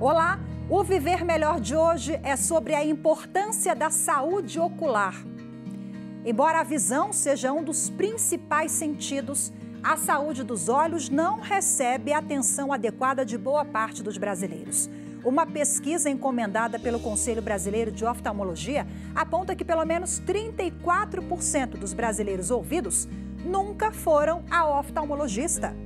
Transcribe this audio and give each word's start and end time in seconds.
Olá, 0.00 0.40
o 0.68 0.82
Viver 0.82 1.24
Melhor 1.24 1.60
de 1.60 1.76
hoje 1.76 2.18
é 2.24 2.34
sobre 2.34 2.74
a 2.74 2.84
importância 2.84 3.76
da 3.76 3.90
saúde 3.90 4.58
ocular. 4.58 5.14
Embora 6.24 6.58
a 6.58 6.64
visão 6.64 7.12
seja 7.12 7.52
um 7.52 7.62
dos 7.62 7.90
principais 7.90 8.72
sentidos, 8.72 9.52
a 9.84 9.96
saúde 9.96 10.42
dos 10.42 10.68
olhos 10.68 11.08
não 11.08 11.38
recebe 11.38 12.12
a 12.12 12.18
atenção 12.18 12.72
adequada 12.72 13.24
de 13.24 13.38
boa 13.38 13.64
parte 13.64 14.02
dos 14.02 14.18
brasileiros. 14.18 14.90
Uma 15.24 15.46
pesquisa 15.46 16.10
encomendada 16.10 16.76
pelo 16.76 16.98
Conselho 16.98 17.40
Brasileiro 17.40 17.92
de 17.92 18.04
Oftalmologia 18.04 18.88
aponta 19.14 19.54
que 19.54 19.64
pelo 19.64 19.84
menos 19.84 20.20
34% 20.20 21.78
dos 21.78 21.94
brasileiros 21.94 22.50
ouvidos 22.50 23.06
nunca 23.44 23.92
foram 23.92 24.42
a 24.50 24.68
oftalmologista. 24.68 25.83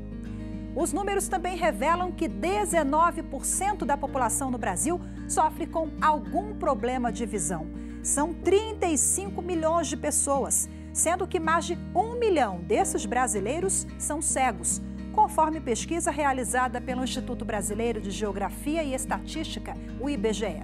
Os 0.79 0.93
números 0.93 1.27
também 1.27 1.57
revelam 1.57 2.13
que 2.13 2.29
19% 2.29 3.85
da 3.85 3.97
população 3.97 4.49
no 4.49 4.57
Brasil 4.57 5.01
sofre 5.29 5.67
com 5.67 5.91
algum 6.01 6.55
problema 6.55 7.11
de 7.11 7.27
visão. 7.27 7.67
São 8.01 8.33
35 8.33 9.43
milhões 9.43 9.89
de 9.89 9.97
pessoas, 9.97 10.69
sendo 10.93 11.27
que 11.27 11.41
mais 11.41 11.65
de 11.65 11.77
um 11.93 12.17
milhão 12.17 12.61
desses 12.61 13.05
brasileiros 13.05 13.89
são 13.99 14.23
cegos, 14.23 14.81
conforme 15.13 15.61
pesquisa 15.61 16.13
realizada 16.13 16.81
pelo 16.81 17.03
Instituto 17.03 17.45
Brasileiro 17.45 18.01
de 18.01 18.13
Geografia 18.13 18.85
e 18.85 18.95
Estatística, 18.95 19.75
o 20.01 20.09
IBGE. 20.09 20.63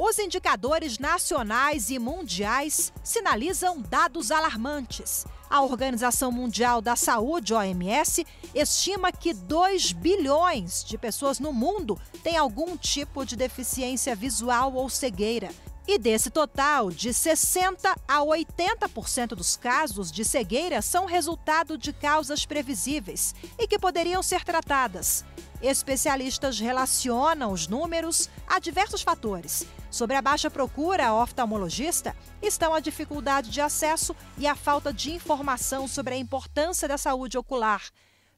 Os 0.00 0.18
indicadores 0.18 0.98
nacionais 0.98 1.90
e 1.90 1.98
mundiais 1.98 2.94
sinalizam 3.04 3.82
dados 3.82 4.30
alarmantes. 4.30 5.26
A 5.52 5.60
Organização 5.60 6.32
Mundial 6.32 6.80
da 6.80 6.96
Saúde, 6.96 7.52
OMS, 7.52 8.26
estima 8.54 9.12
que 9.12 9.34
2 9.34 9.92
bilhões 9.92 10.82
de 10.82 10.96
pessoas 10.96 11.38
no 11.38 11.52
mundo 11.52 12.00
têm 12.22 12.38
algum 12.38 12.74
tipo 12.74 13.22
de 13.26 13.36
deficiência 13.36 14.16
visual 14.16 14.72
ou 14.72 14.88
cegueira. 14.88 15.50
E 15.86 15.98
desse 15.98 16.30
total, 16.30 16.90
de 16.90 17.12
60 17.12 17.94
a 18.06 18.18
80% 18.20 19.28
dos 19.28 19.56
casos 19.56 20.12
de 20.12 20.24
cegueira 20.24 20.80
são 20.80 21.06
resultado 21.06 21.76
de 21.76 21.92
causas 21.92 22.46
previsíveis 22.46 23.34
e 23.58 23.66
que 23.66 23.78
poderiam 23.78 24.22
ser 24.22 24.44
tratadas. 24.44 25.24
Especialistas 25.60 26.58
relacionam 26.58 27.52
os 27.52 27.66
números 27.66 28.28
a 28.46 28.58
diversos 28.58 29.02
fatores, 29.02 29.66
Sobre 29.92 30.16
a 30.16 30.22
baixa 30.22 30.50
procura 30.50 31.12
oftalmologista 31.12 32.16
estão 32.40 32.72
a 32.72 32.80
dificuldade 32.80 33.50
de 33.50 33.60
acesso 33.60 34.16
e 34.38 34.46
a 34.46 34.56
falta 34.56 34.90
de 34.90 35.12
informação 35.12 35.86
sobre 35.86 36.14
a 36.14 36.16
importância 36.16 36.88
da 36.88 36.96
saúde 36.96 37.36
ocular. 37.36 37.82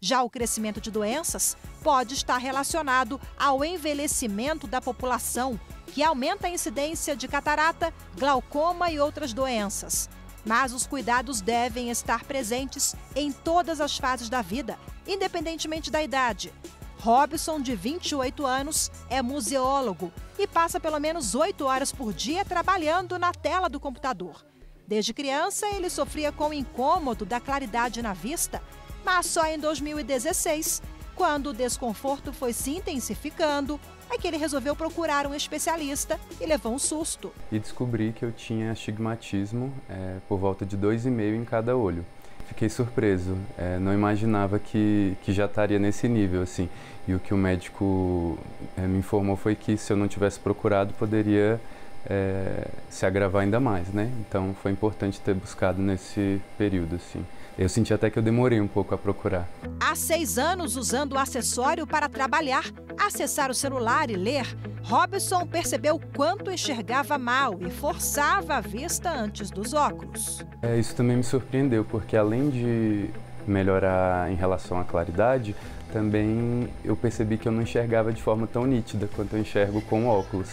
Já 0.07 0.23
o 0.23 0.29
crescimento 0.29 0.83
de 0.83 0.91
doenças 0.91 1.57
pode 1.83 2.13
estar 2.13 2.37
relacionado 2.37 3.19
ao 3.39 3.65
envelhecimento 3.65 4.67
da 4.67 4.79
população, 4.79 5.59
que 5.87 6.03
aumenta 6.03 6.47
a 6.47 6.51
incidência 6.51 7.17
de 7.17 7.27
catarata, 7.27 7.91
glaucoma 8.15 8.91
e 8.91 9.01
outras 9.01 9.33
doenças. 9.33 10.11
Mas 10.45 10.75
os 10.75 10.87
cuidados 10.87 11.41
devem 11.41 11.89
estar 11.89 12.23
presentes 12.25 12.95
em 13.17 13.33
todas 13.33 13.81
as 13.81 13.97
fases 13.97 14.29
da 14.29 14.43
vida, 14.43 14.79
independentemente 15.09 15.91
da 15.91 16.03
idade. 16.03 16.53
Robson, 16.99 17.59
de 17.59 17.75
28 17.75 18.45
anos, 18.45 18.93
é 19.09 19.23
museólogo 19.23 20.13
e 20.39 20.47
passa 20.47 20.79
pelo 20.79 21.01
menos 21.01 21.35
8 21.35 21.65
horas 21.65 21.91
por 21.91 22.13
dia 22.13 22.45
trabalhando 22.45 23.19
na 23.19 23.33
tela 23.33 23.71
do 23.71 23.81
computador. 23.81 24.45
Desde 24.87 25.15
criança, 25.15 25.67
ele 25.69 25.89
sofria 25.89 26.31
com 26.31 26.51
o 26.51 26.53
incômodo 26.53 27.25
da 27.25 27.41
claridade 27.41 28.03
na 28.03 28.13
vista, 28.13 28.63
mas 29.05 29.27
só 29.27 29.47
em 29.47 29.59
2016, 29.59 30.83
quando 31.15 31.51
o 31.51 31.55
desconforto 31.55 32.33
foi 32.33 32.53
se 32.53 32.71
intensificando, 32.71 33.79
é 34.11 34.19
que 34.19 34.27
ele 34.27 34.37
resolveu 34.37 34.75
procurar 34.75 35.27
um 35.27 35.35
especialista 35.35 36.19
e 36.41 36.47
levou 36.47 36.73
um 36.73 36.79
susto. 36.79 37.33
E 37.51 37.59
descobri 37.59 38.13
que 38.13 38.25
eu 38.25 38.33
tinha 38.33 38.73
astigmatismo 38.73 39.73
é, 39.89 40.17
por 40.29 40.39
volta 40.39 40.65
de 40.65 40.77
2,5 40.77 41.35
em 41.35 41.45
cada 41.45 41.77
olho. 41.77 42.05
Fiquei 42.47 42.69
surpreso, 42.69 43.37
é, 43.57 43.79
não 43.79 43.93
imaginava 43.93 44.59
que, 44.59 45.17
que 45.23 45.33
já 45.33 45.47
estaria 45.47 45.79
nesse 45.79 46.09
nível, 46.09 46.43
assim. 46.43 46.69
E 47.09 47.15
o 47.15 47.19
que 47.19 47.33
o 47.33 47.37
médico 47.37 48.39
é, 48.77 48.83
me 48.83 48.99
informou 48.99 49.37
foi 49.37 49.55
que 49.55 49.77
se 49.77 49.93
eu 49.93 49.97
não 49.97 50.07
tivesse 50.07 50.39
procurado, 50.39 50.93
poderia 50.95 51.61
é, 52.07 52.69
se 52.91 53.07
agravar 53.07 53.43
ainda 53.43 53.59
mais, 53.59 53.89
né? 53.89 54.11
Então 54.21 54.55
foi 54.63 54.73
importante 54.73 55.21
ter 55.21 55.35
buscado 55.35 55.81
nesse 55.81 56.41
período, 56.59 56.97
assim. 56.97 57.25
Eu 57.57 57.69
senti 57.69 57.95
até 57.95 58.11
que 58.11 58.19
eu 58.19 58.23
demorei 58.23 58.61
um 58.61 58.67
pouco 58.67 58.95
a 58.95 58.99
procurar. 58.99 59.49
Há 59.79 59.95
seis 59.95 60.39
anos, 60.39 60.77
usando 60.77 61.13
o 61.13 61.19
acessório 61.19 61.87
para 61.87 62.09
trabalhar, 62.09 62.65
acessar 62.99 63.49
o 63.49 63.55
celular 63.55 64.11
e 64.11 64.17
ler, 64.17 64.45
Robson 64.83 65.47
percebeu 65.47 66.01
quanto 66.17 66.51
enxergava 66.51 67.17
mal 67.17 67.57
e 67.61 67.71
forçava 67.71 68.57
a 68.57 68.61
vista 68.61 69.11
antes 69.11 69.51
dos 69.51 69.73
óculos. 69.73 70.45
É, 70.63 70.77
isso 70.77 70.97
também 70.97 71.17
me 71.17 71.25
surpreendeu, 71.25 71.85
porque 71.85 72.17
além 72.17 72.51
de 72.51 73.11
melhorar 73.47 74.31
em 74.33 74.35
relação 74.35 74.81
à 74.81 74.85
claridade, 74.85 75.55
também 75.93 76.69
eu 76.85 76.97
percebi 76.97 77.39
que 77.39 77.47
eu 77.47 77.53
não 77.53 77.63
enxergava 77.63 78.13
de 78.13 78.21
forma 78.21 78.49
tão 78.49 78.67
nítida 78.67 79.09
quanto 79.15 79.37
eu 79.37 79.41
enxergo 79.41 79.81
com 79.83 80.09
óculos. 80.09 80.51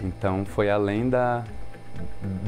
Então 0.00 0.44
foi 0.44 0.70
além 0.70 1.10
da, 1.10 1.44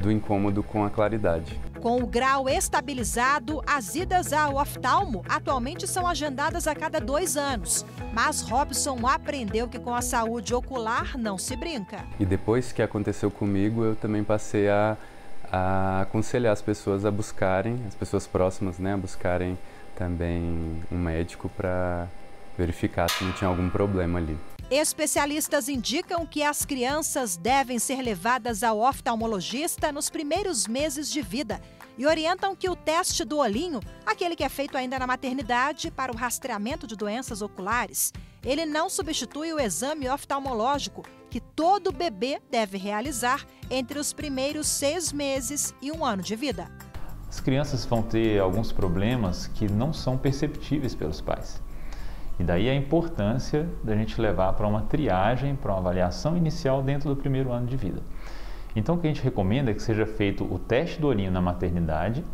do 0.03 0.11
incômodo 0.11 0.63
com 0.63 0.85
a 0.85 0.91
claridade. 0.91 1.59
Com 1.81 2.03
o 2.03 2.07
grau 2.07 2.49
estabilizado, 2.49 3.63
as 3.67 3.95
idas 3.95 4.33
ao 4.33 4.57
oftalmo 4.57 5.25
atualmente 5.29 5.87
são 5.87 6.07
agendadas 6.07 6.67
a 6.67 6.75
cada 6.75 7.01
dois 7.01 7.37
anos. 7.37 7.87
Mas 8.13 8.43
Robson 8.43 9.07
aprendeu 9.07 9.67
que 9.67 9.79
com 9.79 9.95
a 9.95 10.03
saúde 10.03 10.55
ocular 10.55 11.17
não 11.17 11.39
se 11.39 11.57
brinca. 11.57 12.05
E 12.19 12.27
depois 12.27 12.73
que 12.73 12.83
aconteceu 12.83 13.31
comigo, 13.31 13.85
eu 13.85 13.97
também 13.97 14.23
passei 14.23 14.69
a, 14.69 14.97
a 15.51 16.03
aconselhar 16.03 16.53
as 16.53 16.61
pessoas 16.61 17.05
a 17.05 17.11
buscarem, 17.11 17.81
as 17.87 17.95
pessoas 17.95 18.27
próximas, 18.27 18.79
né, 18.79 18.95
a 18.95 18.97
buscarem 18.97 19.59
também 19.97 20.83
um 20.91 20.99
médico 20.99 21.49
para 21.49 22.07
verificar 22.59 23.09
se 23.09 23.25
não 23.25 23.33
tinha 23.33 23.49
algum 23.49 23.71
problema 23.71 24.19
ali. 24.19 24.37
Especialistas 24.71 25.69
indicam 25.69 26.25
que 26.25 26.45
as 26.45 26.65
crianças 26.65 27.37
devem 27.37 27.81
ser 27.81 28.01
levadas 28.01 28.63
ao 28.63 28.79
oftalmologista 28.79 29.91
nos 29.91 30.09
primeiros 30.09 30.69
meses 30.69 31.11
de 31.11 31.21
vida 31.21 31.61
e 31.99 32.07
orientam 32.07 32.55
que 32.55 32.71
o 32.71 32.77
teste 32.77 33.25
do 33.25 33.39
olhinho, 33.39 33.81
aquele 34.07 34.37
que 34.37 34.45
é 34.45 34.49
feito 34.49 34.77
ainda 34.77 34.97
na 34.97 35.09
maternidade 35.09 35.91
para 35.91 36.13
o 36.13 36.17
rastreamento 36.17 36.87
de 36.87 36.95
doenças 36.95 37.43
oculares, 37.43 38.13
ele 38.45 38.65
não 38.65 38.89
substitui 38.89 39.53
o 39.53 39.59
exame 39.59 40.09
oftalmológico 40.09 41.03
que 41.29 41.41
todo 41.41 41.91
bebê 41.91 42.41
deve 42.49 42.79
realizar 42.79 43.45
entre 43.69 43.99
os 43.99 44.13
primeiros 44.13 44.69
seis 44.69 45.13
meses 45.13 45.75
e 45.83 45.91
um 45.91 46.05
ano 46.05 46.23
de 46.23 46.37
vida. 46.37 46.71
As 47.29 47.41
crianças 47.41 47.85
vão 47.85 48.03
ter 48.03 48.39
alguns 48.39 48.71
problemas 48.71 49.49
que 49.49 49.69
não 49.69 49.93
são 49.93 50.17
perceptíveis 50.17 50.95
pelos 50.95 51.21
pais. 51.21 51.61
E 52.41 52.43
daí 52.43 52.71
a 52.71 52.75
importância 52.75 53.69
da 53.85 53.95
gente 53.95 54.19
levar 54.19 54.55
para 54.55 54.67
uma 54.67 54.81
triagem, 54.81 55.55
para 55.55 55.73
uma 55.73 55.79
avaliação 55.79 56.39
inicial 56.39 56.83
dentro 56.83 57.11
do 57.11 57.15
primeiro 57.15 57.53
ano 57.53 57.67
de 57.67 57.77
vida. 57.77 58.01
Então 58.75 58.95
o 58.95 58.99
que 58.99 59.07
a 59.07 59.11
gente 59.11 59.23
recomenda 59.23 59.71
é 59.71 59.75
que 59.75 59.83
seja 59.83 60.07
feito 60.07 60.43
o 60.45 60.59
teste 60.59 60.99
do 60.99 61.07
olhinho 61.07 61.31
na 61.31 61.43
maternidade. 61.43 62.25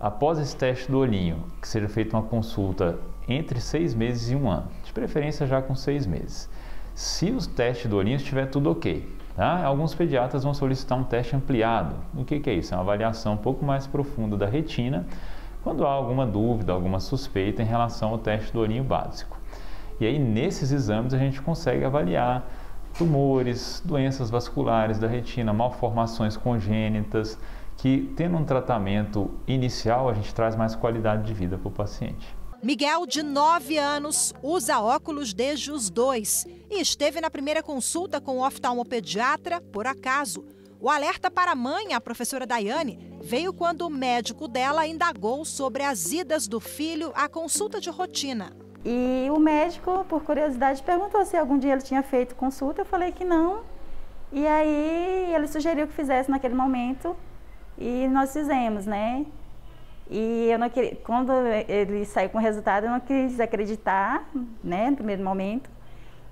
Após 0.00 0.40
esse 0.40 0.56
teste 0.56 0.90
do 0.90 0.98
olhinho, 0.98 1.44
que 1.62 1.68
seja 1.68 1.88
feita 1.88 2.16
uma 2.16 2.24
consulta 2.24 2.98
entre 3.28 3.60
seis 3.60 3.94
meses 3.94 4.28
e 4.32 4.34
um 4.34 4.50
ano, 4.50 4.66
de 4.82 4.92
preferência 4.92 5.46
já 5.46 5.62
com 5.62 5.76
seis 5.76 6.04
meses. 6.04 6.50
Se 6.92 7.30
o 7.30 7.38
teste 7.46 7.86
do 7.86 7.96
olhinho 7.96 8.16
estiver 8.16 8.46
tudo 8.46 8.72
ok, 8.72 9.08
tá? 9.36 9.64
alguns 9.64 9.94
pediatras 9.94 10.42
vão 10.42 10.52
solicitar 10.52 10.98
um 10.98 11.04
teste 11.04 11.36
ampliado. 11.36 11.94
O 12.12 12.24
que, 12.24 12.40
que 12.40 12.50
é 12.50 12.54
isso? 12.54 12.74
É 12.74 12.76
uma 12.76 12.82
avaliação 12.82 13.34
um 13.34 13.38
pouco 13.38 13.64
mais 13.64 13.86
profunda 13.86 14.36
da 14.36 14.46
retina 14.46 15.06
quando 15.66 15.84
há 15.84 15.90
alguma 15.90 16.24
dúvida, 16.24 16.72
alguma 16.72 17.00
suspeita 17.00 17.60
em 17.60 17.64
relação 17.64 18.10
ao 18.10 18.18
teste 18.18 18.52
do 18.52 18.60
olhinho 18.60 18.84
básico. 18.84 19.36
E 19.98 20.06
aí, 20.06 20.16
nesses 20.16 20.70
exames, 20.70 21.12
a 21.12 21.18
gente 21.18 21.42
consegue 21.42 21.84
avaliar 21.84 22.48
tumores, 22.96 23.82
doenças 23.84 24.30
vasculares 24.30 24.96
da 24.96 25.08
retina, 25.08 25.52
malformações 25.52 26.36
congênitas, 26.36 27.36
que 27.76 28.12
tendo 28.16 28.36
um 28.36 28.44
tratamento 28.44 29.28
inicial, 29.44 30.08
a 30.08 30.14
gente 30.14 30.32
traz 30.32 30.54
mais 30.54 30.76
qualidade 30.76 31.24
de 31.24 31.34
vida 31.34 31.58
para 31.58 31.66
o 31.66 31.72
paciente. 31.72 32.32
Miguel, 32.62 33.04
de 33.04 33.24
9 33.24 33.76
anos, 33.76 34.32
usa 34.44 34.80
óculos 34.80 35.34
desde 35.34 35.72
os 35.72 35.90
dois 35.90 36.46
e 36.70 36.80
esteve 36.80 37.20
na 37.20 37.28
primeira 37.28 37.60
consulta 37.60 38.20
com 38.20 38.38
o 38.38 38.46
oftalmopediatra 38.46 39.60
por 39.60 39.84
acaso. 39.84 40.44
O 40.78 40.90
alerta 40.90 41.30
para 41.30 41.52
a 41.52 41.56
mãe, 41.56 41.94
a 41.94 42.00
professora 42.00 42.46
Daiane, 42.46 43.16
veio 43.22 43.52
quando 43.52 43.82
o 43.82 43.90
médico 43.90 44.46
dela 44.46 44.86
indagou 44.86 45.42
sobre 45.44 45.82
as 45.82 46.12
idas 46.12 46.46
do 46.46 46.60
filho 46.60 47.12
à 47.14 47.28
consulta 47.28 47.80
de 47.80 47.88
rotina. 47.88 48.52
E 48.84 49.26
o 49.30 49.38
médico, 49.40 50.04
por 50.06 50.22
curiosidade, 50.22 50.82
perguntou 50.82 51.24
se 51.24 51.36
algum 51.36 51.58
dia 51.58 51.72
ele 51.72 51.82
tinha 51.82 52.02
feito 52.02 52.34
consulta. 52.34 52.82
Eu 52.82 52.84
falei 52.84 53.10
que 53.10 53.24
não. 53.24 53.62
E 54.30 54.46
aí 54.46 55.32
ele 55.34 55.46
sugeriu 55.48 55.86
que 55.86 55.94
fizesse 55.94 56.30
naquele 56.30 56.54
momento 56.54 57.16
e 57.78 58.06
nós 58.08 58.32
fizemos, 58.32 58.84
né? 58.84 59.24
E 60.10 60.48
eu 60.50 60.58
não 60.58 60.68
queria, 60.68 60.94
quando 60.96 61.32
ele 61.68 62.04
saiu 62.04 62.28
com 62.28 62.38
o 62.38 62.40
resultado, 62.40 62.84
eu 62.84 62.90
não 62.90 63.00
quis 63.00 63.40
acreditar, 63.40 64.28
né, 64.62 64.90
no 64.90 64.96
primeiro 64.96 65.24
momento. 65.24 65.68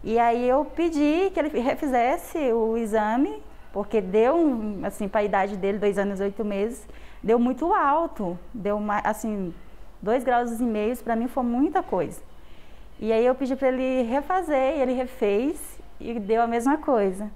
E 0.02 0.18
aí 0.18 0.46
eu 0.46 0.64
pedi 0.64 1.30
que 1.32 1.40
ele 1.40 1.48
refizesse 1.60 2.38
o 2.52 2.76
exame, 2.76 3.42
porque 3.74 4.00
deu, 4.00 4.78
assim, 4.84 5.08
para 5.08 5.22
a 5.22 5.24
idade 5.24 5.56
dele, 5.56 5.78
dois 5.78 5.98
anos 5.98 6.20
e 6.20 6.22
oito 6.22 6.44
meses, 6.44 6.86
deu 7.20 7.40
muito 7.40 7.74
alto. 7.74 8.38
Deu, 8.54 8.76
uma, 8.76 9.00
assim, 9.00 9.52
dois 10.00 10.22
graus 10.22 10.60
e 10.60 10.62
meio, 10.62 10.96
para 10.98 11.16
mim 11.16 11.26
foi 11.26 11.42
muita 11.42 11.82
coisa. 11.82 12.22
E 13.00 13.12
aí 13.12 13.26
eu 13.26 13.34
pedi 13.34 13.56
para 13.56 13.66
ele 13.66 14.02
refazer, 14.02 14.76
e 14.76 14.80
ele 14.80 14.92
refez 14.92 15.58
e 15.98 16.20
deu 16.20 16.40
a 16.40 16.46
mesma 16.46 16.78
coisa. 16.78 17.28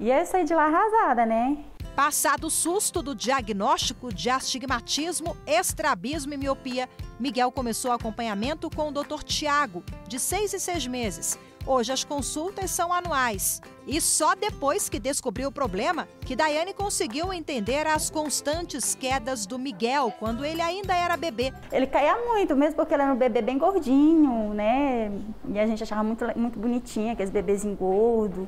E 0.00 0.10
eu 0.10 0.24
saí 0.24 0.44
de 0.44 0.54
lá 0.54 0.64
arrasada, 0.64 1.26
né? 1.26 1.58
Passado 1.94 2.46
o 2.46 2.50
susto 2.50 3.02
do 3.02 3.14
diagnóstico 3.14 4.10
de 4.14 4.30
astigmatismo, 4.30 5.36
estrabismo 5.46 6.32
e 6.32 6.38
miopia, 6.38 6.88
Miguel 7.20 7.52
começou 7.52 7.90
o 7.90 7.94
acompanhamento 7.94 8.70
com 8.74 8.88
o 8.88 8.92
Dr. 8.92 9.22
Tiago, 9.22 9.84
de 10.08 10.18
seis 10.18 10.54
em 10.54 10.58
seis 10.58 10.86
meses. 10.86 11.38
Hoje 11.64 11.92
as 11.92 12.02
consultas 12.02 12.70
são 12.70 12.92
anuais. 12.92 13.60
E 13.86 14.00
só 14.00 14.34
depois 14.34 14.88
que 14.88 14.98
descobriu 14.98 15.48
o 15.48 15.52
problema 15.52 16.08
que 16.20 16.34
Daiane 16.34 16.74
conseguiu 16.74 17.32
entender 17.32 17.86
as 17.86 18.10
constantes 18.10 18.94
quedas 18.94 19.46
do 19.46 19.58
Miguel 19.58 20.12
quando 20.18 20.44
ele 20.44 20.60
ainda 20.60 20.94
era 20.94 21.16
bebê. 21.16 21.52
Ele 21.70 21.86
caía 21.86 22.16
muito, 22.16 22.56
mesmo 22.56 22.76
porque 22.76 22.94
ele 22.94 23.02
era 23.02 23.12
um 23.12 23.16
bebê 23.16 23.40
bem 23.42 23.58
gordinho, 23.58 24.52
né? 24.54 25.12
E 25.48 25.58
a 25.58 25.66
gente 25.66 25.82
achava 25.82 26.02
muito, 26.02 26.24
muito 26.36 26.58
bonitinho, 26.58 27.12
aqueles 27.12 27.30
bebês 27.30 27.64
engordos. 27.64 28.46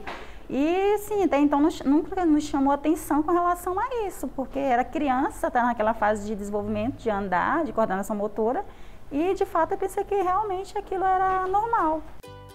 E 0.50 0.98
sim, 0.98 1.24
até 1.24 1.38
então 1.38 1.60
nunca 1.84 2.26
nos 2.26 2.44
chamou 2.44 2.72
atenção 2.72 3.22
com 3.22 3.32
relação 3.32 3.78
a 3.78 4.06
isso, 4.06 4.28
porque 4.28 4.58
era 4.58 4.84
criança, 4.84 5.46
está 5.46 5.62
naquela 5.62 5.94
fase 5.94 6.26
de 6.26 6.34
desenvolvimento, 6.34 6.96
de 6.96 7.08
andar, 7.08 7.64
de 7.64 7.72
coordenação 7.72 8.14
motora, 8.14 8.64
e 9.10 9.32
de 9.34 9.46
fato 9.46 9.72
eu 9.72 9.78
pensei 9.78 10.04
que 10.04 10.14
realmente 10.14 10.76
aquilo 10.76 11.04
era 11.04 11.46
normal. 11.46 12.02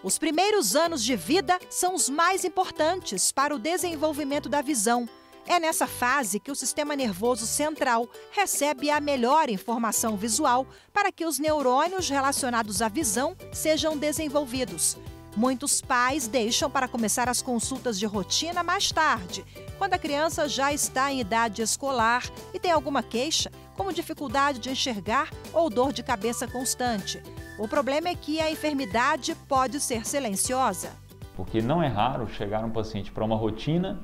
Os 0.02 0.18
primeiros 0.18 0.78
anos 0.78 1.04
de 1.04 1.14
vida 1.18 1.60
são 1.70 1.94
os 1.94 2.08
mais 2.08 2.46
importantes 2.46 3.34
para 3.34 3.54
o 3.54 3.60
desenvolvimento 3.60 4.48
da 4.48 4.62
visão. 4.62 5.10
É 5.46 5.60
nessa 5.60 5.88
fase 5.88 6.40
que 6.40 6.52
o 6.52 6.56
sistema 6.56 6.96
nervoso 6.96 7.46
central 7.46 8.08
recebe 8.32 8.90
a 8.90 9.02
melhor 9.02 9.50
informação 9.50 10.16
visual 10.16 10.66
para 10.94 11.12
que 11.12 11.26
os 11.26 11.38
neurônios 11.38 12.08
relacionados 12.08 12.82
à 12.82 12.88
visão 12.88 13.36
sejam 13.52 13.98
desenvolvidos. 13.98 14.96
Muitos 15.36 15.82
pais 15.82 16.28
deixam 16.28 16.72
para 16.72 16.88
começar 16.88 17.28
as 17.28 17.42
consultas 17.42 18.00
de 18.00 18.06
rotina 18.06 18.64
mais 18.64 18.92
tarde, 18.92 19.46
quando 19.78 19.96
a 19.96 20.00
criança 20.00 20.48
já 20.48 20.72
está 20.72 21.12
em 21.12 21.20
idade 21.20 21.62
escolar 21.62 22.24
e 22.54 22.60
tem 22.60 22.72
alguma 22.72 23.04
queixa, 23.04 23.52
como 23.80 23.94
dificuldade 23.94 24.60
de 24.60 24.70
enxergar 24.70 25.30
ou 25.54 25.70
dor 25.70 25.94
de 25.94 26.04
cabeça 26.04 26.46
constante. 26.46 27.24
O 27.58 27.66
problema 27.66 28.10
é 28.10 28.14
que 28.14 28.42
a 28.42 28.52
enfermidade 28.52 29.34
pode 29.48 29.80
ser 29.80 30.06
silenciosa. 30.06 30.90
Porque 31.34 31.62
não 31.62 31.82
é 31.82 31.88
raro 31.88 32.28
chegar 32.28 32.66
um 32.66 32.72
paciente 32.72 33.10
para 33.10 33.24
uma 33.24 33.38
rotina 33.38 33.98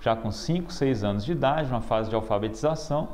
já 0.00 0.16
com 0.16 0.32
5, 0.32 0.72
6 0.72 1.04
anos 1.04 1.24
de 1.26 1.32
idade, 1.32 1.68
uma 1.68 1.82
fase 1.82 2.08
de 2.08 2.16
alfabetização, 2.16 3.10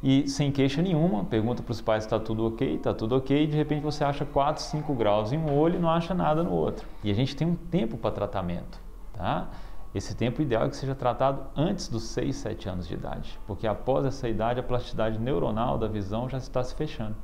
e 0.00 0.28
sem 0.28 0.52
queixa 0.52 0.80
nenhuma, 0.80 1.24
pergunta 1.24 1.60
para 1.60 1.72
os 1.72 1.80
pais 1.80 2.04
está 2.04 2.20
tudo 2.20 2.46
ok, 2.46 2.76
está 2.76 2.94
tudo 2.94 3.16
ok, 3.16 3.42
e 3.42 3.46
de 3.48 3.56
repente 3.56 3.82
você 3.82 4.04
acha 4.04 4.24
4, 4.24 4.62
5 4.62 4.94
graus 4.94 5.32
em 5.32 5.38
um 5.38 5.52
olho 5.52 5.74
e 5.74 5.80
não 5.80 5.90
acha 5.90 6.14
nada 6.14 6.44
no 6.44 6.52
outro. 6.52 6.86
E 7.02 7.10
a 7.10 7.14
gente 7.14 7.34
tem 7.34 7.48
um 7.48 7.56
tempo 7.56 7.96
para 7.96 8.12
tratamento, 8.12 8.78
tá? 9.12 9.48
Esse 9.94 10.14
tempo 10.14 10.40
ideal 10.40 10.64
é 10.64 10.70
que 10.70 10.76
seja 10.76 10.94
tratado 10.94 11.46
antes 11.54 11.88
dos 11.88 12.04
6, 12.04 12.34
7 12.34 12.68
anos 12.68 12.88
de 12.88 12.94
idade, 12.94 13.38
porque 13.46 13.66
após 13.66 14.06
essa 14.06 14.26
idade 14.26 14.58
a 14.58 14.62
plasticidade 14.62 15.18
neuronal 15.18 15.76
da 15.76 15.86
visão 15.86 16.28
já 16.30 16.38
está 16.38 16.64
se 16.64 16.74
fechando. 16.74 17.14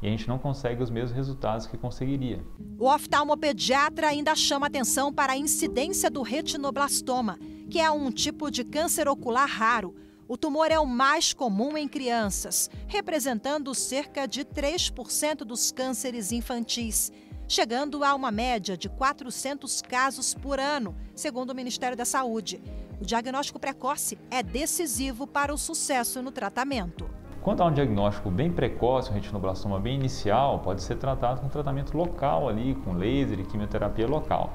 E 0.00 0.06
a 0.06 0.10
gente 0.10 0.28
não 0.28 0.38
consegue 0.38 0.82
os 0.82 0.90
mesmos 0.90 1.12
resultados 1.12 1.66
que 1.66 1.76
conseguiria. 1.76 2.42
O 2.78 2.86
oftalmopediatra 2.86 4.08
ainda 4.08 4.34
chama 4.34 4.68
atenção 4.68 5.12
para 5.12 5.32
a 5.32 5.36
incidência 5.36 6.08
do 6.08 6.22
retinoblastoma, 6.22 7.38
que 7.68 7.80
é 7.80 7.90
um 7.90 8.10
tipo 8.10 8.50
de 8.50 8.64
câncer 8.64 9.08
ocular 9.08 9.48
raro. 9.48 9.94
O 10.26 10.36
tumor 10.36 10.70
é 10.70 10.78
o 10.78 10.86
mais 10.86 11.32
comum 11.32 11.76
em 11.76 11.88
crianças, 11.88 12.70
representando 12.86 13.74
cerca 13.74 14.26
de 14.26 14.44
3% 14.44 15.38
dos 15.38 15.72
cânceres 15.72 16.32
infantis, 16.32 17.10
chegando 17.48 18.04
a 18.04 18.14
uma 18.14 18.30
média 18.30 18.76
de 18.76 18.90
400 18.90 19.80
casos 19.80 20.34
por 20.34 20.60
ano, 20.60 20.94
segundo 21.14 21.50
o 21.50 21.54
Ministério 21.54 21.96
da 21.96 22.04
Saúde. 22.04 22.60
O 23.00 23.06
diagnóstico 23.06 23.58
precoce 23.58 24.18
é 24.30 24.42
decisivo 24.42 25.26
para 25.26 25.52
o 25.52 25.56
sucesso 25.56 26.22
no 26.22 26.30
tratamento. 26.30 27.08
Quando 27.40 27.62
há 27.62 27.66
um 27.66 27.72
diagnóstico 27.72 28.30
bem 28.30 28.52
precoce, 28.52 29.10
um 29.10 29.14
retinoblastoma 29.14 29.80
bem 29.80 29.94
inicial, 29.94 30.58
pode 30.58 30.82
ser 30.82 30.96
tratado 30.96 31.40
com 31.40 31.48
tratamento 31.48 31.96
local 31.96 32.48
ali, 32.48 32.74
com 32.84 32.92
laser 32.92 33.40
e 33.40 33.44
quimioterapia 33.44 34.06
local. 34.06 34.52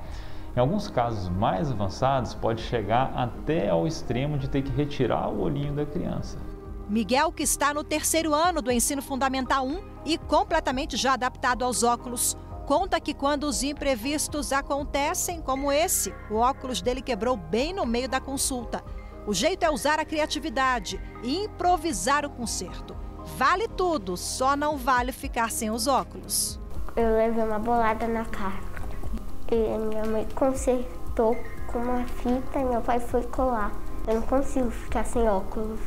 Em 0.56 0.60
alguns 0.60 0.88
casos 0.88 1.30
mais 1.30 1.72
avançados, 1.72 2.36
pode 2.36 2.62
chegar 2.62 3.12
até 3.16 3.70
ao 3.70 3.88
extremo 3.88 4.38
de 4.38 4.48
ter 4.48 4.62
que 4.62 4.72
retirar 4.72 5.30
o 5.30 5.42
olhinho 5.42 5.74
da 5.74 5.84
criança. 5.84 6.38
Miguel, 6.88 7.32
que 7.32 7.42
está 7.42 7.74
no 7.74 7.84
terceiro 7.84 8.36
ano 8.36 8.62
do 8.62 8.72
ensino 8.72 9.02
fundamental 9.02 9.66
1 9.66 9.82
e 10.06 10.18
completamente 10.18 10.96
já 10.96 11.14
adaptado 11.14 11.64
aos 11.64 11.82
óculos, 11.82 12.38
conta 12.66 13.00
que 13.00 13.14
quando 13.14 13.44
os 13.44 13.64
imprevistos 13.64 14.52
acontecem, 14.52 15.42
como 15.42 15.72
esse, 15.72 16.14
o 16.30 16.36
óculos 16.36 16.82
dele 16.82 17.02
quebrou 17.02 17.38
bem 17.38 17.74
no 17.74 17.86
meio 17.86 18.10
da 18.10 18.20
consulta. 18.20 18.84
O 19.26 19.34
jeito 19.34 19.64
é 19.64 19.70
usar 19.70 20.00
a 20.00 20.06
criatividade 20.06 21.00
e 21.24 21.46
improvisar 21.46 22.26
o 22.26 22.30
conserto. 22.30 22.96
Vale 23.38 23.68
tudo, 23.70 24.18
só 24.18 24.56
não 24.56 24.78
vale 24.78 25.12
ficar 25.12 25.50
sem 25.50 25.72
os 25.72 25.88
óculos. 25.88 26.60
Eu 26.96 27.16
levei 27.16 27.44
uma 27.44 27.60
bolada 27.60 28.08
na 28.08 28.26
cara. 28.26 28.60
E 29.52 29.56
minha 29.56 30.06
mãe 30.06 30.28
consertou 30.36 31.38
com 31.68 31.80
uma 31.80 32.04
fita 32.06 32.60
e 32.60 32.66
meu 32.66 32.82
pai 32.82 33.00
foi 33.00 33.24
colar. 33.24 33.72
Eu 34.08 34.16
não 34.16 34.22
consigo 34.24 34.70
ficar 34.70 35.06
sem 35.06 35.28
óculos. 35.30 35.80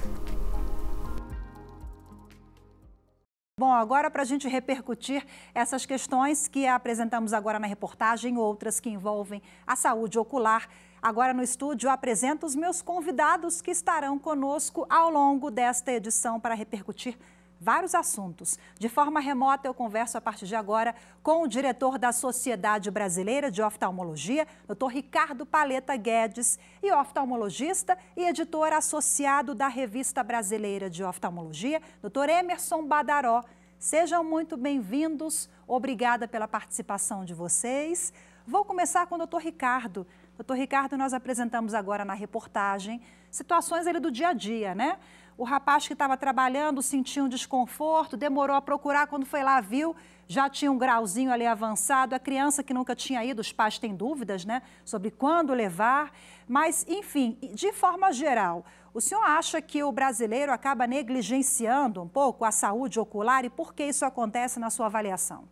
Bom, 3.58 3.72
agora 3.72 4.10
para 4.10 4.20
a 4.20 4.26
gente 4.26 4.46
repercutir 4.46 5.24
essas 5.54 5.86
questões 5.86 6.46
que 6.46 6.66
apresentamos 6.66 7.32
agora 7.32 7.58
na 7.58 7.66
reportagem, 7.66 8.36
outras 8.36 8.78
que 8.80 8.90
envolvem 8.90 9.42
a 9.66 9.74
saúde 9.74 10.18
ocular. 10.18 10.68
Agora 11.00 11.32
no 11.32 11.42
estúdio 11.42 11.88
apresento 11.88 12.44
os 12.44 12.54
meus 12.54 12.82
convidados 12.82 13.62
que 13.62 13.70
estarão 13.70 14.18
conosco 14.18 14.84
ao 14.90 15.08
longo 15.08 15.50
desta 15.50 15.90
edição 15.90 16.38
para 16.38 16.54
repercutir 16.54 17.16
vários 17.60 17.94
assuntos. 17.94 18.58
De 18.78 18.88
forma 18.88 19.20
remota, 19.20 19.66
eu 19.66 19.74
converso 19.74 20.18
a 20.18 20.20
partir 20.20 20.46
de 20.46 20.54
agora 20.54 20.94
com 21.22 21.42
o 21.42 21.48
diretor 21.48 21.98
da 21.98 22.12
Sociedade 22.12 22.90
Brasileira 22.90 23.50
de 23.50 23.62
Oftalmologia, 23.62 24.46
Dr. 24.68 24.88
Ricardo 24.88 25.46
Paleta 25.46 25.96
Guedes, 25.96 26.58
e 26.82 26.92
oftalmologista 26.92 27.96
e 28.16 28.24
editor 28.24 28.72
associado 28.72 29.54
da 29.54 29.68
Revista 29.68 30.22
Brasileira 30.22 30.88
de 30.88 31.02
Oftalmologia, 31.02 31.80
Dr. 32.02 32.28
Emerson 32.28 32.86
Badaró. 32.86 33.44
Sejam 33.78 34.24
muito 34.24 34.56
bem-vindos. 34.56 35.48
Obrigada 35.66 36.26
pela 36.26 36.48
participação 36.48 37.24
de 37.24 37.34
vocês. 37.34 38.12
Vou 38.46 38.64
começar 38.64 39.06
com 39.06 39.16
o 39.16 39.26
Dr. 39.26 39.38
Ricardo. 39.38 40.06
Doutor 40.36 40.54
Ricardo, 40.54 40.96
nós 40.96 41.12
apresentamos 41.12 41.74
agora 41.74 42.04
na 42.04 42.14
reportagem 42.14 43.00
situações 43.30 43.86
ali 43.86 44.00
do 44.00 44.10
dia 44.10 44.28
a 44.28 44.32
dia, 44.32 44.74
né? 44.74 44.98
O 45.38 45.44
rapaz 45.44 45.86
que 45.86 45.92
estava 45.92 46.16
trabalhando 46.16 46.80
sentiu 46.80 47.24
um 47.24 47.28
desconforto, 47.28 48.16
demorou 48.16 48.56
a 48.56 48.62
procurar, 48.62 49.06
quando 49.06 49.26
foi 49.26 49.42
lá, 49.42 49.60
viu, 49.60 49.94
já 50.26 50.48
tinha 50.48 50.72
um 50.72 50.78
grauzinho 50.78 51.30
ali 51.30 51.46
avançado. 51.46 52.14
A 52.14 52.18
criança 52.18 52.62
que 52.62 52.72
nunca 52.72 52.96
tinha 52.96 53.22
ido, 53.22 53.40
os 53.40 53.52
pais 53.52 53.78
têm 53.78 53.94
dúvidas, 53.94 54.46
né, 54.46 54.62
sobre 54.82 55.10
quando 55.10 55.52
levar. 55.52 56.10
Mas, 56.48 56.86
enfim, 56.88 57.38
de 57.52 57.70
forma 57.70 58.12
geral, 58.12 58.64
o 58.94 59.00
senhor 59.00 59.22
acha 59.22 59.60
que 59.60 59.82
o 59.82 59.92
brasileiro 59.92 60.50
acaba 60.50 60.86
negligenciando 60.86 62.02
um 62.02 62.08
pouco 62.08 62.42
a 62.42 62.50
saúde 62.50 62.98
ocular 62.98 63.44
e 63.44 63.50
por 63.50 63.74
que 63.74 63.84
isso 63.84 64.06
acontece 64.06 64.58
na 64.58 64.70
sua 64.70 64.86
avaliação? 64.86 65.44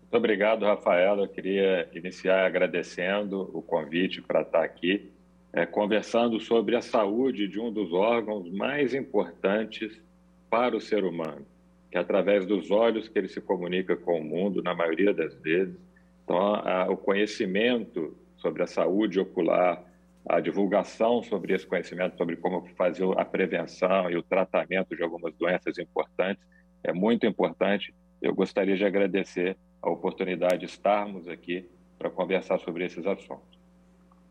Muito 0.00 0.16
obrigado, 0.16 0.64
Rafaela. 0.64 1.24
Eu 1.24 1.28
queria 1.28 1.90
iniciar 1.92 2.46
agradecendo 2.46 3.50
o 3.52 3.60
convite 3.60 4.22
para 4.22 4.40
estar 4.40 4.64
aqui 4.64 5.12
é, 5.52 5.66
conversando 5.66 6.40
sobre 6.40 6.76
a 6.76 6.80
saúde 6.80 7.46
de 7.46 7.60
um 7.60 7.70
dos 7.70 7.92
órgãos 7.92 8.50
mais 8.50 8.94
importantes 8.94 10.00
para 10.48 10.76
o 10.76 10.80
ser 10.80 11.04
humano, 11.04 11.46
que 11.90 11.98
é 11.98 12.00
através 12.00 12.46
dos 12.46 12.70
olhos 12.70 13.08
que 13.08 13.18
ele 13.18 13.28
se 13.28 13.40
comunica 13.40 13.94
com 13.96 14.20
o 14.20 14.24
mundo, 14.24 14.62
na 14.62 14.74
maioria 14.74 15.12
das 15.12 15.34
vezes. 15.40 15.76
Então, 16.24 16.38
a, 16.38 16.90
o 16.90 16.96
conhecimento 16.96 18.16
sobre 18.36 18.62
a 18.62 18.66
saúde 18.66 19.20
ocular, 19.20 19.84
a 20.28 20.40
divulgação 20.40 21.22
sobre 21.22 21.54
esse 21.54 21.66
conhecimento, 21.66 22.16
sobre 22.16 22.36
como 22.36 22.66
fazer 22.76 23.04
a 23.18 23.24
prevenção 23.24 24.10
e 24.10 24.16
o 24.16 24.22
tratamento 24.22 24.96
de 24.96 25.02
algumas 25.02 25.34
doenças 25.34 25.76
importantes, 25.78 26.42
é 26.82 26.92
muito 26.92 27.26
importante. 27.26 27.94
Eu 28.20 28.34
gostaria 28.34 28.76
de 28.76 28.84
agradecer 28.84 29.56
a 29.82 29.90
oportunidade 29.90 30.58
de 30.58 30.66
estarmos 30.66 31.28
aqui 31.28 31.68
para 31.98 32.08
conversar 32.08 32.58
sobre 32.58 32.84
esses 32.84 33.04
assuntos. 33.04 33.51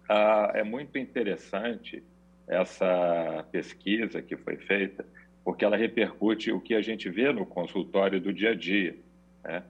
Ah, 0.10 0.52
é 0.56 0.64
muito 0.64 0.98
interessante 0.98 2.04
essa 2.48 3.46
pesquisa 3.52 4.22
que 4.22 4.36
foi 4.36 4.58
feita, 4.58 5.06
porque 5.44 5.64
ela 5.64 5.78
repercute 5.78 6.52
o 6.52 6.60
que 6.60 6.76
a 6.76 6.82
gente 6.82 7.10
vê 7.10 7.32
no 7.32 7.46
consultório 7.46 8.20
do 8.20 8.34
dia 8.34 8.52
a 8.52 8.56
dia. 8.56 8.98
Né? 9.44 9.64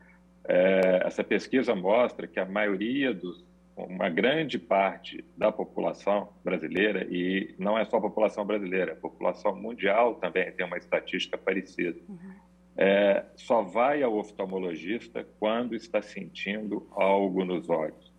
é, 0.45 1.01
essa 1.05 1.23
pesquisa 1.23 1.75
mostra 1.75 2.27
que 2.27 2.39
a 2.39 2.45
maioria 2.45 3.13
dos, 3.13 3.45
uma 3.75 4.09
grande 4.09 4.57
parte 4.57 5.23
da 5.37 5.51
população 5.51 6.29
brasileira, 6.43 7.07
e 7.09 7.55
não 7.57 7.77
é 7.77 7.85
só 7.85 7.97
a 7.97 8.01
população 8.01 8.45
brasileira, 8.45 8.93
a 8.93 8.95
população 8.95 9.55
mundial 9.55 10.15
também 10.15 10.51
tem 10.51 10.65
uma 10.65 10.77
estatística 10.77 11.37
parecida, 11.37 11.99
uhum. 12.07 12.33
é, 12.77 13.25
só 13.35 13.61
vai 13.61 14.03
ao 14.03 14.15
oftalmologista 14.17 15.25
quando 15.39 15.75
está 15.75 16.01
sentindo 16.01 16.87
algo 16.91 17.45
nos 17.45 17.69
olhos. 17.69 18.10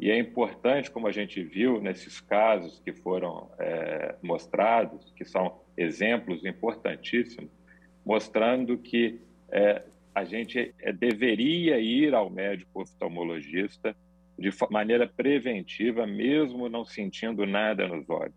E 0.00 0.10
é 0.10 0.18
importante, 0.18 0.90
como 0.90 1.06
a 1.06 1.12
gente 1.12 1.44
viu 1.44 1.78
nesses 1.78 2.22
casos 2.22 2.80
que 2.80 2.90
foram 2.90 3.50
é, 3.58 4.16
mostrados, 4.22 5.12
que 5.14 5.26
são 5.26 5.60
exemplos 5.76 6.42
importantíssimos, 6.42 7.50
mostrando 8.02 8.78
que 8.78 9.20
é, 9.52 9.84
a 10.14 10.24
gente 10.24 10.74
é, 10.78 10.90
deveria 10.90 11.78
ir 11.78 12.14
ao 12.14 12.30
médico 12.30 12.80
oftalmologista 12.80 13.94
de 14.38 14.48
maneira 14.70 15.06
preventiva, 15.06 16.06
mesmo 16.06 16.66
não 16.70 16.82
sentindo 16.82 17.44
nada 17.44 17.86
nos 17.86 18.08
olhos. 18.08 18.34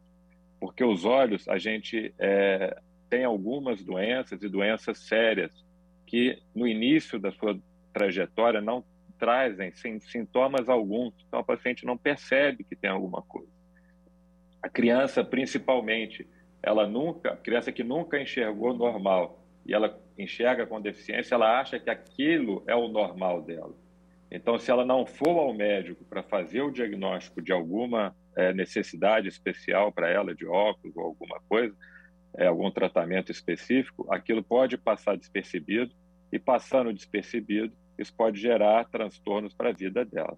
Porque 0.60 0.84
os 0.84 1.06
olhos, 1.06 1.48
a 1.48 1.58
gente 1.58 2.14
é, 2.20 2.78
tem 3.10 3.24
algumas 3.24 3.82
doenças 3.86 4.44
e 4.44 4.50
doenças 4.50 4.98
sérias 4.98 5.54
que 6.06 6.38
no 6.54 6.68
início 6.68 7.18
da 7.18 7.32
sua 7.32 7.58
trajetória 7.94 8.60
não 8.60 8.84
trazem 9.18 9.72
sem 9.74 10.00
sintomas 10.00 10.70
alguns, 10.70 11.14
então 11.28 11.40
a 11.40 11.44
paciente 11.44 11.86
não 11.86 11.98
percebe 11.98 12.64
que 12.64 12.76
tem 12.76 12.90
alguma 12.90 13.22
coisa. 13.22 13.52
A 14.62 14.70
criança, 14.70 15.24
principalmente, 15.24 16.28
ela 16.62 16.88
nunca, 16.88 17.34
a 17.34 17.38
criança 17.38 17.72
que 17.72 17.84
nunca 17.84 18.22
enxergou 18.22 18.74
normal 18.74 19.44
e 19.66 19.74
ela 19.74 20.00
enxerga 20.18 20.66
com 20.66 20.82
deficiência, 20.82 21.36
ela 21.36 21.60
acha 21.60 21.80
que 21.80 21.90
aquilo 21.90 22.64
é 22.68 22.76
o 22.76 22.88
normal 22.88 23.42
dela. 23.42 23.76
Então, 24.32 24.58
se 24.58 24.72
ela 24.72 24.86
não 24.86 25.06
for 25.06 25.38
ao 25.38 25.54
médico 25.54 26.04
para 26.06 26.24
fazer 26.24 26.62
o 26.62 26.72
diagnóstico 26.72 27.42
de 27.42 27.52
alguma 27.52 28.16
é, 28.36 28.54
necessidade 28.54 29.28
especial 29.28 29.92
para 29.92 30.10
ela, 30.10 30.34
de 30.34 30.46
óculos 30.46 30.96
ou 30.98 31.04
alguma 31.04 31.40
coisa, 31.48 31.76
é, 32.36 32.48
algum 32.48 32.72
tratamento 32.72 33.32
específico, 33.32 34.08
aquilo 34.12 34.44
pode 34.44 34.78
passar 34.78 35.18
despercebido 35.18 35.94
e, 36.32 36.40
passando 36.40 36.92
despercebido, 36.92 37.76
isso 37.98 38.14
pode 38.16 38.40
gerar 38.40 38.86
transtornos 38.86 39.54
para 39.54 39.70
a 39.70 39.74
vida 39.74 40.04
dela. 40.04 40.38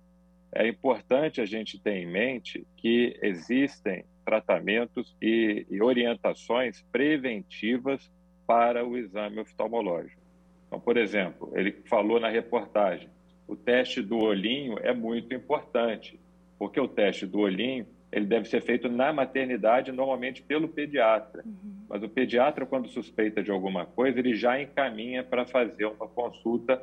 É 0.53 0.67
importante 0.67 1.41
a 1.41 1.45
gente 1.45 1.79
ter 1.79 1.95
em 1.95 2.07
mente 2.07 2.65
que 2.77 3.17
existem 3.21 4.05
tratamentos 4.25 5.15
e, 5.21 5.65
e 5.69 5.81
orientações 5.81 6.81
preventivas 6.91 8.11
para 8.47 8.85
o 8.85 8.97
exame 8.97 9.39
oftalmológico. 9.39 10.21
Então, 10.67 10.79
por 10.79 10.97
exemplo, 10.97 11.51
ele 11.55 11.71
falou 11.85 12.19
na 12.19 12.29
reportagem, 12.29 13.09
o 13.47 13.55
teste 13.55 14.01
do 14.01 14.17
olhinho 14.17 14.79
é 14.79 14.93
muito 14.93 15.33
importante, 15.33 16.19
porque 16.57 16.79
o 16.79 16.87
teste 16.87 17.25
do 17.25 17.39
olhinho 17.39 17.85
ele 18.11 18.25
deve 18.25 18.47
ser 18.47 18.61
feito 18.61 18.87
na 18.87 19.11
maternidade, 19.11 19.91
normalmente 19.91 20.41
pelo 20.41 20.69
pediatra. 20.69 21.43
Uhum. 21.45 21.85
Mas 21.89 22.01
o 22.01 22.07
pediatra, 22.07 22.65
quando 22.65 22.87
suspeita 22.87 23.43
de 23.43 23.51
alguma 23.51 23.85
coisa, 23.85 24.19
ele 24.19 24.33
já 24.33 24.59
encaminha 24.59 25.21
para 25.21 25.45
fazer 25.45 25.85
uma 25.85 26.07
consulta 26.07 26.81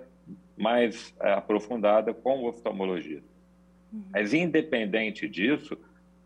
mais 0.57 1.15
é, 1.21 1.33
aprofundada 1.33 2.13
com 2.13 2.41
o 2.41 2.49
oftalmologista. 2.49 3.31
Uhum. 3.93 4.05
Mas, 4.13 4.33
independente 4.33 5.29
disso, 5.29 5.77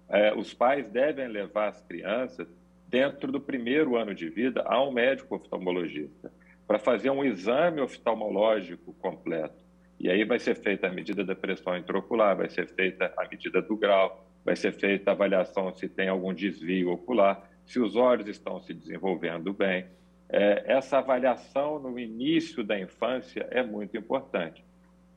é, 0.09 0.35
os 0.35 0.55
pais 0.55 0.89
devem 0.89 1.29
levar 1.29 1.69
as 1.69 1.81
crianças, 1.83 2.47
dentro 2.89 3.33
do 3.33 3.41
primeiro 3.41 3.97
ano 3.97 4.15
de 4.15 4.29
vida, 4.29 4.63
a 4.65 4.83
um 4.83 4.93
médico 4.93 5.35
oftalmologista, 5.37 6.33
para 6.67 6.79
fazer 6.79 7.11
um 7.11 7.25
exame 7.25 7.81
oftalmológico 7.81 8.93
completo. 8.95 9.65
E 9.99 10.11
aí 10.11 10.25
vai 10.25 10.39
ser 10.39 10.55
feita 10.57 10.87
a 10.87 10.93
medida 10.93 11.25
da 11.25 11.35
pressão 11.35 11.77
intraocular, 11.77 12.37
vai 12.37 12.49
ser 12.49 12.69
feita 12.69 13.13
a 13.17 13.27
medida 13.29 13.63
do 13.63 13.77
grau, 13.77 14.25
vai 14.45 14.55
ser 14.55 14.73
feita 14.73 15.11
a 15.11 15.15
avaliação 15.15 15.75
se 15.75 15.89
tem 15.89 16.09
algum 16.09 16.33
desvio 16.33 16.91
ocular, 16.91 17.49
se 17.65 17.81
os 17.81 17.97
olhos 17.97 18.29
estão 18.29 18.61
se 18.61 18.73
desenvolvendo 18.73 19.53
bem. 19.53 19.87
É, 20.29 20.65
essa 20.67 20.99
avaliação 20.99 21.79
no 21.79 21.99
início 21.99 22.65
da 22.65 22.79
infância 22.79 23.47
é 23.51 23.63
muito 23.63 23.97
importante, 23.97 24.65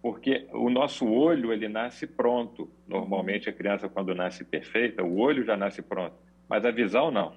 porque 0.01 0.47
o 0.53 0.69
nosso 0.69 1.07
olho 1.07 1.51
ele 1.51 1.67
nasce 1.67 2.05
pronto. 2.05 2.69
Normalmente 2.87 3.49
a 3.49 3.53
criança 3.53 3.89
quando 3.89 4.13
nasce 4.13 4.43
perfeita, 4.43 5.03
o 5.03 5.17
olho 5.17 5.43
já 5.43 5.57
nasce 5.57 5.81
pronto, 5.81 6.15
mas 6.47 6.65
a 6.65 6.71
visão 6.71 7.09
não. 7.09 7.33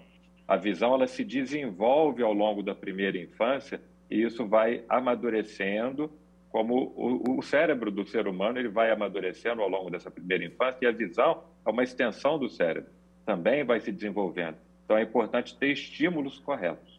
A 0.47 0.57
visão 0.57 0.95
ela 0.95 1.07
se 1.07 1.25
desenvolve 1.25 2.23
ao 2.23 2.33
longo 2.33 2.63
da 2.63 2.75
primeira 2.75 3.17
infância 3.19 3.81
e 4.11 4.23
isso 4.23 4.47
vai 4.47 4.85
amadurecendo 4.89 6.11
como 6.51 6.93
o, 6.95 7.39
o, 7.39 7.43
cérebro 7.43 7.91
do 7.91 8.07
ser 8.07 8.29
humano 8.29 8.59
ele 8.59 8.69
vai 8.69 8.91
amadurecendo 8.91 9.63
ao 9.63 9.69
longo 9.71 9.91
dessa 9.91 10.11
primeira 10.11 10.45
infância 10.45 10.79
e 10.83 10.87
a 10.87 10.93
visão 10.93 11.45
é 11.65 11.71
uma 11.71 11.83
extensão 11.83 12.39
do 12.39 12.51
cérebro, 12.51 12.91
também 13.25 13.65
vai 13.65 13.81
se 13.81 13.91
desenvolvendo. 13.91 14.59
Então 14.85 14.99
é 14.99 15.03
importante 15.03 15.57
ter 15.57 15.73
estímulos 15.73 16.39
corretos. 16.39 16.92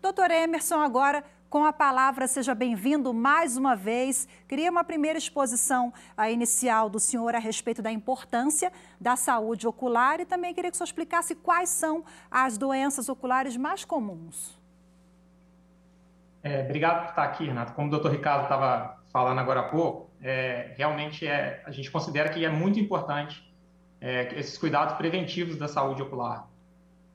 Doutor 0.00 0.30
Emerson, 0.30 0.80
agora 0.80 1.24
com 1.48 1.64
a 1.64 1.72
palavra, 1.72 2.26
seja 2.26 2.54
bem-vindo 2.54 3.14
mais 3.14 3.56
uma 3.56 3.74
vez. 3.74 4.28
Queria 4.48 4.70
uma 4.70 4.84
primeira 4.84 5.18
exposição 5.18 5.92
inicial 6.30 6.90
do 6.90 6.98
senhor 6.98 7.34
a 7.34 7.38
respeito 7.38 7.80
da 7.80 7.90
importância 7.90 8.72
da 9.00 9.16
saúde 9.16 9.66
ocular 9.66 10.20
e 10.20 10.26
também 10.26 10.52
queria 10.52 10.70
que 10.70 10.74
o 10.74 10.78
senhor 10.78 10.86
explicasse 10.86 11.34
quais 11.34 11.70
são 11.70 12.04
as 12.30 12.58
doenças 12.58 13.08
oculares 13.08 13.56
mais 13.56 13.84
comuns. 13.84 14.58
É, 16.42 16.62
obrigado 16.62 17.02
por 17.02 17.10
estar 17.10 17.24
aqui, 17.24 17.46
Renato. 17.46 17.72
Como 17.72 17.88
o 17.88 17.90
doutor 17.90 18.12
Ricardo 18.12 18.42
estava 18.44 18.98
falando 19.10 19.38
agora 19.38 19.60
há 19.60 19.68
pouco, 19.68 20.10
é, 20.22 20.74
realmente 20.76 21.26
é, 21.26 21.62
a 21.64 21.70
gente 21.70 21.90
considera 21.90 22.28
que 22.28 22.44
é 22.44 22.48
muito 22.50 22.78
importante 22.78 23.52
é, 24.00 24.38
esses 24.38 24.58
cuidados 24.58 24.94
preventivos 24.96 25.56
da 25.56 25.68
saúde 25.68 26.02
ocular. 26.02 26.46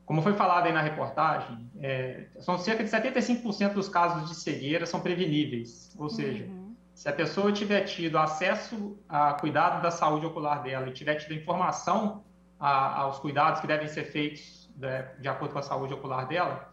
Como 0.04 0.20
foi 0.20 0.34
falado 0.34 0.66
aí 0.66 0.72
na 0.72 0.82
reportagem, 0.82 1.70
é, 1.80 2.26
são 2.40 2.58
cerca 2.58 2.82
de 2.82 2.90
75% 2.90 3.72
dos 3.72 3.88
casos 3.88 4.28
de 4.28 4.34
cegueira 4.34 4.84
são 4.84 5.00
preveníveis, 5.00 5.94
ou 5.96 6.08
seja, 6.08 6.44
uhum. 6.44 6.74
se 6.92 7.08
a 7.08 7.12
pessoa 7.12 7.52
tiver 7.52 7.82
tido 7.82 8.18
acesso 8.18 8.98
a 9.08 9.34
cuidado 9.34 9.80
da 9.80 9.90
saúde 9.90 10.26
ocular 10.26 10.62
dela 10.62 10.88
e 10.88 10.92
tiver 10.92 11.14
tido 11.16 11.34
informação 11.34 12.24
a, 12.58 13.00
aos 13.00 13.18
cuidados 13.20 13.60
que 13.60 13.66
devem 13.66 13.88
ser 13.88 14.04
feitos 14.04 14.70
né, 14.76 15.08
de 15.20 15.28
acordo 15.28 15.52
com 15.52 15.58
a 15.58 15.62
saúde 15.62 15.94
ocular 15.94 16.26
dela, 16.26 16.72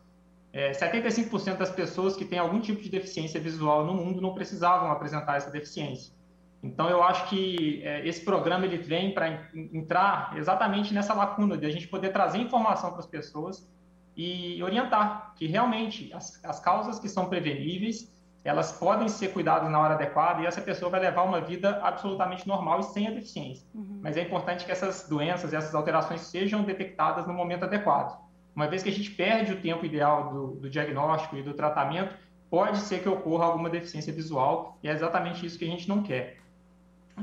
é, 0.51 0.71
75% 0.71 1.57
das 1.57 1.71
pessoas 1.71 2.15
que 2.15 2.25
têm 2.25 2.39
algum 2.39 2.59
tipo 2.59 2.81
de 2.81 2.89
deficiência 2.89 3.39
visual 3.39 3.85
no 3.85 3.93
mundo 3.93 4.19
não 4.19 4.33
precisavam 4.33 4.91
apresentar 4.91 5.37
essa 5.37 5.51
deficiência. 5.51 6.13
Então, 6.61 6.89
eu 6.89 7.01
acho 7.01 7.29
que 7.29 7.81
é, 7.83 8.05
esse 8.07 8.23
programa 8.23 8.65
ele 8.65 8.77
vem 8.77 9.13
para 9.13 9.49
entrar 9.53 10.33
exatamente 10.35 10.93
nessa 10.93 11.13
lacuna 11.13 11.57
de 11.57 11.65
a 11.65 11.69
gente 11.69 11.87
poder 11.87 12.11
trazer 12.11 12.37
informação 12.37 12.91
para 12.91 12.99
as 12.99 13.07
pessoas 13.07 13.69
e 14.15 14.61
orientar 14.61 15.33
que 15.35 15.47
realmente 15.47 16.11
as, 16.13 16.43
as 16.43 16.59
causas 16.59 16.99
que 16.99 17.07
são 17.07 17.27
preveníveis 17.27 18.13
elas 18.43 18.71
podem 18.71 19.07
ser 19.07 19.29
cuidadas 19.29 19.69
na 19.69 19.79
hora 19.79 19.95
adequada 19.95 20.41
e 20.41 20.45
essa 20.45 20.61
pessoa 20.61 20.89
vai 20.89 20.99
levar 20.99 21.23
uma 21.23 21.41
vida 21.41 21.79
absolutamente 21.83 22.47
normal 22.47 22.79
e 22.79 22.83
sem 22.83 23.07
a 23.07 23.11
deficiência. 23.11 23.67
Uhum. 23.73 23.99
Mas 24.01 24.15
é 24.15 24.21
importante 24.21 24.65
que 24.65 24.71
essas 24.71 25.07
doenças 25.09 25.53
essas 25.53 25.75
alterações 25.75 26.21
sejam 26.21 26.63
detectadas 26.63 27.27
no 27.27 27.33
momento 27.33 27.65
adequado. 27.65 28.19
Uma 28.55 28.67
vez 28.67 28.81
que 28.81 28.89
a 28.89 28.91
gente 28.91 29.11
perde 29.11 29.53
o 29.53 29.61
tempo 29.61 29.85
ideal 29.85 30.31
do, 30.31 30.47
do 30.55 30.69
diagnóstico 30.69 31.35
e 31.37 31.43
do 31.43 31.53
tratamento, 31.53 32.15
pode 32.49 32.79
ser 32.79 33.01
que 33.01 33.09
ocorra 33.09 33.45
alguma 33.45 33.69
deficiência 33.69 34.11
visual 34.11 34.77
e 34.81 34.87
é 34.87 34.91
exatamente 34.91 35.45
isso 35.45 35.59
que 35.59 35.65
a 35.65 35.69
gente 35.69 35.87
não 35.87 36.01
quer. 36.01 36.37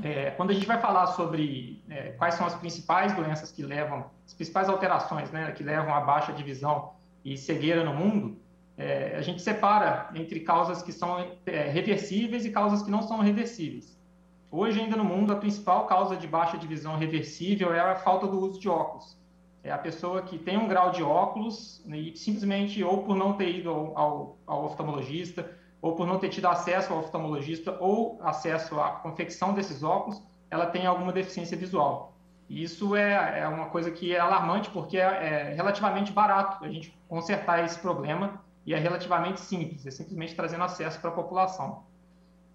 É, 0.03 0.31
quando 0.31 0.51
a 0.51 0.53
gente 0.53 0.65
vai 0.65 0.79
falar 0.79 1.07
sobre 1.07 1.83
é, 1.89 2.09
quais 2.11 2.35
são 2.35 2.45
as 2.45 2.55
principais 2.55 3.15
doenças 3.15 3.51
que 3.51 3.63
levam, 3.63 4.05
as 4.25 4.33
principais 4.33 4.69
alterações 4.69 5.31
né, 5.31 5.51
que 5.51 5.63
levam 5.63 5.93
a 5.93 6.01
baixa 6.01 6.31
de 6.31 6.43
visão 6.43 6.93
e 7.23 7.37
cegueira 7.37 7.83
no 7.83 7.93
mundo, 7.93 8.37
é, 8.77 9.15
a 9.15 9.21
gente 9.21 9.41
separa 9.41 10.09
entre 10.15 10.41
causas 10.41 10.81
que 10.83 10.91
são 10.91 11.31
é, 11.45 11.63
reversíveis 11.63 12.45
e 12.45 12.51
causas 12.51 12.83
que 12.83 12.91
não 12.91 13.01
são 13.01 13.19
reversíveis. 13.19 13.97
Hoje, 14.51 14.79
ainda 14.79 14.95
no 14.95 15.03
mundo, 15.03 15.33
a 15.33 15.35
principal 15.35 15.85
causa 15.87 16.15
de 16.15 16.27
baixa 16.27 16.57
de 16.57 16.67
visão 16.67 16.95
reversível 16.97 17.73
é 17.73 17.79
a 17.79 17.95
falta 17.95 18.27
do 18.27 18.39
uso 18.39 18.59
de 18.59 18.69
óculos 18.69 19.17
é 19.67 19.71
a 19.71 19.77
pessoa 19.77 20.21
que 20.21 20.37
tem 20.37 20.57
um 20.57 20.67
grau 20.67 20.91
de 20.91 21.03
óculos 21.03 21.83
e 21.87 22.15
simplesmente 22.15 22.81
ou 22.83 23.03
por 23.03 23.15
não 23.15 23.33
ter 23.33 23.53
ido 23.53 23.69
ao, 23.69 23.97
ao, 23.97 24.37
ao, 24.47 24.65
oftalmologista, 24.65 25.56
ou 25.87 25.95
por 25.95 26.05
não 26.05 26.19
ter 26.19 26.29
tido 26.29 26.47
acesso 26.47 26.91
ao 26.91 26.99
oftalmologista, 26.99 27.77
ou 27.79 28.19
acesso 28.21 28.79
à 28.79 28.91
confecção 28.91 29.53
desses 29.53 29.83
óculos, 29.83 30.21
ela 30.49 30.65
tem 30.65 30.85
alguma 30.85 31.13
deficiência 31.13 31.57
visual. 31.57 32.13
E 32.49 32.61
isso 32.63 32.95
é, 32.95 33.39
é 33.39 33.47
uma 33.47 33.67
coisa 33.67 33.89
que 33.89 34.13
é 34.13 34.19
alarmante, 34.19 34.69
porque 34.69 34.97
é, 34.97 35.01
é 35.51 35.53
relativamente 35.53 36.11
barato 36.11 36.63
a 36.63 36.69
gente 36.69 36.97
consertar 37.07 37.63
esse 37.63 37.79
problema 37.79 38.41
e 38.65 38.73
é 38.73 38.77
relativamente 38.77 39.39
simples, 39.39 39.85
é 39.85 39.91
simplesmente 39.91 40.35
trazendo 40.35 40.63
acesso 40.63 40.99
para 40.99 41.09
a 41.09 41.13
população. 41.13 41.83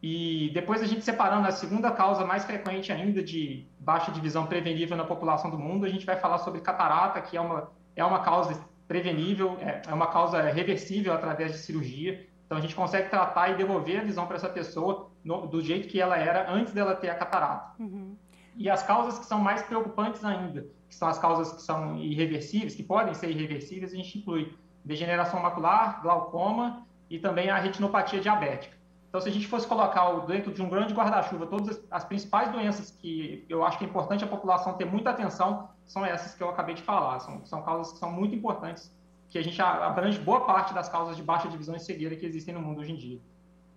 E 0.02 0.50
depois 0.52 0.82
a 0.82 0.86
gente 0.86 1.02
separando 1.02 1.46
a 1.46 1.52
segunda 1.52 1.90
causa 1.90 2.26
mais 2.26 2.44
frequente 2.44 2.92
ainda 2.92 3.22
de 3.22 3.66
baixa 3.78 4.10
de 4.10 4.20
visão 4.20 4.46
prevenível 4.46 4.96
na 4.96 5.04
população 5.04 5.50
do 5.50 5.58
mundo, 5.58 5.86
a 5.86 5.88
gente 5.88 6.04
vai 6.04 6.16
falar 6.16 6.38
sobre 6.38 6.60
catarata, 6.60 7.20
que 7.22 7.36
é 7.36 7.40
uma, 7.40 7.70
é 7.94 8.04
uma 8.04 8.18
causa 8.18 8.60
prevenível, 8.88 9.56
é, 9.60 9.80
é 9.86 9.94
uma 9.94 10.08
causa 10.08 10.42
reversível 10.42 11.14
através 11.14 11.52
de 11.52 11.58
cirurgia. 11.58 12.26
Então 12.52 12.58
a 12.58 12.60
gente 12.60 12.74
consegue 12.74 13.08
tratar 13.08 13.48
e 13.48 13.54
devolver 13.54 14.02
a 14.02 14.04
visão 14.04 14.26
para 14.26 14.36
essa 14.36 14.48
pessoa 14.50 15.10
no, 15.24 15.46
do 15.46 15.62
jeito 15.62 15.88
que 15.88 15.98
ela 15.98 16.18
era 16.18 16.52
antes 16.52 16.74
dela 16.74 16.94
ter 16.94 17.08
a 17.08 17.14
catarata. 17.14 17.82
Uhum. 17.82 18.14
E 18.54 18.68
as 18.68 18.82
causas 18.82 19.18
que 19.18 19.24
são 19.24 19.38
mais 19.38 19.62
preocupantes 19.62 20.22
ainda, 20.22 20.66
que 20.86 20.94
são 20.94 21.08
as 21.08 21.18
causas 21.18 21.50
que 21.54 21.62
são 21.62 21.96
irreversíveis, 21.96 22.74
que 22.74 22.82
podem 22.82 23.14
ser 23.14 23.30
irreversíveis, 23.30 23.94
a 23.94 23.96
gente 23.96 24.18
inclui 24.18 24.54
degeneração 24.84 25.40
macular, 25.40 26.02
glaucoma 26.02 26.86
e 27.08 27.18
também 27.18 27.48
a 27.48 27.56
retinopatia 27.56 28.20
diabética. 28.20 28.76
Então, 29.08 29.18
se 29.18 29.30
a 29.30 29.32
gente 29.32 29.48
fosse 29.48 29.66
colocar 29.66 30.10
dentro 30.26 30.52
de 30.52 30.60
um 30.60 30.68
grande 30.68 30.92
guarda-chuva 30.92 31.46
todas 31.46 31.82
as 31.90 32.04
principais 32.04 32.52
doenças 32.52 32.90
que 32.90 33.46
eu 33.48 33.64
acho 33.64 33.78
que 33.78 33.84
é 33.86 33.88
importante 33.88 34.24
a 34.24 34.26
população 34.26 34.74
ter 34.74 34.84
muita 34.84 35.08
atenção, 35.08 35.70
são 35.86 36.04
essas 36.04 36.34
que 36.34 36.42
eu 36.42 36.50
acabei 36.50 36.74
de 36.74 36.82
falar. 36.82 37.18
São, 37.20 37.46
são 37.46 37.62
causas 37.62 37.94
que 37.94 37.98
são 37.98 38.12
muito 38.12 38.34
importantes, 38.34 38.94
que 39.32 39.38
a 39.38 39.42
gente 39.42 39.60
abrange 39.62 40.18
boa 40.18 40.44
parte 40.44 40.74
das 40.74 40.90
causas 40.90 41.16
de 41.16 41.22
baixa 41.22 41.48
divisão 41.48 41.74
e 41.74 41.80
cegueira 41.80 42.14
que 42.14 42.26
existem 42.26 42.52
no 42.52 42.60
mundo 42.60 42.82
hoje 42.82 42.92
em 42.92 42.96
dia. 42.96 43.18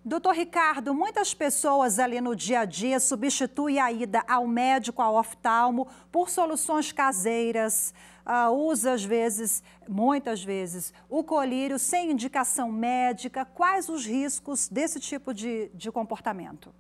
Doutor 0.04 0.36
Ricardo, 0.36 0.94
muitas 0.94 1.34
pessoas 1.34 1.98
ali 1.98 2.20
no 2.20 2.36
dia 2.36 2.60
a 2.60 2.66
dia 2.66 3.00
substituem 3.00 3.80
a 3.80 3.90
ida 3.90 4.22
ao 4.28 4.46
médico, 4.46 5.02
ao 5.02 5.16
oftalmo, 5.16 5.88
por 6.12 6.30
soluções 6.30 6.92
caseiras. 6.92 7.94
Uh, 8.26 8.52
usa, 8.52 8.92
às 8.92 9.04
vezes, 9.04 9.64
muitas 9.88 10.44
vezes, 10.44 10.94
o 11.10 11.24
colírio 11.24 11.80
sem 11.80 12.12
indicação 12.12 12.70
médica. 12.70 13.46
Quais 13.46 13.88
os 13.88 14.06
riscos 14.06 14.68
desse 14.68 15.00
tipo 15.00 15.34
de, 15.34 15.70
de 15.74 15.90
comportamento? 15.90 16.72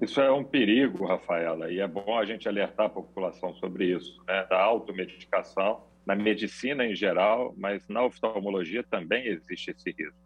Isso 0.00 0.20
é 0.20 0.30
um 0.30 0.44
perigo, 0.44 1.06
Rafaela, 1.06 1.70
e 1.70 1.80
é 1.80 1.86
bom 1.88 2.18
a 2.18 2.24
gente 2.24 2.48
alertar 2.48 2.86
a 2.86 2.90
população 2.90 3.54
sobre 3.54 3.86
isso, 3.96 4.22
né? 4.26 4.44
da 4.50 4.60
automedicação, 4.60 5.80
na 6.06 6.14
medicina 6.14 6.84
em 6.84 6.94
geral, 6.94 7.54
mas 7.56 7.86
na 7.88 8.04
oftalmologia 8.04 8.82
também 8.82 9.26
existe 9.26 9.70
esse 9.70 9.90
risco. 9.90 10.22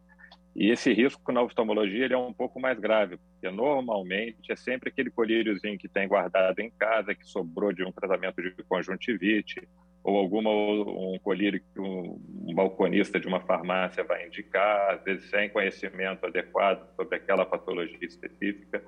E 0.54 0.70
esse 0.70 0.90
risco 0.90 1.30
na 1.32 1.42
oftalmologia 1.42 2.06
é 2.06 2.16
um 2.16 2.32
pouco 2.32 2.58
mais 2.58 2.78
grave, 2.80 3.18
porque 3.18 3.54
normalmente 3.54 4.50
é 4.50 4.56
sempre 4.56 4.88
aquele 4.88 5.10
colíriozinho 5.10 5.78
que 5.78 5.86
tem 5.86 6.08
guardado 6.08 6.60
em 6.60 6.70
casa, 6.70 7.14
que 7.14 7.26
sobrou 7.26 7.74
de 7.74 7.84
um 7.84 7.92
tratamento 7.92 8.40
de 8.40 8.62
conjuntivite, 8.62 9.68
ou 10.02 10.16
alguma 10.16 10.50
um 10.50 11.18
colírio 11.22 11.60
que 11.60 11.78
um, 11.78 12.18
um 12.46 12.54
balconista 12.54 13.20
de 13.20 13.26
uma 13.26 13.40
farmácia 13.40 14.02
vai 14.02 14.26
indicar, 14.26 14.94
às 14.94 15.04
vezes 15.04 15.28
sem 15.28 15.50
conhecimento 15.50 16.24
adequado 16.24 16.88
sobre 16.96 17.16
aquela 17.16 17.44
patologia 17.44 17.98
específica. 18.00 18.82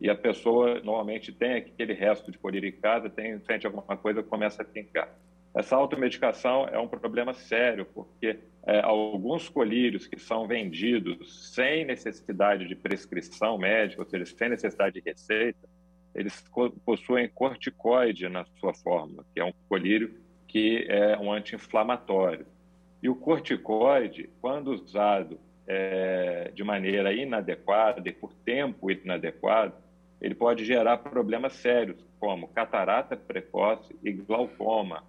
E 0.00 0.08
a 0.08 0.14
pessoa 0.14 0.78
normalmente 0.80 1.32
tem 1.32 1.54
aquele 1.54 1.94
resto 1.94 2.30
de 2.30 2.38
colírio 2.38 2.68
em 2.68 2.80
casa, 2.80 3.10
tem, 3.10 3.40
sente 3.40 3.66
alguma 3.66 3.96
coisa, 3.96 4.22
começa 4.22 4.62
a 4.62 4.64
pingar. 4.64 5.12
Essa 5.54 5.76
automedicação 5.76 6.66
é 6.68 6.78
um 6.78 6.88
problema 6.88 7.34
sério, 7.34 7.86
porque 7.86 8.38
é, 8.66 8.80
alguns 8.80 9.48
colírios 9.48 10.06
que 10.06 10.18
são 10.18 10.46
vendidos 10.46 11.54
sem 11.54 11.84
necessidade 11.84 12.66
de 12.68 12.76
prescrição 12.76 13.56
médica, 13.58 14.02
ou 14.02 14.08
seja, 14.08 14.26
sem 14.26 14.50
necessidade 14.50 15.00
de 15.00 15.08
receita, 15.08 15.68
eles 16.14 16.44
possuem 16.84 17.28
corticoide 17.28 18.28
na 18.28 18.44
sua 18.58 18.74
fórmula, 18.74 19.24
que 19.32 19.40
é 19.40 19.44
um 19.44 19.52
colírio 19.68 20.14
que 20.46 20.86
é 20.88 21.16
um 21.18 21.32
anti-inflamatório. 21.32 22.46
E 23.02 23.08
o 23.08 23.14
corticoide, 23.14 24.28
quando 24.40 24.68
usado 24.72 25.38
é, 25.66 26.50
de 26.54 26.64
maneira 26.64 27.12
inadequada 27.12 28.08
e 28.08 28.12
por 28.12 28.32
tempo 28.44 28.90
inadequado, 28.90 29.74
ele 30.20 30.34
pode 30.34 30.64
gerar 30.64 30.98
problemas 30.98 31.52
sérios, 31.52 32.04
como 32.18 32.48
catarata 32.48 33.16
precoce 33.16 33.94
e 34.02 34.10
glaucoma, 34.10 35.04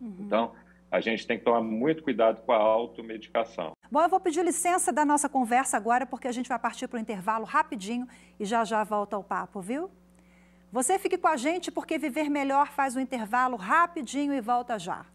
Uhum. 0.00 0.16
Então, 0.20 0.52
a 0.90 1.00
gente 1.00 1.26
tem 1.26 1.38
que 1.38 1.44
tomar 1.44 1.60
muito 1.60 2.02
cuidado 2.02 2.42
com 2.42 2.52
a 2.52 2.56
automedicação. 2.56 3.72
Bom, 3.90 4.02
eu 4.02 4.08
vou 4.08 4.20
pedir 4.20 4.44
licença 4.44 4.92
da 4.92 5.04
nossa 5.04 5.28
conversa 5.28 5.76
agora, 5.76 6.06
porque 6.06 6.28
a 6.28 6.32
gente 6.32 6.48
vai 6.48 6.58
partir 6.58 6.88
para 6.88 6.96
o 6.96 7.00
intervalo 7.00 7.44
rapidinho 7.44 8.06
e 8.38 8.44
já 8.44 8.64
já 8.64 8.82
volta 8.84 9.16
ao 9.16 9.22
papo, 9.22 9.60
viu? 9.60 9.90
Você 10.72 10.98
fique 10.98 11.16
com 11.16 11.28
a 11.28 11.36
gente, 11.36 11.70
porque 11.70 11.98
Viver 11.98 12.28
Melhor 12.28 12.68
faz 12.68 12.96
o 12.96 13.00
intervalo 13.00 13.56
rapidinho 13.56 14.32
e 14.34 14.40
volta 14.40 14.78
já. 14.78 15.06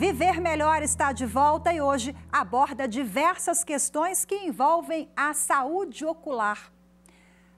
Viver 0.00 0.40
Melhor 0.40 0.82
está 0.82 1.12
de 1.12 1.26
volta 1.26 1.74
e 1.74 1.78
hoje 1.82 2.16
aborda 2.32 2.88
diversas 2.88 3.62
questões 3.62 4.24
que 4.24 4.34
envolvem 4.34 5.10
a 5.14 5.34
saúde 5.34 6.06
ocular. 6.06 6.72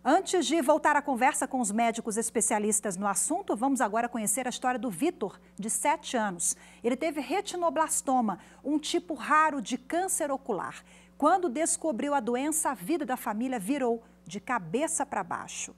Antes 0.04 0.44
de 0.44 0.60
voltar 0.60 0.96
à 0.96 1.00
conversa 1.00 1.46
com 1.46 1.60
os 1.60 1.70
médicos 1.70 2.16
especialistas 2.16 2.96
no 2.96 3.06
assunto, 3.06 3.54
vamos 3.54 3.80
agora 3.80 4.08
conhecer 4.08 4.44
a 4.44 4.50
história 4.50 4.76
do 4.76 4.90
Vitor, 4.90 5.40
de 5.56 5.70
7 5.70 6.16
anos. 6.16 6.56
Ele 6.82 6.96
teve 6.96 7.20
retinoblastoma, 7.20 8.40
um 8.64 8.76
tipo 8.76 9.14
raro 9.14 9.62
de 9.62 9.78
câncer 9.78 10.32
ocular. 10.32 10.82
Quando 11.16 11.48
descobriu 11.48 12.12
a 12.12 12.18
doença, 12.18 12.70
a 12.70 12.74
vida 12.74 13.06
da 13.06 13.16
família 13.16 13.60
virou 13.60 14.02
de 14.26 14.40
cabeça 14.40 15.06
para 15.06 15.22
baixo. 15.22 15.76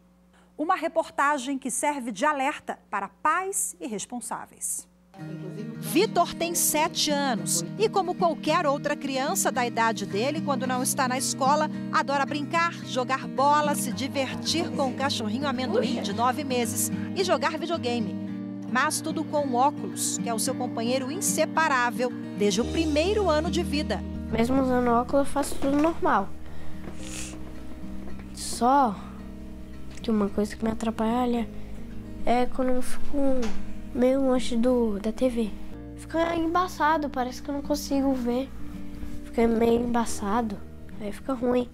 Uma 0.56 0.76
reportagem 0.76 1.58
que 1.58 1.70
serve 1.70 2.10
de 2.10 2.24
alerta 2.24 2.78
para 2.88 3.10
pais 3.10 3.76
e 3.78 3.86
responsáveis. 3.86 4.88
Vitor 5.78 6.34
tem 6.34 6.54
7 6.54 7.10
anos 7.10 7.64
e, 7.78 7.88
como 7.88 8.14
qualquer 8.14 8.66
outra 8.66 8.96
criança 8.96 9.52
da 9.52 9.64
idade 9.66 10.06
dele, 10.06 10.40
quando 10.40 10.66
não 10.66 10.82
está 10.82 11.06
na 11.06 11.16
escola, 11.16 11.70
adora 11.92 12.26
brincar, 12.26 12.72
jogar 12.86 13.28
bola, 13.28 13.74
se 13.74 13.92
divertir 13.92 14.68
com 14.70 14.90
o 14.90 14.94
cachorrinho 14.94 15.46
amendoim 15.46 16.02
de 16.02 16.12
9 16.12 16.42
meses 16.42 16.90
e 17.14 17.22
jogar 17.22 17.58
videogame. 17.58 18.14
Mas 18.72 19.00
tudo 19.00 19.22
com 19.22 19.54
óculos, 19.54 20.18
que 20.18 20.28
é 20.28 20.34
o 20.34 20.38
seu 20.38 20.54
companheiro 20.54 21.12
inseparável 21.12 22.10
desde 22.36 22.60
o 22.60 22.64
primeiro 22.64 23.30
ano 23.30 23.50
de 23.50 23.62
vida. 23.62 24.02
Mesmo 24.32 24.60
usando 24.62 24.88
óculos, 24.88 25.26
eu 25.26 25.32
faço 25.32 25.54
tudo 25.56 25.76
normal. 25.76 26.28
Só 28.34 28.96
que 30.02 30.10
uma 30.10 30.28
coisa 30.28 30.56
que 30.56 30.64
me 30.64 30.70
atrapalha 30.70 31.48
é 32.26 32.46
quando 32.46 32.70
eu 32.70 32.82
fico 32.82 33.18
meio 33.94 34.20
longe 34.20 34.56
do, 34.56 34.98
da 34.98 35.12
TV. 35.12 35.50
Fica 35.96 36.34
embaçado, 36.34 37.08
parece 37.08 37.40
que 37.40 37.48
eu 37.48 37.54
não 37.54 37.62
consigo 37.62 38.12
ver. 38.12 38.50
Fica 39.24 39.46
meio 39.46 39.80
embaçado, 39.80 40.58
aí 41.00 41.12
fica 41.12 41.32
ruim. 41.32 41.70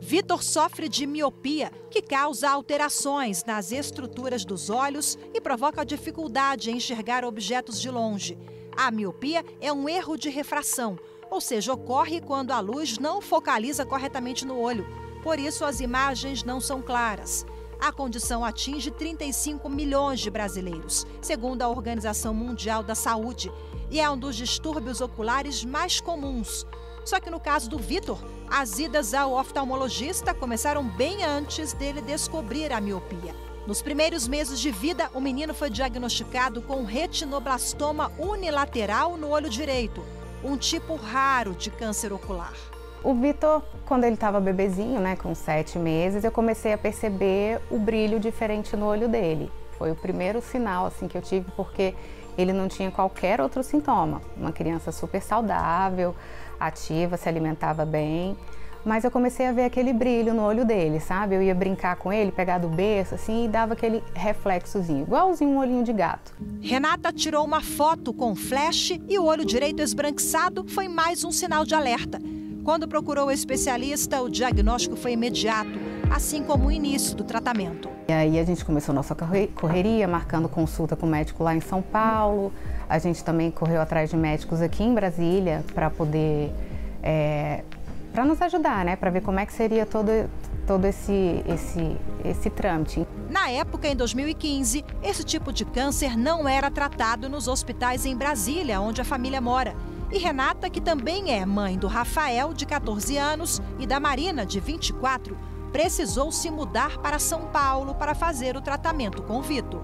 Vitor 0.00 0.42
sofre 0.42 0.88
de 0.88 1.06
miopia, 1.06 1.70
que 1.90 2.02
causa 2.02 2.50
alterações 2.50 3.44
nas 3.44 3.72
estruturas 3.72 4.44
dos 4.44 4.70
olhos 4.70 5.18
e 5.32 5.40
provoca 5.40 5.84
dificuldade 5.84 6.70
em 6.70 6.76
enxergar 6.76 7.24
objetos 7.24 7.80
de 7.80 7.90
longe. 7.90 8.38
A 8.76 8.90
miopia 8.90 9.44
é 9.60 9.72
um 9.72 9.88
erro 9.88 10.16
de 10.16 10.28
refração, 10.28 10.98
ou 11.30 11.40
seja, 11.40 11.72
ocorre 11.72 12.20
quando 12.20 12.50
a 12.50 12.60
luz 12.60 12.98
não 12.98 13.20
focaliza 13.20 13.86
corretamente 13.86 14.44
no 14.44 14.58
olho. 14.58 14.86
Por 15.22 15.38
isso, 15.38 15.64
as 15.64 15.80
imagens 15.80 16.44
não 16.44 16.60
são 16.60 16.82
claras. 16.82 17.46
A 17.84 17.92
condição 17.92 18.42
atinge 18.42 18.90
35 18.90 19.68
milhões 19.68 20.18
de 20.18 20.30
brasileiros, 20.30 21.06
segundo 21.20 21.60
a 21.60 21.68
Organização 21.68 22.32
Mundial 22.32 22.82
da 22.82 22.94
Saúde, 22.94 23.52
e 23.90 24.00
é 24.00 24.08
um 24.08 24.16
dos 24.16 24.36
distúrbios 24.36 25.02
oculares 25.02 25.62
mais 25.66 26.00
comuns. 26.00 26.66
Só 27.04 27.20
que 27.20 27.28
no 27.28 27.38
caso 27.38 27.68
do 27.68 27.78
Vitor, 27.78 28.18
as 28.48 28.78
idas 28.78 29.12
ao 29.12 29.34
oftalmologista 29.34 30.32
começaram 30.32 30.82
bem 30.82 31.24
antes 31.24 31.74
dele 31.74 32.00
descobrir 32.00 32.72
a 32.72 32.80
miopia. 32.80 33.36
Nos 33.66 33.82
primeiros 33.82 34.26
meses 34.26 34.60
de 34.60 34.70
vida, 34.70 35.10
o 35.12 35.20
menino 35.20 35.52
foi 35.52 35.68
diagnosticado 35.68 36.62
com 36.62 36.84
retinoblastoma 36.84 38.10
unilateral 38.18 39.18
no 39.18 39.28
olho 39.28 39.50
direito, 39.50 40.02
um 40.42 40.56
tipo 40.56 40.96
raro 40.96 41.54
de 41.54 41.70
câncer 41.70 42.14
ocular. 42.14 42.73
O 43.04 43.12
Vitor, 43.12 43.62
quando 43.84 44.04
ele 44.04 44.14
estava 44.14 44.40
bebezinho, 44.40 44.98
né, 44.98 45.14
com 45.14 45.34
sete 45.34 45.78
meses, 45.78 46.24
eu 46.24 46.32
comecei 46.32 46.72
a 46.72 46.78
perceber 46.78 47.60
o 47.70 47.78
brilho 47.78 48.18
diferente 48.18 48.74
no 48.74 48.86
olho 48.86 49.08
dele. 49.08 49.52
Foi 49.76 49.90
o 49.90 49.94
primeiro 49.94 50.40
sinal 50.40 50.86
assim 50.86 51.06
que 51.06 51.18
eu 51.18 51.20
tive, 51.20 51.50
porque 51.54 51.94
ele 52.38 52.50
não 52.50 52.66
tinha 52.66 52.90
qualquer 52.90 53.42
outro 53.42 53.62
sintoma. 53.62 54.22
Uma 54.34 54.52
criança 54.52 54.90
super 54.90 55.20
saudável, 55.20 56.14
ativa, 56.58 57.18
se 57.18 57.28
alimentava 57.28 57.84
bem. 57.84 58.38
Mas 58.86 59.04
eu 59.04 59.10
comecei 59.10 59.46
a 59.48 59.52
ver 59.52 59.64
aquele 59.64 59.92
brilho 59.92 60.32
no 60.32 60.42
olho 60.42 60.64
dele, 60.64 60.98
sabe? 60.98 61.34
Eu 61.34 61.42
ia 61.42 61.54
brincar 61.54 61.96
com 61.96 62.10
ele, 62.10 62.32
pegar 62.32 62.56
do 62.56 62.68
berço, 62.68 63.16
assim, 63.16 63.44
e 63.44 63.48
dava 63.48 63.74
aquele 63.74 64.02
reflexozinho, 64.14 65.02
igualzinho 65.02 65.50
um 65.50 65.58
olhinho 65.58 65.84
de 65.84 65.92
gato. 65.92 66.32
Renata 66.62 67.12
tirou 67.12 67.44
uma 67.44 67.60
foto 67.60 68.14
com 68.14 68.34
flash 68.34 68.98
e 69.06 69.18
o 69.18 69.24
olho 69.24 69.44
direito 69.44 69.82
esbranquiçado 69.82 70.66
foi 70.68 70.88
mais 70.88 71.22
um 71.22 71.30
sinal 71.30 71.66
de 71.66 71.74
alerta. 71.74 72.18
Quando 72.64 72.88
procurou 72.88 73.26
o 73.26 73.30
especialista, 73.30 74.22
o 74.22 74.30
diagnóstico 74.30 74.96
foi 74.96 75.12
imediato, 75.12 75.78
assim 76.10 76.42
como 76.42 76.68
o 76.68 76.72
início 76.72 77.14
do 77.14 77.22
tratamento. 77.22 77.90
E 78.08 78.12
aí 78.12 78.38
a 78.38 78.44
gente 78.44 78.64
começou 78.64 78.94
nossa 78.94 79.14
correria, 79.54 80.08
marcando 80.08 80.48
consulta 80.48 80.96
com 80.96 81.04
o 81.04 81.08
médico 81.08 81.44
lá 81.44 81.54
em 81.54 81.60
São 81.60 81.82
Paulo. 81.82 82.50
A 82.88 82.98
gente 82.98 83.22
também 83.22 83.50
correu 83.50 83.82
atrás 83.82 84.08
de 84.08 84.16
médicos 84.16 84.62
aqui 84.62 84.82
em 84.82 84.94
Brasília 84.94 85.62
para 85.74 85.90
poder, 85.90 86.54
é, 87.02 87.64
para 88.14 88.24
nos 88.24 88.40
ajudar, 88.40 88.82
né? 88.82 88.96
Para 88.96 89.10
ver 89.10 89.20
como 89.20 89.38
é 89.38 89.44
que 89.44 89.52
seria 89.52 89.84
todo, 89.84 90.08
todo 90.66 90.86
esse, 90.86 91.44
esse, 91.46 91.96
esse 92.24 92.48
trâmite. 92.48 93.06
Na 93.28 93.50
época, 93.50 93.88
em 93.88 93.94
2015, 93.94 94.82
esse 95.02 95.22
tipo 95.22 95.52
de 95.52 95.66
câncer 95.66 96.16
não 96.16 96.48
era 96.48 96.70
tratado 96.70 97.28
nos 97.28 97.46
hospitais 97.46 98.06
em 98.06 98.16
Brasília, 98.16 98.80
onde 98.80 99.02
a 99.02 99.04
família 99.04 99.38
mora. 99.38 99.74
E 100.14 100.18
Renata, 100.18 100.70
que 100.70 100.80
também 100.80 101.32
é 101.32 101.44
mãe 101.44 101.76
do 101.76 101.88
Rafael, 101.88 102.54
de 102.54 102.64
14 102.64 103.16
anos, 103.16 103.60
e 103.80 103.84
da 103.86 103.98
Marina, 103.98 104.46
de 104.46 104.60
24, 104.60 105.36
precisou 105.72 106.30
se 106.30 106.52
mudar 106.52 106.98
para 106.98 107.18
São 107.18 107.46
Paulo 107.46 107.96
para 107.96 108.14
fazer 108.14 108.56
o 108.56 108.60
tratamento 108.60 109.20
com 109.22 109.42
Vitor. 109.42 109.82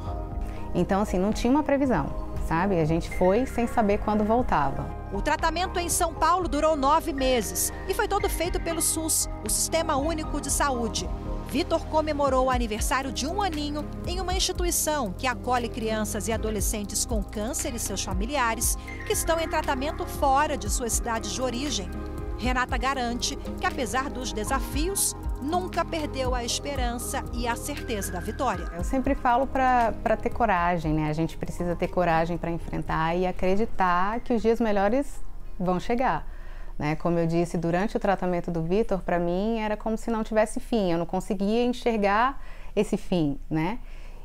Então, 0.72 1.00
assim, 1.00 1.18
não 1.18 1.32
tinha 1.32 1.50
uma 1.50 1.64
previsão, 1.64 2.06
sabe? 2.46 2.78
A 2.78 2.84
gente 2.84 3.10
foi 3.10 3.44
sem 3.44 3.66
saber 3.66 3.98
quando 3.98 4.22
voltava. 4.22 4.86
O 5.12 5.20
tratamento 5.20 5.80
em 5.80 5.88
São 5.88 6.14
Paulo 6.14 6.46
durou 6.46 6.76
nove 6.76 7.12
meses 7.12 7.72
e 7.88 7.92
foi 7.92 8.06
todo 8.06 8.28
feito 8.28 8.60
pelo 8.60 8.80
SUS, 8.80 9.28
o 9.44 9.50
Sistema 9.50 9.96
Único 9.96 10.40
de 10.40 10.48
Saúde. 10.48 11.10
Vitor 11.50 11.84
comemorou 11.86 12.46
o 12.46 12.50
aniversário 12.50 13.10
de 13.10 13.26
um 13.26 13.42
aninho 13.42 13.84
em 14.06 14.20
uma 14.20 14.32
instituição 14.32 15.12
que 15.12 15.26
acolhe 15.26 15.68
crianças 15.68 16.28
e 16.28 16.32
adolescentes 16.32 17.04
com 17.04 17.24
câncer 17.24 17.74
e 17.74 17.78
seus 17.78 18.04
familiares 18.04 18.76
que 19.04 19.12
estão 19.12 19.36
em 19.40 19.48
tratamento 19.48 20.06
fora 20.06 20.56
de 20.56 20.70
suas 20.70 20.92
cidades 20.92 21.32
de 21.32 21.42
origem. 21.42 21.90
Renata 22.38 22.78
garante 22.78 23.34
que, 23.60 23.66
apesar 23.66 24.08
dos 24.08 24.32
desafios, 24.32 25.16
nunca 25.42 25.84
perdeu 25.84 26.36
a 26.36 26.44
esperança 26.44 27.24
e 27.34 27.48
a 27.48 27.56
certeza 27.56 28.12
da 28.12 28.20
vitória. 28.20 28.66
Eu 28.72 28.84
sempre 28.84 29.16
falo 29.16 29.44
para 29.44 30.16
ter 30.22 30.30
coragem, 30.30 30.94
né? 30.94 31.10
A 31.10 31.12
gente 31.12 31.36
precisa 31.36 31.74
ter 31.74 31.88
coragem 31.88 32.38
para 32.38 32.52
enfrentar 32.52 33.16
e 33.16 33.26
acreditar 33.26 34.20
que 34.20 34.32
os 34.32 34.40
dias 34.40 34.60
melhores 34.60 35.20
vão 35.58 35.80
chegar. 35.80 36.29
Né? 36.80 36.96
Como 36.96 37.18
eu 37.18 37.26
disse, 37.26 37.58
durante 37.58 37.94
o 37.98 38.00
tratamento 38.00 38.50
do 38.50 38.62
Vitor, 38.62 39.00
para 39.00 39.18
mim 39.18 39.58
era 39.58 39.76
como 39.76 39.98
se 39.98 40.10
não 40.10 40.24
tivesse 40.24 40.58
fim, 40.58 40.90
eu 40.90 40.96
não 40.96 41.04
conseguia 41.04 41.62
enxergar 41.62 42.42
esse 42.74 42.96
fim, 42.96 43.38
né? 43.50 43.78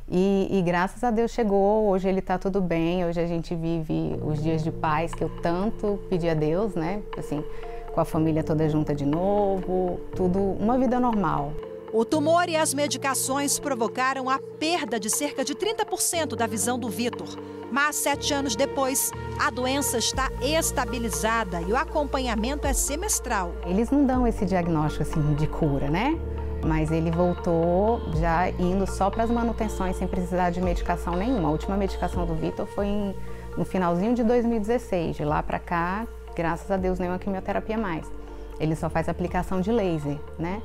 E, 0.09 0.47
e, 0.49 0.61
graças 0.61 1.03
a 1.03 1.11
Deus 1.11 1.31
chegou, 1.31 1.89
hoje 1.89 2.07
ele 2.07 2.19
está 2.19 2.37
tudo 2.37 2.61
bem, 2.61 3.03
hoje 3.03 3.19
a 3.19 3.27
gente 3.27 3.53
vive 3.53 4.17
os 4.23 4.41
dias 4.41 4.63
de 4.63 4.71
paz 4.71 5.13
que 5.13 5.21
eu 5.21 5.29
tanto 5.41 5.99
pedi 6.09 6.29
a 6.29 6.33
Deus, 6.33 6.75
né? 6.75 7.01
Assim, 7.17 7.43
com 7.91 7.99
a 7.99 8.05
família 8.05 8.41
toda 8.41 8.69
junta 8.69 8.95
de 8.95 9.05
novo, 9.05 9.99
tudo 10.15 10.39
uma 10.39 10.77
vida 10.77 10.97
normal. 10.97 11.51
O 11.93 12.04
tumor 12.04 12.50
e 12.50 12.56
as 12.56 12.74
medicações 12.74 13.60
provocaram 13.60 14.30
a 14.30 14.39
perda 14.39 15.00
de 15.00 15.10
cerca 15.10 15.45
de 15.45 15.56
30% 15.56 16.36
da 16.36 16.48
visão 16.48 16.78
do 16.78 16.89
Vitor. 16.89 17.28
Mas 17.71 17.95
sete 17.95 18.34
anos 18.34 18.56
depois, 18.56 19.12
a 19.39 19.50
doença 19.50 19.98
está 19.98 20.30
estabilizada 20.41 21.62
e 21.62 21.71
o 21.71 21.78
acompanhamento 21.78 22.67
é 22.67 22.74
semestral. 22.74 23.54
Eles 23.65 23.89
não 23.89 24.06
dão 24.06 24.28
esse 24.28 24.45
diagnóstico 24.45 25.04
assim 25.04 25.34
de 25.36 25.48
cura, 25.48 25.89
né? 25.89 26.19
Mas 26.65 26.91
ele 26.91 27.12
voltou 27.12 28.02
já 28.19 28.50
indo 28.50 28.89
só 28.89 29.10
para 29.10 29.24
as 29.24 29.30
manutenções 29.30 29.95
sem 29.95 30.08
precisar 30.08 30.50
de 30.50 30.62
medicação 30.62 31.15
nenhuma. 31.15 31.50
A 31.50 31.52
última 31.52 31.78
medicação 31.78 32.26
do 32.26 32.34
Vitor 32.34 32.65
foi 32.65 32.88
em, 32.88 33.15
no 33.56 33.63
finalzinho 33.63 34.15
de 34.15 34.24
2016. 34.24 35.17
De 35.17 35.26
lá 35.26 35.41
para 35.43 35.60
cá, 35.60 36.08
graças 36.36 36.69
a 36.69 36.78
Deus, 36.78 37.00
nenhuma 37.00 37.19
quimioterapia 37.19 37.78
mais. 37.78 38.12
Ele 38.60 38.76
só 38.76 38.89
faz 38.89 39.10
aplicação 39.10 39.62
de 39.62 39.71
laser, 39.71 40.17
né? 40.39 40.62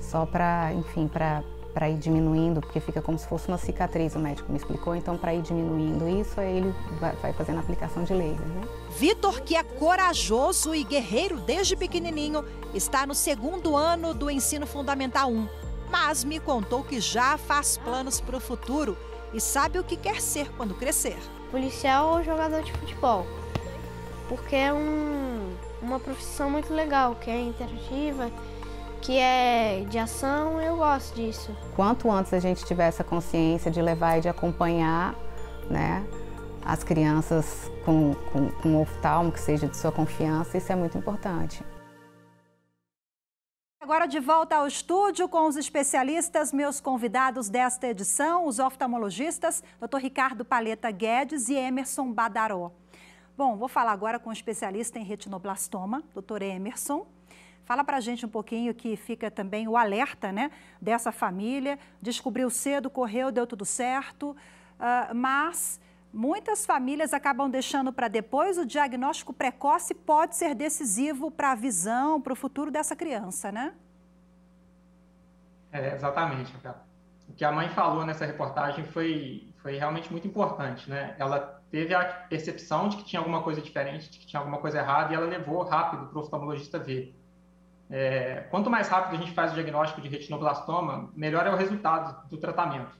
Só 0.00 0.26
para, 0.26 0.72
enfim, 0.74 1.06
para 1.06 1.42
para 1.72 1.88
ir 1.88 1.98
diminuindo, 1.98 2.60
porque 2.60 2.80
fica 2.80 3.00
como 3.00 3.16
se 3.16 3.28
fosse 3.28 3.46
uma 3.46 3.56
cicatriz, 3.56 4.16
o 4.16 4.18
médico 4.18 4.50
me 4.50 4.58
explicou. 4.58 4.96
Então, 4.96 5.16
para 5.16 5.32
ir 5.32 5.40
diminuindo 5.40 6.08
isso, 6.08 6.40
aí 6.40 6.56
ele 6.56 6.74
vai 7.20 7.32
fazendo 7.32 7.58
a 7.58 7.60
aplicação 7.60 8.02
de 8.02 8.12
laser. 8.12 8.44
Né? 8.44 8.62
Vitor, 8.98 9.40
que 9.42 9.54
é 9.54 9.62
corajoso 9.62 10.74
e 10.74 10.82
guerreiro 10.82 11.36
desde 11.38 11.76
pequenininho, 11.76 12.44
está 12.74 13.06
no 13.06 13.14
segundo 13.14 13.76
ano 13.76 14.12
do 14.12 14.28
ensino 14.28 14.66
fundamental 14.66 15.30
1, 15.30 15.48
mas 15.88 16.24
me 16.24 16.40
contou 16.40 16.82
que 16.82 17.00
já 17.00 17.38
faz 17.38 17.76
planos 17.78 18.20
para 18.20 18.36
o 18.36 18.40
futuro 18.40 18.98
e 19.32 19.40
sabe 19.40 19.78
o 19.78 19.84
que 19.84 19.96
quer 19.96 20.20
ser 20.20 20.50
quando 20.56 20.74
crescer. 20.74 21.18
Policial 21.52 22.14
ou 22.14 22.24
jogador 22.24 22.62
de 22.64 22.72
futebol 22.72 23.24
porque 24.30 24.54
é 24.54 24.72
um, 24.72 25.56
uma 25.82 25.98
profissão 25.98 26.48
muito 26.48 26.72
legal, 26.72 27.16
que 27.16 27.28
é 27.28 27.40
interativa, 27.40 28.30
que 29.00 29.18
é 29.18 29.84
de 29.88 29.98
ação, 29.98 30.60
eu 30.60 30.76
gosto 30.76 31.14
disso. 31.14 31.56
Quanto 31.74 32.10
antes 32.10 32.32
a 32.32 32.38
gente 32.38 32.64
tiver 32.64 32.88
essa 32.88 33.02
consciência 33.02 33.70
de 33.70 33.80
levar 33.80 34.18
e 34.18 34.20
de 34.20 34.28
acompanhar, 34.28 35.14
né, 35.68 36.06
as 36.64 36.84
crianças 36.84 37.70
com, 37.84 38.14
com, 38.32 38.50
com 38.50 38.68
um 38.68 38.80
oftalmo 38.80 39.32
que 39.32 39.40
seja 39.40 39.66
de 39.66 39.76
sua 39.76 39.90
confiança, 39.90 40.58
isso 40.58 40.70
é 40.70 40.76
muito 40.76 40.96
importante. 40.98 41.64
Agora 43.80 44.06
de 44.06 44.20
volta 44.20 44.56
ao 44.56 44.66
estúdio 44.66 45.28
com 45.28 45.48
os 45.48 45.56
especialistas, 45.56 46.52
meus 46.52 46.80
convidados 46.80 47.48
desta 47.48 47.88
edição, 47.88 48.46
os 48.46 48.58
oftalmologistas, 48.58 49.64
Dr. 49.80 49.96
Ricardo 49.96 50.44
Paleta 50.44 50.90
Guedes 50.90 51.48
e 51.48 51.54
Emerson 51.54 52.12
Badaró. 52.12 52.70
Bom, 53.36 53.56
vou 53.56 53.68
falar 53.68 53.92
agora 53.92 54.18
com 54.18 54.28
um 54.28 54.32
especialista 54.32 54.98
em 54.98 55.02
retinoblastoma, 55.02 56.02
doutor 56.12 56.42
Emerson. 56.42 57.06
Fala 57.70 57.84
para 57.84 57.98
a 57.98 58.00
gente 58.00 58.26
um 58.26 58.28
pouquinho 58.28 58.74
que 58.74 58.96
fica 58.96 59.30
também 59.30 59.68
o 59.68 59.76
alerta 59.76 60.32
né, 60.32 60.50
dessa 60.82 61.12
família. 61.12 61.78
Descobriu 62.02 62.50
cedo, 62.50 62.90
correu, 62.90 63.30
deu 63.30 63.46
tudo 63.46 63.64
certo, 63.64 64.30
uh, 64.30 65.14
mas 65.14 65.80
muitas 66.12 66.66
famílias 66.66 67.14
acabam 67.14 67.48
deixando 67.48 67.92
para 67.92 68.08
depois. 68.08 68.58
O 68.58 68.66
diagnóstico 68.66 69.32
precoce 69.32 69.94
pode 69.94 70.34
ser 70.34 70.52
decisivo 70.52 71.30
para 71.30 71.52
a 71.52 71.54
visão, 71.54 72.20
para 72.20 72.32
o 72.32 72.34
futuro 72.34 72.72
dessa 72.72 72.96
criança, 72.96 73.52
né? 73.52 73.72
É, 75.70 75.94
exatamente. 75.94 76.52
O 77.28 77.32
que 77.34 77.44
a 77.44 77.52
mãe 77.52 77.68
falou 77.68 78.04
nessa 78.04 78.26
reportagem 78.26 78.84
foi, 78.86 79.54
foi 79.62 79.76
realmente 79.76 80.10
muito 80.10 80.26
importante, 80.26 80.90
né? 80.90 81.14
Ela 81.20 81.62
teve 81.70 81.94
a 81.94 82.02
percepção 82.04 82.88
de 82.88 82.96
que 82.96 83.04
tinha 83.04 83.20
alguma 83.20 83.44
coisa 83.44 83.62
diferente, 83.62 84.10
de 84.10 84.18
que 84.18 84.26
tinha 84.26 84.40
alguma 84.40 84.58
coisa 84.58 84.78
errada, 84.78 85.12
e 85.12 85.14
ela 85.14 85.26
levou 85.26 85.62
rápido 85.62 86.06
para 86.06 86.18
o 86.18 86.20
oftalmologista 86.20 86.76
ver. 86.76 87.19
É, 87.90 88.46
quanto 88.50 88.70
mais 88.70 88.88
rápido 88.88 89.16
a 89.16 89.18
gente 89.18 89.32
faz 89.32 89.50
o 89.50 89.54
diagnóstico 89.54 90.00
de 90.00 90.08
retinoblastoma, 90.08 91.10
melhor 91.14 91.46
é 91.46 91.50
o 91.50 91.56
resultado 91.56 92.28
do 92.28 92.38
tratamento. 92.38 92.98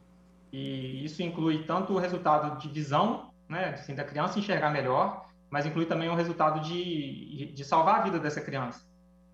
E 0.52 1.04
isso 1.04 1.22
inclui 1.22 1.64
tanto 1.64 1.92
o 1.92 1.98
resultado 1.98 2.58
de 2.58 2.68
visão, 2.68 3.30
né, 3.48 3.70
assim, 3.70 3.94
da 3.94 4.04
criança 4.04 4.38
enxergar 4.38 4.70
melhor, 4.70 5.28
mas 5.48 5.64
inclui 5.64 5.86
também 5.86 6.08
o 6.08 6.14
resultado 6.14 6.60
de, 6.60 7.52
de 7.54 7.64
salvar 7.64 8.00
a 8.00 8.02
vida 8.02 8.18
dessa 8.18 8.40
criança. 8.40 8.84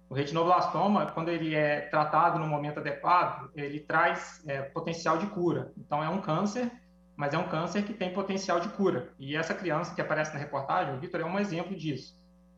O 0.08 0.14
retinoblastoma, 0.14 1.06
quando 1.06 1.30
ele 1.30 1.54
é 1.54 1.80
tratado 1.80 2.38
no 2.38 2.46
momento 2.46 2.80
adequado, 2.80 3.50
ele 3.56 3.80
traz 3.80 4.42
é, 4.46 4.62
potencial 4.62 5.18
de 5.18 5.26
cura. 5.26 5.72
Então, 5.76 6.02
é 6.02 6.08
um 6.08 6.20
câncer 6.20 6.70
mas 7.16 7.32
é 7.32 7.38
um 7.38 7.48
câncer 7.48 7.82
que 7.82 7.94
tem 7.94 8.12
potencial 8.12 8.60
de 8.60 8.68
cura. 8.68 9.10
E 9.18 9.34
essa 9.34 9.54
criança 9.54 9.94
que 9.94 10.00
aparece 10.02 10.34
na 10.34 10.38
reportagem, 10.38 10.94
o 10.94 11.00
Vitor, 11.00 11.20
é 11.22 11.24
um 11.24 11.38
exemplo 11.38 11.74
disso. 11.74 12.14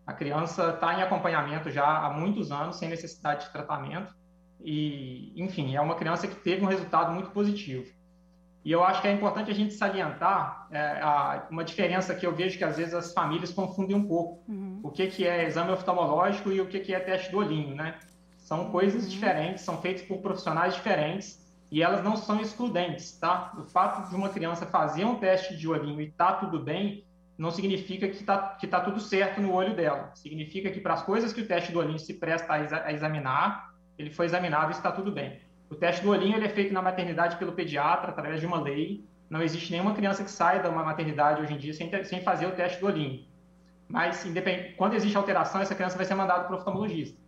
A 0.09 0.14
criança 0.14 0.71
está 0.71 0.99
em 0.99 1.03
acompanhamento 1.03 1.71
já 1.71 1.85
há 1.85 2.09
muitos 2.09 2.51
anos, 2.51 2.77
sem 2.77 2.88
necessidade 2.88 3.44
de 3.44 3.53
tratamento, 3.53 4.14
e, 4.59 5.35
enfim, 5.37 5.77
é 5.77 5.81
uma 5.83 5.97
criança 5.97 6.27
que 6.27 6.35
teve 6.37 6.64
um 6.64 6.66
resultado 6.66 7.12
muito 7.12 7.29
positivo. 7.29 7.92
E 8.64 8.73
eu 8.73 8.83
acho 8.83 9.03
que 9.03 9.07
é 9.07 9.12
importante 9.12 9.51
a 9.51 9.55
gente 9.55 9.75
salientar 9.75 10.66
é, 10.71 11.03
a, 11.03 11.47
uma 11.51 11.62
diferença 11.62 12.14
que 12.14 12.27
eu 12.27 12.35
vejo 12.35 12.57
que 12.57 12.64
às 12.64 12.79
vezes 12.79 12.94
as 12.94 13.12
famílias 13.12 13.53
confundem 13.53 13.94
um 13.94 14.09
pouco. 14.09 14.51
Uhum. 14.51 14.81
O 14.83 14.90
que, 14.90 15.09
que 15.09 15.27
é 15.27 15.44
exame 15.44 15.73
oftalmológico 15.73 16.51
e 16.51 16.59
o 16.59 16.66
que, 16.66 16.81
que 16.81 16.94
é 16.94 17.01
teste 17.01 17.31
do 17.31 17.37
olhinho, 17.37 17.75
né? 17.75 17.99
São 18.38 18.71
coisas 18.71 19.03
uhum. 19.03 19.11
diferentes, 19.11 19.62
são 19.62 19.77
feitos 19.83 20.05
por 20.05 20.23
profissionais 20.23 20.75
diferentes 20.75 21.47
e 21.71 21.83
elas 21.83 22.03
não 22.03 22.16
são 22.16 22.40
excludentes, 22.40 23.12
tá? 23.18 23.53
O 23.59 23.64
fato 23.64 24.09
de 24.09 24.16
uma 24.16 24.31
criança 24.31 24.64
fazer 24.64 25.05
um 25.05 25.16
teste 25.16 25.55
de 25.55 25.68
olhinho 25.68 26.01
e 26.01 26.11
tá 26.11 26.33
tudo 26.33 26.59
bem, 26.59 27.05
não 27.38 27.53
significa 27.53 28.09
que 28.09 28.24
tá, 28.24 28.57
que 28.61 28.66
tá 28.66 28.81
tudo 28.81 28.98
certo 28.98 29.40
no 29.40 29.53
olho 29.53 29.74
dela. 29.74 30.11
Significa 30.16 30.70
que 30.70 30.81
para 30.81 30.94
as 30.94 31.03
coisas 31.03 31.33
que 31.33 31.40
o 31.40 31.46
teste 31.46 31.70
do 31.70 31.79
olhinho 31.79 31.98
se 31.98 32.14
presta 32.14 32.53
a, 32.53 32.61
exa 32.61 32.83
a 32.85 32.92
examinar, 32.92 33.72
ele 33.96 34.11
foi 34.11 34.27
examinado 34.27 34.72
e 34.72 34.74
está 34.74 34.90
tudo 34.90 35.12
bem. 35.12 35.40
O 35.70 35.77
teste 35.77 36.03
do 36.03 36.11
olhinho 36.11 36.37
ele 36.37 36.46
é 36.46 36.48
feito 36.48 36.74
na 36.74 36.83
maternidade 36.83 37.37
pelo 37.37 37.53
pediatra, 37.53 38.11
através 38.11 38.40
de 38.40 38.46
uma 38.46 38.61
lei. 38.61 39.07
Não 39.31 39.40
existe 39.40 39.70
nenhuma 39.70 39.94
criança 39.94 40.24
que 40.24 40.31
saia 40.31 40.61
da 40.61 40.68
uma 40.68 40.83
maternidade 40.83 41.40
hoje 41.40 41.55
em 41.55 41.59
dia 41.59 41.72
sem, 41.72 42.05
sem 42.05 42.22
fazer 42.22 42.46
o 42.46 42.53
teste 42.53 42.81
do 42.81 42.87
olhinho. 42.87 43.24
Mas, 43.87 44.27
quando 44.77 44.94
existe 44.94 45.16
alteração, 45.16 45.61
essa 45.61 45.74
criança 45.74 45.96
vai 45.96 46.05
ser 46.05 46.14
mandada 46.14 46.44
para 46.44 46.57
o 46.57 46.59
oftalmologista. 46.59 47.18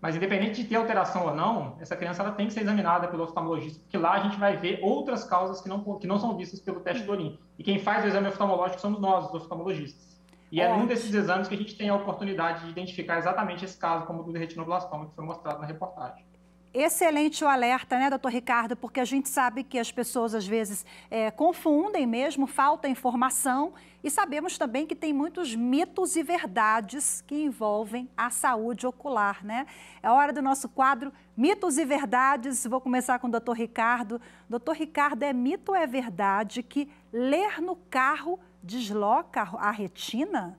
Mas 0.00 0.16
independente 0.16 0.62
de 0.62 0.68
ter 0.68 0.76
alteração 0.76 1.26
ou 1.26 1.34
não, 1.34 1.76
essa 1.78 1.94
criança 1.94 2.22
ela 2.22 2.32
tem 2.32 2.46
que 2.46 2.54
ser 2.54 2.60
examinada 2.60 3.06
pelo 3.06 3.24
oftalmologista, 3.24 3.80
porque 3.80 3.98
lá 3.98 4.12
a 4.12 4.20
gente 4.20 4.38
vai 4.38 4.56
ver 4.56 4.80
outras 4.82 5.24
causas 5.24 5.60
que 5.60 5.68
não, 5.68 5.98
que 5.98 6.06
não 6.06 6.18
são 6.18 6.36
vistas 6.36 6.58
pelo 6.58 6.80
teste 6.80 7.04
do 7.04 7.12
olhinho. 7.12 7.38
E 7.58 7.62
quem 7.62 7.78
faz 7.78 8.04
o 8.04 8.08
exame 8.08 8.28
oftalmológico 8.28 8.80
somos 8.80 8.98
nós, 8.98 9.26
os 9.26 9.34
oftalmologistas. 9.34 10.18
E 10.50 10.60
é 10.60 10.74
num 10.74 10.86
desses 10.86 11.14
exames 11.14 11.46
que 11.46 11.54
a 11.54 11.58
gente 11.58 11.76
tem 11.76 11.90
a 11.90 11.94
oportunidade 11.94 12.64
de 12.64 12.70
identificar 12.70 13.18
exatamente 13.18 13.64
esse 13.64 13.78
caso, 13.78 14.06
como 14.06 14.22
o 14.22 14.24
do 14.24 14.32
retinoblastoma, 14.32 15.06
que 15.06 15.14
foi 15.14 15.24
mostrado 15.24 15.60
na 15.60 15.66
reportagem. 15.66 16.24
Excelente 16.72 17.44
o 17.44 17.48
alerta, 17.48 17.98
né, 17.98 18.08
doutor 18.08 18.30
Ricardo? 18.30 18.76
Porque 18.76 19.00
a 19.00 19.04
gente 19.04 19.28
sabe 19.28 19.64
que 19.64 19.76
as 19.76 19.90
pessoas 19.90 20.36
às 20.36 20.46
vezes 20.46 20.86
é, 21.10 21.28
confundem 21.28 22.06
mesmo, 22.06 22.46
falta 22.46 22.88
informação 22.88 23.74
e 24.04 24.10
sabemos 24.10 24.56
também 24.56 24.86
que 24.86 24.94
tem 24.94 25.12
muitos 25.12 25.52
mitos 25.52 26.14
e 26.14 26.22
verdades 26.22 27.22
que 27.26 27.34
envolvem 27.34 28.08
a 28.16 28.30
saúde 28.30 28.86
ocular, 28.86 29.44
né? 29.44 29.66
É 30.00 30.08
hora 30.08 30.32
do 30.32 30.40
nosso 30.40 30.68
quadro 30.68 31.12
Mitos 31.36 31.76
e 31.76 31.84
Verdades. 31.84 32.64
Vou 32.64 32.80
começar 32.80 33.18
com 33.18 33.26
o 33.26 33.30
doutor 33.30 33.56
Ricardo. 33.56 34.20
Doutor 34.48 34.76
Ricardo, 34.76 35.24
é 35.24 35.32
mito 35.32 35.72
ou 35.72 35.76
é 35.76 35.88
verdade 35.88 36.62
que 36.62 36.88
ler 37.12 37.60
no 37.60 37.74
carro 37.74 38.38
desloca 38.62 39.42
a 39.58 39.72
retina? 39.72 40.56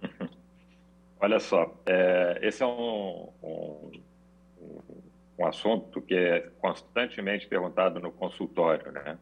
Olha 1.20 1.40
só, 1.40 1.74
é, 1.86 2.38
esse 2.42 2.62
é 2.62 2.66
um, 2.66 3.28
um, 3.42 4.03
um, 5.38 5.46
assunto 5.46 6.00
que 6.00 6.14
é 6.14 6.40
constantemente 6.60 7.46
perguntado 7.46 8.00
no 8.00 8.12
consultório, 8.12 8.92
né? 8.92 9.18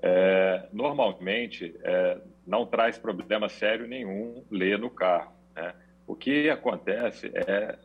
É, 0.00 0.68
normalmente, 0.72 1.74
é, 1.82 2.18
não 2.46 2.64
traz 2.64 2.98
problema 2.98 3.48
sério 3.48 3.86
nenhum 3.86 4.44
ler 4.50 4.78
no 4.78 4.90
carro, 4.90 5.32
né? 5.54 5.74
O 6.06 6.14
que 6.14 6.48
acontece 6.48 7.30
é 7.34 7.76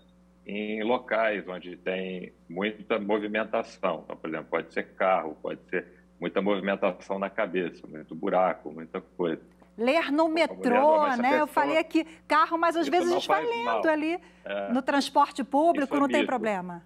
em 0.45 0.83
locais 0.83 1.47
onde 1.47 1.75
tem 1.77 2.33
muita 2.49 2.99
movimentação. 2.99 4.01
Então, 4.03 4.15
por 4.15 4.29
exemplo, 4.29 4.47
pode 4.49 4.73
ser 4.73 4.93
carro, 4.95 5.37
pode 5.41 5.61
ser 5.69 5.85
muita 6.19 6.41
movimentação 6.41 7.17
na 7.17 7.29
cabeça, 7.29 7.85
muito 7.87 8.13
buraco, 8.13 8.71
muita 8.71 9.01
coisa 9.01 9.41
ler 9.77 10.11
no 10.11 10.27
metrô, 10.27 11.07
né? 11.07 11.15
Pessoa... 11.17 11.39
Eu 11.39 11.47
falei 11.47 11.77
aqui 11.77 12.05
carro, 12.27 12.57
mas 12.57 12.75
às 12.75 12.87
vezes 12.87 13.09
a 13.09 13.13
gente 13.13 13.27
vai 13.27 13.43
lendo 13.43 13.65
mal. 13.65 13.87
ali 13.87 14.19
é, 14.45 14.71
no 14.71 14.81
transporte 14.81 15.43
público, 15.43 15.95
é 15.95 15.99
não 15.99 16.07
tem 16.07 16.25
problema. 16.25 16.83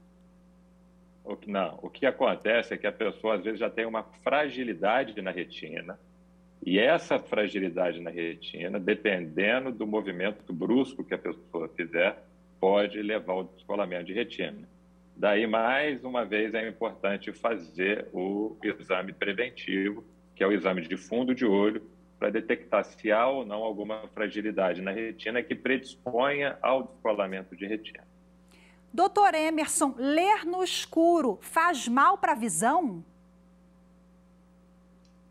O 1.28 1.36
que, 1.36 1.52
não, 1.52 1.78
o 1.82 1.90
que 1.90 2.06
acontece 2.06 2.74
é 2.74 2.78
que 2.78 2.88
a 2.88 2.92
pessoa 2.92 3.36
às 3.36 3.44
vezes 3.44 3.60
já 3.60 3.70
tem 3.70 3.86
uma 3.86 4.04
fragilidade 4.24 5.22
na 5.22 5.30
retina 5.30 6.00
e 6.66 6.80
essa 6.80 7.20
fragilidade 7.20 8.00
na 8.00 8.10
retina, 8.10 8.80
dependendo 8.80 9.72
do 9.72 9.86
movimento 9.86 10.54
brusco 10.54 11.04
que 11.04 11.14
a 11.14 11.18
pessoa 11.18 11.68
fizer, 11.76 12.18
pode 12.60 13.02
levar 13.02 13.34
ao 13.34 13.44
descolamento 13.44 14.06
de 14.06 14.14
retina. 14.14 14.68
Daí, 15.16 15.46
mais 15.46 16.04
uma 16.04 16.24
vez, 16.24 16.54
é 16.54 16.68
importante 16.68 17.34
fazer 17.34 18.08
o 18.14 18.58
exame 18.64 19.12
preventivo, 19.12 20.06
que 20.34 20.44
é 20.44 20.48
o 20.48 20.52
exame 20.52 20.82
de 20.88 20.96
fundo 20.96 21.36
de 21.36 21.46
olho, 21.46 21.82
para 22.18 22.30
detectar 22.30 22.86
se 22.86 23.12
há 23.12 23.28
ou 23.28 23.46
não 23.46 23.64
alguma 23.64 24.08
fragilidade 24.14 24.82
na 24.82 24.92
retina 24.92 25.44
que 25.44 25.54
predisponha 25.54 26.58
ao 26.62 26.84
descolamento 26.84 27.56
de 27.56 27.68
retina. 27.68 28.04
Doutor 28.98 29.36
Emerson, 29.36 29.94
ler 29.96 30.44
no 30.44 30.64
escuro 30.64 31.38
faz 31.40 31.88
mal 31.88 32.18
para 32.18 32.32
a 32.32 32.36
visão? 32.36 33.06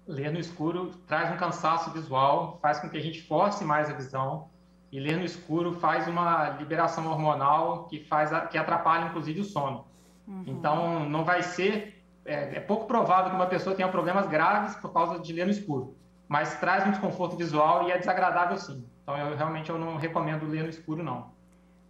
Ler 0.07 0.31
no 0.31 0.39
escuro 0.39 0.93
traz 1.09 1.35
um 1.35 1.37
cansaço 1.37 1.91
visual, 1.91 2.61
faz 2.63 2.79
com 2.79 2.89
que 2.89 2.97
a 2.97 3.01
gente 3.01 3.21
force 3.23 3.65
mais 3.65 3.91
a 3.91 3.93
visão. 3.93 4.49
E 4.93 5.01
ler 5.01 5.17
no 5.17 5.25
escuro 5.25 5.73
faz 5.73 6.07
uma 6.07 6.51
liberação 6.51 7.11
hormonal 7.11 7.89
que, 7.89 8.05
faz, 8.05 8.31
que 8.51 8.57
atrapalha, 8.57 9.07
inclusive, 9.07 9.41
o 9.41 9.45
sono. 9.45 9.85
Uhum. 10.29 10.45
Então, 10.47 11.09
não 11.09 11.25
vai 11.25 11.43
ser. 11.43 12.05
É, 12.25 12.59
é 12.59 12.61
pouco 12.61 12.87
provável 12.87 13.31
que 13.31 13.37
uma 13.37 13.47
pessoa 13.47 13.75
tenha 13.75 13.89
problemas 13.89 14.29
graves 14.29 14.77
por 14.77 14.93
causa 14.93 15.19
de 15.19 15.33
ler 15.33 15.45
no 15.45 15.51
escuro 15.51 15.97
mas 16.29 16.59
traz 16.59 16.85
um 16.87 16.91
desconforto 16.91 17.37
visual 17.37 17.89
e 17.89 17.93
é 17.93 17.99
desagradável 17.99 18.57
sim. 18.59 18.85
Então, 19.03 19.17
eu 19.17 19.37
realmente 19.37 19.71
eu 19.71 19.79
não 19.79 19.97
recomendo 19.97 20.47
ler 20.47 20.65
no 20.65 20.69
escuro, 20.69 21.03
não. 21.03 21.36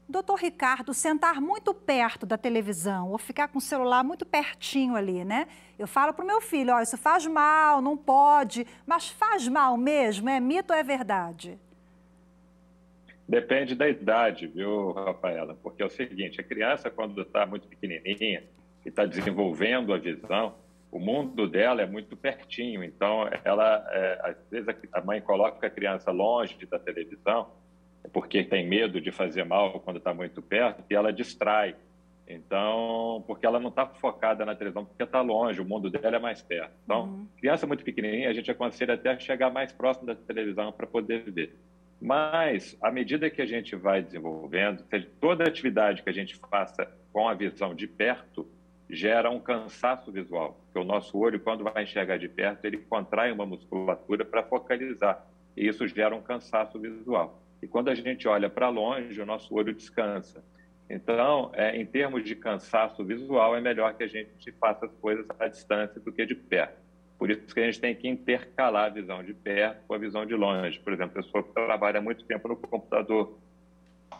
Doutor 0.08 0.38
Ricardo, 0.38 0.94
sentar 0.94 1.40
muito 1.40 1.74
perto 1.74 2.24
da 2.24 2.38
televisão 2.38 3.10
ou 3.10 3.18
ficar 3.18 3.48
com 3.48 3.58
o 3.58 3.60
celular 3.60 4.04
muito 4.04 4.24
pertinho 4.24 4.94
ali, 4.94 5.24
né? 5.24 5.48
Eu 5.76 5.88
falo 5.88 6.14
para 6.14 6.24
o 6.24 6.26
meu 6.26 6.40
filho, 6.40 6.72
ó, 6.72 6.80
isso 6.80 6.96
faz 6.96 7.26
mal, 7.26 7.82
não 7.82 7.96
pode, 7.96 8.64
mas 8.86 9.08
faz 9.08 9.48
mal 9.48 9.76
mesmo? 9.76 10.28
É 10.28 10.38
mito 10.38 10.72
ou 10.72 10.78
é 10.78 10.84
verdade? 10.84 11.58
Depende 13.28 13.74
da 13.74 13.88
idade, 13.88 14.46
viu, 14.46 14.92
Rafaela? 14.92 15.58
Porque 15.60 15.82
é 15.82 15.86
o 15.86 15.90
seguinte, 15.90 16.40
a 16.40 16.44
criança, 16.44 16.88
quando 16.88 17.20
está 17.22 17.44
muito 17.44 17.66
pequenininha 17.66 18.44
e 18.84 18.88
está 18.88 19.04
desenvolvendo 19.04 19.92
a 19.92 19.98
visão, 19.98 20.54
o 20.92 21.00
mundo 21.00 21.48
dela 21.48 21.82
é 21.82 21.86
muito 21.86 22.16
pertinho, 22.16 22.84
então 22.84 23.28
ela 23.44 23.84
é, 23.90 24.20
às 24.22 24.36
vezes 24.48 24.68
a 24.92 25.00
mãe 25.00 25.20
coloca 25.20 25.66
a 25.66 25.70
criança 25.70 26.12
longe 26.12 26.64
da 26.66 26.78
televisão 26.78 27.50
porque 28.12 28.44
tem 28.44 28.66
medo 28.66 29.00
de 29.00 29.10
fazer 29.10 29.44
mal 29.44 29.80
quando 29.80 29.98
está 29.98 30.12
muito 30.12 30.40
perto 30.42 30.82
e 30.88 30.94
ela 30.94 31.12
distrai. 31.12 31.74
Então, 32.28 33.22
porque 33.26 33.46
ela 33.46 33.60
não 33.60 33.68
está 33.68 33.86
focada 33.86 34.44
na 34.44 34.54
televisão, 34.54 34.84
porque 34.84 35.02
está 35.02 35.20
longe, 35.20 35.60
o 35.60 35.64
mundo 35.64 35.88
dela 35.88 36.16
é 36.16 36.18
mais 36.18 36.42
perto. 36.42 36.72
Então, 36.84 37.04
uhum. 37.04 37.26
criança 37.38 37.66
muito 37.66 37.84
pequenininha, 37.84 38.28
a 38.28 38.32
gente 38.32 38.50
aconselha 38.50 38.94
até 38.94 39.16
chegar 39.18 39.50
mais 39.50 39.72
próximo 39.72 40.06
da 40.06 40.14
televisão 40.14 40.72
para 40.72 40.86
poder 40.88 41.30
ver. 41.30 41.56
Mas, 42.00 42.76
à 42.82 42.90
medida 42.90 43.30
que 43.30 43.40
a 43.40 43.46
gente 43.46 43.76
vai 43.76 44.02
desenvolvendo, 44.02 44.84
toda 45.20 45.44
atividade 45.44 46.02
que 46.02 46.10
a 46.10 46.12
gente 46.12 46.34
faça 46.50 46.90
com 47.12 47.28
a 47.28 47.34
visão 47.34 47.74
de 47.74 47.86
perto, 47.86 48.46
gera 48.88 49.30
um 49.30 49.40
cansaço 49.40 50.12
visual, 50.12 50.60
porque 50.64 50.78
o 50.78 50.84
nosso 50.84 51.18
olho, 51.18 51.40
quando 51.40 51.64
vai 51.64 51.82
enxergar 51.82 52.18
de 52.18 52.28
perto, 52.28 52.64
ele 52.64 52.78
contrai 52.78 53.32
uma 53.32 53.46
musculatura 53.46 54.24
para 54.24 54.42
focalizar, 54.42 55.26
e 55.56 55.66
isso 55.66 55.86
gera 55.88 56.14
um 56.14 56.22
cansaço 56.22 56.78
visual. 56.78 57.42
E 57.62 57.66
quando 57.66 57.88
a 57.88 57.94
gente 57.94 58.28
olha 58.28 58.50
para 58.50 58.68
longe, 58.68 59.20
o 59.20 59.26
nosso 59.26 59.54
olho 59.54 59.74
descansa. 59.74 60.44
Então, 60.88 61.50
é, 61.54 61.76
em 61.76 61.84
termos 61.84 62.24
de 62.24 62.36
cansaço 62.36 63.04
visual, 63.04 63.56
é 63.56 63.60
melhor 63.60 63.94
que 63.94 64.04
a 64.04 64.06
gente 64.06 64.52
faça 64.52 64.86
as 64.86 64.92
coisas 64.94 65.26
à 65.38 65.48
distância 65.48 66.00
do 66.00 66.12
que 66.12 66.24
de 66.24 66.34
perto. 66.34 66.86
Por 67.18 67.30
isso 67.30 67.52
que 67.52 67.60
a 67.60 67.64
gente 67.64 67.80
tem 67.80 67.94
que 67.94 68.06
intercalar 68.06 68.84
a 68.84 68.88
visão 68.90 69.22
de 69.22 69.32
perto 69.32 69.84
com 69.86 69.94
a 69.94 69.98
visão 69.98 70.26
de 70.26 70.34
longe. 70.34 70.78
Por 70.78 70.92
exemplo, 70.92 71.18
a 71.18 71.22
pessoa 71.22 71.42
que 71.42 71.52
trabalha 71.52 72.00
muito 72.00 72.24
tempo 72.24 72.46
no 72.46 72.56
computador, 72.56 73.38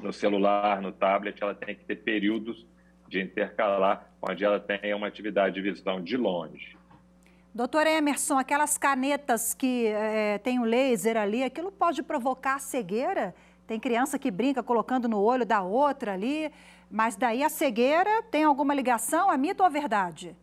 no 0.01 0.13
celular, 0.13 0.81
no 0.81 0.91
tablet, 0.91 1.41
ela 1.43 1.55
tem 1.55 1.75
que 1.75 1.85
ter 1.85 1.97
períodos 1.97 2.67
de 3.09 3.21
intercalar, 3.21 4.11
onde 4.21 4.45
ela 4.45 4.59
tenha 4.59 4.97
uma 4.97 5.07
atividade 5.07 5.55
de 5.55 5.61
visão 5.61 6.03
de 6.03 6.17
longe. 6.17 6.76
Doutor 7.57 7.87
Emerson, 7.87 8.37
aquelas 8.37 8.77
canetas 8.77 9.55
que 9.55 9.87
é, 9.87 10.37
tem 10.37 10.59
o 10.59 10.65
laser 10.65 11.17
ali, 11.17 11.43
aquilo 11.43 11.73
pode 11.73 12.03
provocar 12.03 12.61
cegueira? 12.61 13.35
Tem 13.67 13.81
criança 13.81 14.19
que 14.19 14.31
brinca 14.31 14.63
colocando 14.63 15.09
no 15.09 15.19
olho 15.19 15.47
da 15.47 15.63
outra 15.63 16.13
ali, 16.13 16.53
mas 16.91 17.17
daí 17.17 17.43
a 17.43 17.49
cegueira 17.49 18.23
tem 18.25 18.45
alguma 18.45 18.75
ligação? 18.75 19.33
É 19.33 19.39
mito 19.39 19.65
ou 19.65 19.71
verdade? 19.71 20.37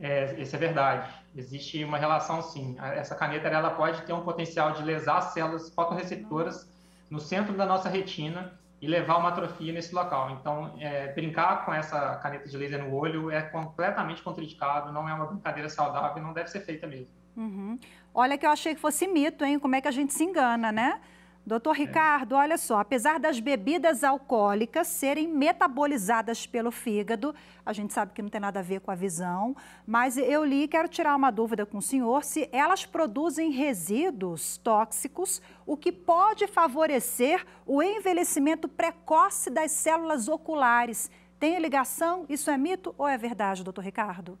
É, 0.00 0.34
isso 0.40 0.56
é 0.56 0.58
verdade. 0.58 1.12
Existe 1.36 1.84
uma 1.84 1.98
relação, 1.98 2.40
sim. 2.40 2.74
Essa 2.80 3.14
caneta 3.14 3.46
ela 3.46 3.72
pode 3.72 4.00
ter 4.06 4.14
um 4.14 4.22
potencial 4.22 4.72
de 4.72 4.82
lesar 4.82 5.20
células 5.20 5.68
fotorreceptoras 5.68 6.66
no 7.10 7.20
centro 7.20 7.54
da 7.54 7.66
nossa 7.66 7.90
retina 7.90 8.57
e 8.80 8.86
levar 8.86 9.18
uma 9.18 9.30
atrofia 9.30 9.72
nesse 9.72 9.94
local. 9.94 10.30
Então, 10.30 10.74
é, 10.78 11.12
brincar 11.12 11.64
com 11.64 11.74
essa 11.74 12.16
caneta 12.16 12.48
de 12.48 12.56
laser 12.56 12.82
no 12.82 12.94
olho 12.94 13.30
é 13.30 13.42
completamente 13.42 14.22
contraindicado, 14.22 14.92
não 14.92 15.08
é 15.08 15.12
uma 15.12 15.26
brincadeira 15.26 15.68
saudável, 15.68 16.22
não 16.22 16.32
deve 16.32 16.48
ser 16.48 16.60
feita 16.60 16.86
mesmo. 16.86 17.08
Uhum. 17.36 17.78
Olha 18.14 18.36
que 18.36 18.46
eu 18.46 18.50
achei 18.50 18.74
que 18.74 18.80
fosse 18.80 19.06
mito, 19.06 19.44
hein? 19.44 19.58
Como 19.58 19.74
é 19.74 19.80
que 19.80 19.88
a 19.88 19.92
gente 19.92 20.12
se 20.12 20.24
engana, 20.24 20.72
né? 20.72 21.00
Doutor 21.48 21.74
é. 21.74 21.78
Ricardo, 21.78 22.34
é. 22.34 22.38
olha 22.38 22.58
só, 22.58 22.78
apesar 22.78 23.18
das 23.18 23.40
bebidas 23.40 24.04
alcoólicas 24.04 24.86
serem 24.86 25.26
metabolizadas 25.26 26.46
pelo 26.46 26.70
fígado, 26.70 27.34
a 27.64 27.72
gente 27.72 27.94
sabe 27.94 28.12
que 28.12 28.20
não 28.20 28.28
tem 28.28 28.38
nada 28.38 28.60
a 28.60 28.62
ver 28.62 28.80
com 28.80 28.90
a 28.90 28.94
visão, 28.94 29.56
mas 29.86 30.18
eu 30.18 30.44
li 30.44 30.64
e 30.64 30.68
quero 30.68 30.88
tirar 30.88 31.16
uma 31.16 31.30
dúvida 31.30 31.64
com 31.64 31.78
o 31.78 31.82
senhor 31.82 32.22
se 32.22 32.50
elas 32.52 32.84
produzem 32.84 33.50
resíduos 33.50 34.58
tóxicos, 34.58 35.40
o 35.64 35.74
que 35.74 35.90
pode 35.90 36.46
favorecer 36.46 37.46
o 37.66 37.82
envelhecimento 37.82 38.68
precoce 38.68 39.48
das 39.48 39.70
células 39.70 40.28
oculares. 40.28 41.10
Tem 41.40 41.58
ligação? 41.58 42.26
Isso 42.28 42.50
é 42.50 42.58
mito 42.58 42.94
ou 42.98 43.08
é 43.08 43.16
verdade, 43.16 43.64
doutor 43.64 43.82
Ricardo? 43.82 44.38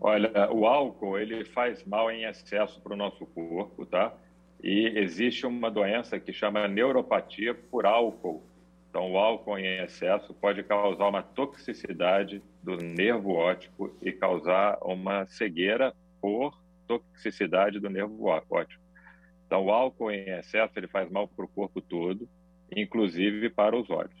Olha, 0.00 0.52
o 0.52 0.64
álcool 0.64 1.18
ele 1.18 1.44
faz 1.44 1.84
mal 1.84 2.08
em 2.12 2.22
excesso 2.22 2.80
para 2.80 2.92
o 2.92 2.96
nosso 2.96 3.26
corpo, 3.26 3.84
tá? 3.84 4.14
E 4.62 4.98
existe 4.98 5.46
uma 5.46 5.70
doença 5.70 6.18
que 6.18 6.32
chama 6.32 6.66
neuropatia 6.66 7.54
por 7.54 7.86
álcool. 7.86 8.42
Então, 8.90 9.12
o 9.12 9.18
álcool 9.18 9.58
em 9.58 9.82
excesso 9.82 10.34
pode 10.34 10.62
causar 10.62 11.08
uma 11.08 11.22
toxicidade 11.22 12.42
do 12.62 12.76
nervo 12.76 13.34
óptico 13.34 13.94
e 14.02 14.10
causar 14.10 14.78
uma 14.82 15.26
cegueira 15.26 15.94
por 16.20 16.58
toxicidade 16.86 17.78
do 17.78 17.88
nervo 17.90 18.26
óptico. 18.26 18.82
Então, 19.46 19.66
o 19.66 19.70
álcool 19.70 20.10
em 20.10 20.28
excesso 20.30 20.72
ele 20.76 20.88
faz 20.88 21.10
mal 21.10 21.28
para 21.28 21.44
o 21.44 21.48
corpo 21.48 21.80
todo, 21.80 22.28
inclusive 22.74 23.50
para 23.50 23.76
os 23.76 23.88
olhos. 23.90 24.16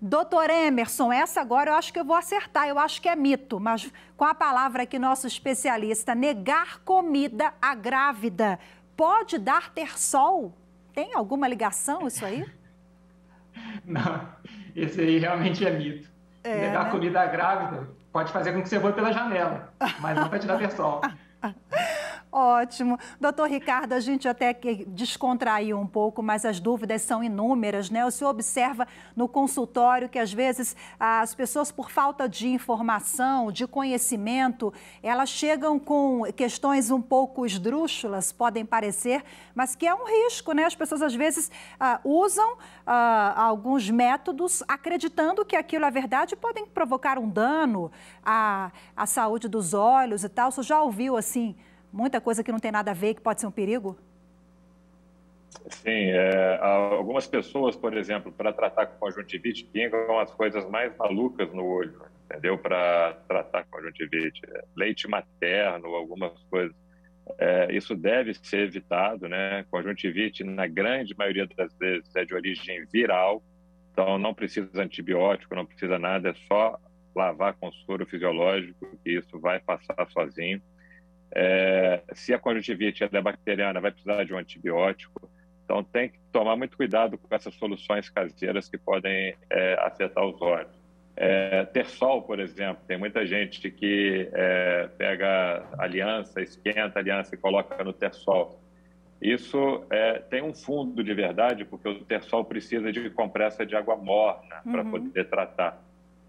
Doutor 0.00 0.50
Emerson, 0.50 1.10
essa 1.10 1.40
agora 1.40 1.70
eu 1.70 1.74
acho 1.74 1.90
que 1.90 1.98
eu 1.98 2.04
vou 2.04 2.16
acertar, 2.16 2.68
eu 2.68 2.78
acho 2.78 3.00
que 3.00 3.08
é 3.08 3.16
mito, 3.16 3.58
mas 3.58 3.90
com 4.14 4.24
a 4.24 4.34
palavra 4.34 4.82
aqui, 4.82 4.98
nosso 4.98 5.26
especialista, 5.26 6.14
negar 6.14 6.80
comida 6.80 7.54
à 7.62 7.74
grávida 7.74 8.58
pode 8.96 9.38
dar 9.38 9.70
ter 9.70 9.98
sol? 9.98 10.52
Tem 10.92 11.14
alguma 11.14 11.46
ligação 11.46 12.06
isso 12.06 12.24
aí? 12.24 12.44
Não, 13.84 14.28
esse 14.74 15.00
aí 15.00 15.18
realmente 15.18 15.66
é 15.66 15.70
mito. 15.70 16.08
É, 16.42 16.68
Levar 16.68 16.84
né? 16.84 16.90
comida 16.90 17.26
grávida 17.26 17.88
pode 18.12 18.32
fazer 18.32 18.52
com 18.52 18.62
que 18.62 18.68
você 18.68 18.78
voe 18.78 18.92
pela 18.92 19.12
janela, 19.12 19.72
mas 20.00 20.16
não 20.16 20.28
para 20.28 20.38
te 20.38 20.46
dar 20.46 20.58
terçol. 20.58 21.00
Ótimo. 22.38 22.98
Doutor 23.18 23.48
Ricardo, 23.48 23.94
a 23.94 24.00
gente 24.00 24.28
até 24.28 24.52
descontraiu 24.88 25.78
um 25.78 25.86
pouco, 25.86 26.22
mas 26.22 26.44
as 26.44 26.60
dúvidas 26.60 27.00
são 27.00 27.24
inúmeras, 27.24 27.88
né? 27.88 28.04
O 28.04 28.10
senhor 28.10 28.28
observa 28.28 28.86
no 29.16 29.26
consultório 29.26 30.06
que 30.06 30.18
às 30.18 30.34
vezes 30.34 30.76
as 31.00 31.34
pessoas, 31.34 31.72
por 31.72 31.90
falta 31.90 32.28
de 32.28 32.48
informação, 32.48 33.50
de 33.50 33.66
conhecimento, 33.66 34.70
elas 35.02 35.30
chegam 35.30 35.78
com 35.78 36.24
questões 36.36 36.90
um 36.90 37.00
pouco 37.00 37.46
esdrúxulas, 37.46 38.32
podem 38.32 38.66
parecer, 38.66 39.24
mas 39.54 39.74
que 39.74 39.86
é 39.86 39.94
um 39.94 40.04
risco, 40.04 40.52
né? 40.52 40.64
As 40.64 40.74
pessoas 40.74 41.00
às 41.00 41.14
vezes 41.14 41.50
uh, 41.80 42.06
usam 42.06 42.52
uh, 42.52 42.58
alguns 43.34 43.88
métodos 43.88 44.62
acreditando 44.68 45.42
que 45.42 45.56
aquilo 45.56 45.86
é 45.86 45.90
verdade 45.90 46.36
podem 46.36 46.66
provocar 46.66 47.18
um 47.18 47.30
dano 47.30 47.90
à, 48.22 48.70
à 48.94 49.06
saúde 49.06 49.48
dos 49.48 49.72
olhos 49.72 50.22
e 50.22 50.28
tal. 50.28 50.50
O 50.50 50.52
senhor 50.52 50.64
já 50.64 50.82
ouviu 50.82 51.16
assim? 51.16 51.56
Muita 51.96 52.20
coisa 52.20 52.44
que 52.44 52.52
não 52.52 52.60
tem 52.60 52.70
nada 52.70 52.90
a 52.90 52.94
ver, 52.94 53.14
que 53.14 53.20
pode 53.20 53.40
ser 53.40 53.46
um 53.46 53.50
perigo? 53.50 53.96
Sim, 55.70 56.10
é, 56.10 56.58
algumas 56.60 57.26
pessoas, 57.26 57.74
por 57.74 57.96
exemplo, 57.96 58.30
para 58.30 58.52
tratar 58.52 58.86
com 58.86 58.98
conjuntivite, 58.98 59.64
pingam 59.64 60.18
as 60.18 60.30
coisas 60.32 60.68
mais 60.68 60.94
malucas 60.96 61.52
no 61.52 61.64
olho, 61.64 62.02
entendeu? 62.26 62.58
Para 62.58 63.14
tratar 63.26 63.64
com 63.64 63.78
conjuntivite, 63.78 64.42
leite 64.76 65.08
materno, 65.08 65.94
algumas 65.94 66.32
coisas. 66.50 66.76
É, 67.38 67.72
isso 67.72 67.96
deve 67.96 68.34
ser 68.34 68.68
evitado, 68.68 69.28
né? 69.28 69.64
Conjuntivite, 69.70 70.44
na 70.44 70.66
grande 70.66 71.16
maioria 71.16 71.46
das 71.56 71.74
vezes, 71.74 72.14
é 72.14 72.24
de 72.24 72.34
origem 72.34 72.84
viral, 72.92 73.42
então 73.92 74.18
não 74.18 74.34
precisa 74.34 74.82
antibiótico, 74.82 75.54
não 75.54 75.66
precisa 75.66 75.98
nada, 75.98 76.28
é 76.28 76.34
só 76.46 76.78
lavar 77.14 77.54
com 77.54 77.72
soro 77.72 78.06
fisiológico, 78.06 78.86
que 79.02 79.12
isso 79.12 79.40
vai 79.40 79.58
passar 79.58 80.06
sozinho. 80.10 80.60
É, 81.34 82.02
se 82.12 82.32
a 82.32 82.38
conjuntivite 82.38 83.04
é 83.04 83.20
bacteriana, 83.20 83.80
vai 83.80 83.90
precisar 83.90 84.24
de 84.24 84.32
um 84.32 84.38
antibiótico. 84.38 85.30
Então, 85.64 85.82
tem 85.82 86.08
que 86.08 86.18
tomar 86.32 86.56
muito 86.56 86.76
cuidado 86.76 87.18
com 87.18 87.34
essas 87.34 87.54
soluções 87.54 88.08
caseiras 88.08 88.68
que 88.68 88.78
podem 88.78 89.34
é, 89.50 89.74
afetar 89.80 90.24
os 90.24 90.40
olhos. 90.40 90.76
É, 91.16 91.64
ter 91.64 91.86
sol, 91.86 92.22
por 92.22 92.38
exemplo, 92.38 92.82
tem 92.86 92.98
muita 92.98 93.26
gente 93.26 93.70
que 93.70 94.28
é, 94.32 94.88
pega 94.98 95.66
aliança, 95.78 96.42
esquenta 96.42 96.98
a 96.98 97.00
aliança 97.00 97.34
e 97.34 97.38
coloca 97.38 97.82
no 97.82 97.92
terçol. 97.92 98.60
Isso 99.20 99.84
é, 99.90 100.18
tem 100.18 100.42
um 100.42 100.54
fundo 100.54 101.02
de 101.02 101.14
verdade, 101.14 101.64
porque 101.64 101.88
o 101.88 102.04
terçol 102.04 102.44
precisa 102.44 102.92
de 102.92 103.08
compressa 103.10 103.64
de 103.64 103.74
água 103.74 103.96
morna 103.96 104.60
para 104.62 104.82
uhum. 104.82 104.90
poder 104.90 105.28
tratar. 105.28 105.82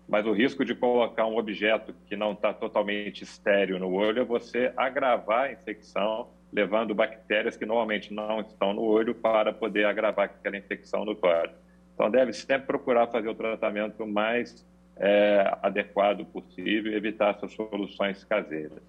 Mas 0.07 0.25
o 0.25 0.31
risco 0.31 0.63
de 0.63 0.73
colocar 0.73 1.25
um 1.25 1.37
objeto 1.37 1.93
que 2.05 2.15
não 2.15 2.31
está 2.31 2.53
totalmente 2.53 3.23
estéreo 3.23 3.77
no 3.77 3.91
olho 3.91 4.21
é 4.21 4.25
você 4.25 4.71
agravar 4.77 5.45
a 5.45 5.51
infecção, 5.51 6.29
levando 6.51 6.95
bactérias 6.95 7.57
que 7.57 7.65
normalmente 7.65 8.13
não 8.13 8.39
estão 8.39 8.73
no 8.73 8.83
olho 8.83 9.13
para 9.13 9.51
poder 9.51 9.85
agravar 9.85 10.25
aquela 10.25 10.55
infecção 10.55 11.03
no 11.03 11.17
olho. 11.21 11.51
Então, 11.93 12.09
deve 12.09 12.31
sempre 12.31 12.67
procurar 12.67 13.07
fazer 13.07 13.27
o 13.27 13.35
tratamento 13.35 14.07
mais 14.07 14.65
é, 14.95 15.57
adequado 15.61 16.25
possível 16.25 16.91
e 16.91 16.95
evitar 16.95 17.35
essas 17.35 17.51
soluções 17.53 18.23
caseiras. 18.23 18.81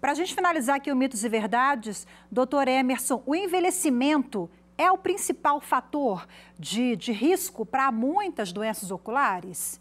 Para 0.00 0.12
a 0.12 0.14
gente 0.14 0.34
finalizar 0.34 0.76
aqui 0.76 0.90
o 0.90 0.96
Mitos 0.96 1.24
e 1.24 1.28
Verdades, 1.28 2.06
doutor 2.30 2.66
Emerson, 2.66 3.22
o 3.24 3.34
envelhecimento 3.34 4.50
é 4.76 4.90
o 4.90 4.98
principal 4.98 5.60
fator 5.60 6.26
de, 6.58 6.96
de 6.96 7.12
risco 7.12 7.64
para 7.64 7.90
muitas 7.92 8.52
doenças 8.52 8.90
oculares? 8.90 9.80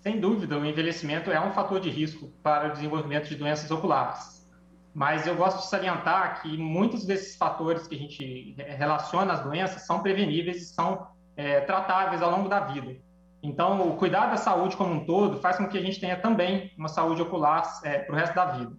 Sem 0.00 0.20
dúvida, 0.20 0.56
o 0.56 0.64
envelhecimento 0.64 1.30
é 1.30 1.40
um 1.40 1.52
fator 1.52 1.80
de 1.80 1.90
risco 1.90 2.28
para 2.42 2.68
o 2.68 2.72
desenvolvimento 2.72 3.28
de 3.28 3.34
doenças 3.34 3.70
oculares. 3.70 4.46
Mas 4.94 5.26
eu 5.26 5.34
gosto 5.34 5.58
de 5.58 5.66
salientar 5.68 6.40
que 6.40 6.56
muitos 6.56 7.04
desses 7.04 7.36
fatores 7.36 7.86
que 7.86 7.94
a 7.94 7.98
gente 7.98 8.54
relaciona 8.56 9.32
às 9.32 9.42
doenças 9.42 9.86
são 9.86 10.00
preveníveis 10.00 10.62
e 10.62 10.74
são 10.74 11.08
é, 11.36 11.60
tratáveis 11.60 12.22
ao 12.22 12.30
longo 12.30 12.48
da 12.48 12.60
vida. 12.60 12.96
Então, 13.42 13.88
o 13.88 13.96
cuidar 13.96 14.26
da 14.26 14.36
saúde 14.36 14.76
como 14.76 14.94
um 14.94 15.04
todo 15.04 15.40
faz 15.40 15.56
com 15.56 15.68
que 15.68 15.78
a 15.78 15.82
gente 15.82 16.00
tenha 16.00 16.16
também 16.16 16.72
uma 16.76 16.88
saúde 16.88 17.22
ocular 17.22 17.62
é, 17.84 17.98
para 17.98 18.12
o 18.12 18.16
resto 18.16 18.34
da 18.34 18.46
vida. 18.46 18.72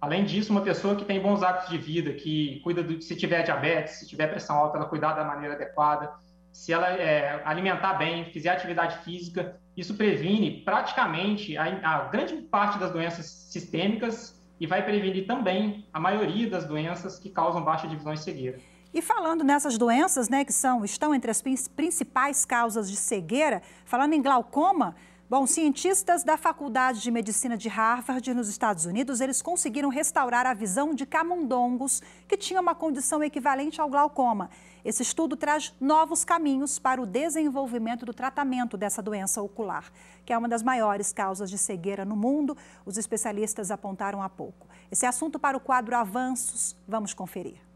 Além 0.00 0.24
disso, 0.24 0.50
uma 0.50 0.62
pessoa 0.62 0.96
que 0.96 1.04
tem 1.04 1.20
bons 1.20 1.42
hábitos 1.42 1.68
de 1.68 1.76
vida, 1.76 2.12
que 2.14 2.60
cuida 2.64 2.82
do, 2.82 3.02
se 3.02 3.14
tiver 3.14 3.42
diabetes, 3.42 3.98
se 3.98 4.08
tiver 4.08 4.28
pressão 4.28 4.56
alta, 4.56 4.78
ela 4.78 4.86
cuidar 4.86 5.12
da 5.12 5.24
maneira 5.24 5.54
adequada, 5.54 6.10
se 6.50 6.72
ela 6.72 6.88
é, 6.88 7.42
alimentar 7.44 7.94
bem, 7.94 8.24
fizer 8.32 8.48
atividade 8.50 8.96
física, 9.04 9.60
isso 9.80 9.94
previne 9.94 10.60
praticamente 10.62 11.56
a, 11.56 11.64
a, 11.82 12.08
grande 12.08 12.36
parte 12.36 12.78
das 12.78 12.92
doenças 12.92 13.26
sistêmicas 13.26 14.38
e 14.60 14.66
vai 14.66 14.84
prevenir 14.84 15.26
também 15.26 15.86
a 15.90 15.98
maioria 15.98 16.50
das 16.50 16.66
doenças 16.66 17.18
que 17.18 17.30
causam 17.30 17.64
baixa 17.64 17.88
divisão 17.88 18.12
e 18.12 18.18
cegueira. 18.18 18.58
E 18.92 19.00
falando 19.00 19.42
nessas 19.42 19.78
doenças, 19.78 20.28
né, 20.28 20.44
que 20.44 20.52
são, 20.52 20.84
estão 20.84 21.14
entre 21.14 21.30
as 21.30 21.40
principais 21.40 22.44
causas 22.44 22.90
de 22.90 22.96
cegueira, 22.96 23.62
falando 23.86 24.12
em 24.12 24.20
glaucoma, 24.20 24.94
Bom, 25.30 25.46
cientistas 25.46 26.24
da 26.24 26.36
Faculdade 26.36 27.00
de 27.00 27.08
Medicina 27.08 27.56
de 27.56 27.68
Harvard, 27.68 28.34
nos 28.34 28.48
Estados 28.48 28.84
Unidos, 28.84 29.20
eles 29.20 29.40
conseguiram 29.40 29.88
restaurar 29.88 30.44
a 30.44 30.52
visão 30.52 30.92
de 30.92 31.06
camundongos 31.06 32.02
que 32.26 32.36
tinham 32.36 32.60
uma 32.60 32.74
condição 32.74 33.22
equivalente 33.22 33.80
ao 33.80 33.88
glaucoma. 33.88 34.50
Esse 34.84 35.04
estudo 35.04 35.36
traz 35.36 35.72
novos 35.80 36.24
caminhos 36.24 36.80
para 36.80 37.00
o 37.00 37.06
desenvolvimento 37.06 38.04
do 38.04 38.12
tratamento 38.12 38.76
dessa 38.76 39.00
doença 39.00 39.40
ocular, 39.40 39.92
que 40.26 40.32
é 40.32 40.36
uma 40.36 40.48
das 40.48 40.64
maiores 40.64 41.12
causas 41.12 41.48
de 41.48 41.58
cegueira 41.58 42.04
no 42.04 42.16
mundo, 42.16 42.56
os 42.84 42.98
especialistas 42.98 43.70
apontaram 43.70 44.20
há 44.20 44.28
pouco. 44.28 44.66
Esse 44.90 45.06
é 45.06 45.08
assunto 45.08 45.38
para 45.38 45.56
o 45.56 45.60
quadro 45.60 45.94
Avanços. 45.94 46.76
Vamos 46.88 47.14
conferir. 47.14 47.69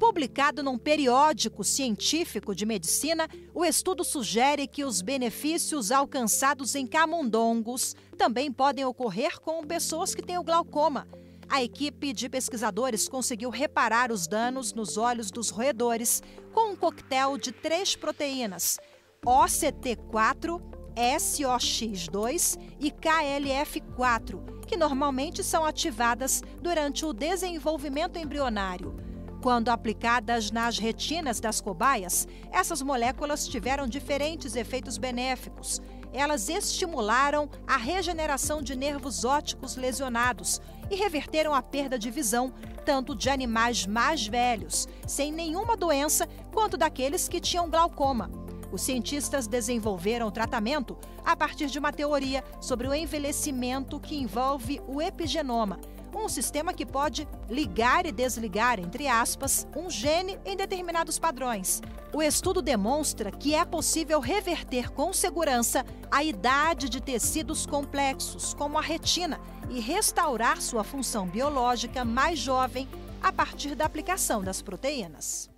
Publicado 0.00 0.62
num 0.62 0.78
periódico 0.78 1.62
científico 1.62 2.54
de 2.54 2.64
medicina, 2.64 3.28
o 3.52 3.66
estudo 3.66 4.02
sugere 4.02 4.66
que 4.66 4.82
os 4.82 5.02
benefícios 5.02 5.92
alcançados 5.92 6.74
em 6.74 6.86
camundongos 6.86 7.94
também 8.16 8.50
podem 8.50 8.82
ocorrer 8.82 9.38
com 9.40 9.62
pessoas 9.62 10.14
que 10.14 10.22
têm 10.22 10.38
o 10.38 10.42
glaucoma. 10.42 11.06
A 11.50 11.62
equipe 11.62 12.14
de 12.14 12.30
pesquisadores 12.30 13.10
conseguiu 13.10 13.50
reparar 13.50 14.10
os 14.10 14.26
danos 14.26 14.72
nos 14.72 14.96
olhos 14.96 15.30
dos 15.30 15.50
roedores 15.50 16.22
com 16.50 16.72
um 16.72 16.76
coquetel 16.76 17.36
de 17.36 17.52
três 17.52 17.94
proteínas: 17.94 18.78
OCT4, 19.22 20.62
SOX2 20.96 22.58
e 22.80 22.90
KLF4, 22.90 24.64
que 24.66 24.78
normalmente 24.78 25.44
são 25.44 25.62
ativadas 25.62 26.42
durante 26.62 27.04
o 27.04 27.12
desenvolvimento 27.12 28.18
embrionário. 28.18 29.09
Quando 29.42 29.70
aplicadas 29.70 30.50
nas 30.50 30.78
retinas 30.78 31.40
das 31.40 31.62
cobaias, 31.62 32.28
essas 32.52 32.82
moléculas 32.82 33.48
tiveram 33.48 33.86
diferentes 33.86 34.54
efeitos 34.54 34.98
benéficos. 34.98 35.80
Elas 36.12 36.50
estimularam 36.50 37.48
a 37.66 37.78
regeneração 37.78 38.60
de 38.60 38.76
nervos 38.76 39.24
ópticos 39.24 39.76
lesionados 39.76 40.60
e 40.90 40.96
reverteram 40.96 41.54
a 41.54 41.62
perda 41.62 41.98
de 41.98 42.10
visão 42.10 42.52
tanto 42.84 43.14
de 43.14 43.30
animais 43.30 43.86
mais 43.86 44.26
velhos, 44.26 44.86
sem 45.06 45.32
nenhuma 45.32 45.76
doença, 45.76 46.26
quanto 46.52 46.76
daqueles 46.76 47.26
que 47.26 47.40
tinham 47.40 47.70
glaucoma. 47.70 48.30
Os 48.70 48.82
cientistas 48.82 49.46
desenvolveram 49.46 50.28
o 50.28 50.32
tratamento 50.32 50.98
a 51.24 51.34
partir 51.34 51.66
de 51.66 51.78
uma 51.78 51.92
teoria 51.92 52.44
sobre 52.60 52.86
o 52.86 52.94
envelhecimento 52.94 53.98
que 53.98 54.16
envolve 54.16 54.82
o 54.86 55.00
epigenoma 55.00 55.80
um 56.18 56.28
sistema 56.28 56.72
que 56.72 56.86
pode 56.86 57.28
ligar 57.48 58.06
e 58.06 58.12
desligar, 58.12 58.78
entre 58.78 59.06
aspas, 59.06 59.66
um 59.76 59.90
gene 59.90 60.38
em 60.44 60.56
determinados 60.56 61.18
padrões. 61.18 61.80
O 62.12 62.22
estudo 62.22 62.60
demonstra 62.62 63.30
que 63.30 63.54
é 63.54 63.64
possível 63.64 64.20
reverter 64.20 64.90
com 64.90 65.12
segurança 65.12 65.84
a 66.10 66.24
idade 66.24 66.88
de 66.88 67.00
tecidos 67.00 67.66
complexos, 67.66 68.54
como 68.54 68.78
a 68.78 68.82
retina, 68.82 69.40
e 69.68 69.80
restaurar 69.80 70.60
sua 70.60 70.82
função 70.82 71.26
biológica 71.26 72.04
mais 72.04 72.38
jovem 72.38 72.88
a 73.22 73.32
partir 73.32 73.74
da 73.74 73.84
aplicação 73.84 74.42
das 74.42 74.62
proteínas. 74.62 75.49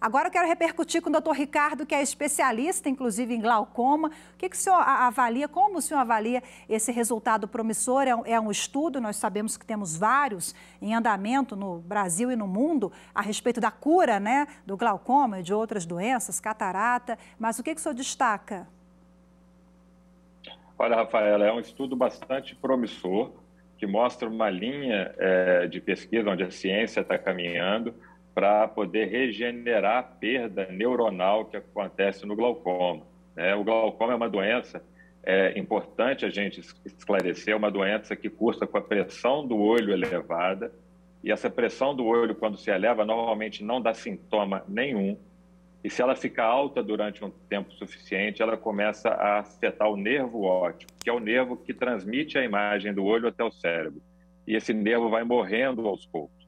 Agora 0.00 0.28
eu 0.28 0.32
quero 0.32 0.48
repercutir 0.48 1.02
com 1.02 1.10
o 1.10 1.12
doutor 1.12 1.32
Ricardo, 1.32 1.84
que 1.84 1.94
é 1.94 2.00
especialista, 2.00 2.88
inclusive, 2.88 3.34
em 3.34 3.40
glaucoma. 3.40 4.08
O 4.08 4.38
que, 4.38 4.48
que 4.48 4.56
o 4.56 4.58
senhor 4.58 4.80
avalia, 4.80 5.46
como 5.46 5.76
o 5.76 5.82
senhor 5.82 6.00
avalia 6.00 6.42
esse 6.70 6.90
resultado 6.90 7.46
promissor? 7.46 8.04
É 8.04 8.16
um, 8.16 8.22
é 8.24 8.40
um 8.40 8.50
estudo, 8.50 8.98
nós 8.98 9.16
sabemos 9.16 9.58
que 9.58 9.66
temos 9.66 9.94
vários 9.94 10.54
em 10.80 10.94
andamento 10.94 11.54
no 11.54 11.80
Brasil 11.80 12.32
e 12.32 12.36
no 12.36 12.46
mundo 12.46 12.90
a 13.14 13.20
respeito 13.20 13.60
da 13.60 13.70
cura 13.70 14.18
né, 14.18 14.46
do 14.64 14.74
glaucoma 14.74 15.40
e 15.40 15.42
de 15.42 15.52
outras 15.52 15.84
doenças, 15.84 16.40
catarata. 16.40 17.18
Mas 17.38 17.58
o 17.58 17.62
que, 17.62 17.74
que 17.74 17.80
o 17.80 17.82
senhor 17.82 17.94
destaca? 17.94 18.66
Olha, 20.78 20.96
Rafaela, 20.96 21.44
é 21.44 21.52
um 21.52 21.60
estudo 21.60 21.94
bastante 21.94 22.56
promissor 22.56 23.32
que 23.76 23.86
mostra 23.86 24.26
uma 24.26 24.48
linha 24.48 25.14
é, 25.18 25.66
de 25.66 25.78
pesquisa 25.78 26.30
onde 26.30 26.42
a 26.42 26.50
ciência 26.50 27.00
está 27.02 27.18
caminhando 27.18 27.94
para 28.34 28.68
poder 28.68 29.06
regenerar 29.06 29.98
a 29.98 30.02
perda 30.02 30.66
neuronal 30.70 31.44
que 31.44 31.56
acontece 31.56 32.24
no 32.26 32.36
glaucoma. 32.36 33.02
Né? 33.34 33.54
O 33.54 33.64
glaucoma 33.64 34.12
é 34.12 34.16
uma 34.16 34.28
doença 34.28 34.82
é 35.22 35.58
importante 35.58 36.24
a 36.24 36.30
gente 36.30 36.60
esclarecer, 36.84 37.52
é 37.52 37.56
uma 37.56 37.70
doença 37.70 38.16
que 38.16 38.30
cursa 38.30 38.66
com 38.66 38.78
a 38.78 38.82
pressão 38.82 39.46
do 39.46 39.58
olho 39.58 39.92
elevada, 39.92 40.72
e 41.22 41.30
essa 41.30 41.50
pressão 41.50 41.94
do 41.94 42.06
olho, 42.06 42.34
quando 42.34 42.56
se 42.56 42.70
eleva, 42.70 43.04
normalmente 43.04 43.62
não 43.62 43.80
dá 43.80 43.92
sintoma 43.92 44.64
nenhum, 44.66 45.18
e 45.84 45.90
se 45.90 46.00
ela 46.00 46.14
fica 46.14 46.42
alta 46.42 46.82
durante 46.82 47.24
um 47.24 47.30
tempo 47.48 47.72
suficiente, 47.72 48.42
ela 48.42 48.56
começa 48.56 49.10
a 49.10 49.38
afetar 49.40 49.90
o 49.90 49.96
nervo 49.96 50.42
óptico, 50.42 50.92
que 51.02 51.08
é 51.08 51.12
o 51.12 51.20
nervo 51.20 51.56
que 51.56 51.72
transmite 51.72 52.38
a 52.38 52.44
imagem 52.44 52.92
do 52.92 53.04
olho 53.04 53.28
até 53.28 53.42
o 53.42 53.50
cérebro. 53.50 54.00
E 54.46 54.54
esse 54.54 54.74
nervo 54.74 55.08
vai 55.08 55.24
morrendo 55.24 55.86
aos 55.86 56.04
poucos. 56.04 56.39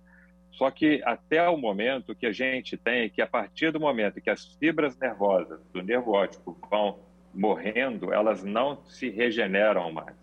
Só 0.53 0.71
que 0.71 1.03
até 1.05 1.49
o 1.49 1.57
momento 1.57 2.15
que 2.15 2.27
a 2.27 2.33
gente 2.33 2.77
tem, 2.77 3.09
que 3.09 3.23
a 3.23 3.27
partir 3.27 3.73
do 3.73 3.81
momento 3.81 4.21
que 4.21 4.31
as 4.31 4.55
fibras 4.57 4.97
nervosas 4.99 5.61
do 5.73 5.83
nervo 5.83 6.13
óptico 6.13 6.57
vão 6.71 6.99
morrendo, 7.35 8.13
elas 8.13 8.45
não 8.45 8.85
se 8.85 9.09
regeneram 9.09 9.91
mais. 9.91 10.17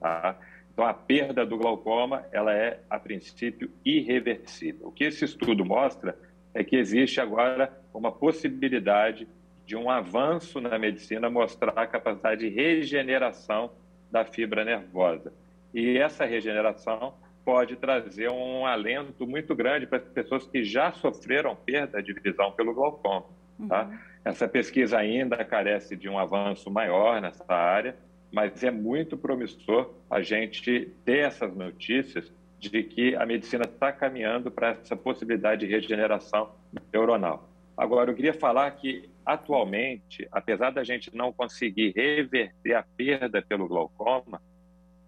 Tá? 0.00 0.38
Então, 0.72 0.86
a 0.86 0.94
perda 0.94 1.46
do 1.46 1.56
glaucoma, 1.56 2.24
ela 2.32 2.52
é, 2.52 2.80
a 2.90 2.98
princípio, 2.98 3.70
irreversível. 3.84 4.88
O 4.88 4.92
que 4.92 5.04
esse 5.04 5.24
estudo 5.24 5.64
mostra 5.64 6.18
é 6.52 6.64
que 6.64 6.76
existe 6.76 7.20
agora 7.20 7.72
uma 7.92 8.10
possibilidade 8.10 9.28
de 9.66 9.76
um 9.76 9.88
avanço 9.90 10.60
na 10.60 10.78
medicina 10.78 11.30
mostrar 11.30 11.72
a 11.76 11.86
capacidade 11.86 12.48
de 12.48 12.54
regeneração 12.54 13.70
da 14.10 14.24
fibra 14.24 14.64
nervosa. 14.64 15.32
E 15.72 15.98
essa 15.98 16.24
regeneração 16.24 17.14
pode 17.44 17.76
trazer 17.76 18.30
um 18.30 18.66
alento 18.66 19.26
muito 19.26 19.54
grande 19.54 19.86
para 19.86 19.98
as 19.98 20.04
pessoas 20.04 20.46
que 20.46 20.64
já 20.64 20.92
sofreram 20.92 21.54
perda 21.54 22.02
de 22.02 22.12
visão 22.12 22.52
pelo 22.52 22.72
glaucoma. 22.72 23.26
Tá? 23.68 23.84
Uhum. 23.84 23.98
Essa 24.24 24.48
pesquisa 24.48 24.98
ainda 24.98 25.44
carece 25.44 25.94
de 25.94 26.08
um 26.08 26.18
avanço 26.18 26.70
maior 26.70 27.20
nessa 27.20 27.44
área, 27.52 27.96
mas 28.32 28.64
é 28.64 28.70
muito 28.70 29.16
promissor 29.16 29.94
a 30.10 30.22
gente 30.22 30.90
ter 31.04 31.18
essas 31.18 31.54
notícias 31.54 32.32
de 32.58 32.82
que 32.82 33.14
a 33.14 33.26
medicina 33.26 33.64
está 33.64 33.92
caminhando 33.92 34.50
para 34.50 34.70
essa 34.70 34.96
possibilidade 34.96 35.66
de 35.66 35.72
regeneração 35.72 36.50
neuronal. 36.92 37.48
Agora, 37.76 38.10
eu 38.10 38.14
queria 38.14 38.32
falar 38.32 38.70
que, 38.70 39.10
atualmente, 39.26 40.26
apesar 40.32 40.70
da 40.70 40.82
gente 40.82 41.14
não 41.14 41.32
conseguir 41.32 41.92
reverter 41.94 42.74
a 42.74 42.84
perda 42.96 43.42
pelo 43.42 43.68
glaucoma, 43.68 44.40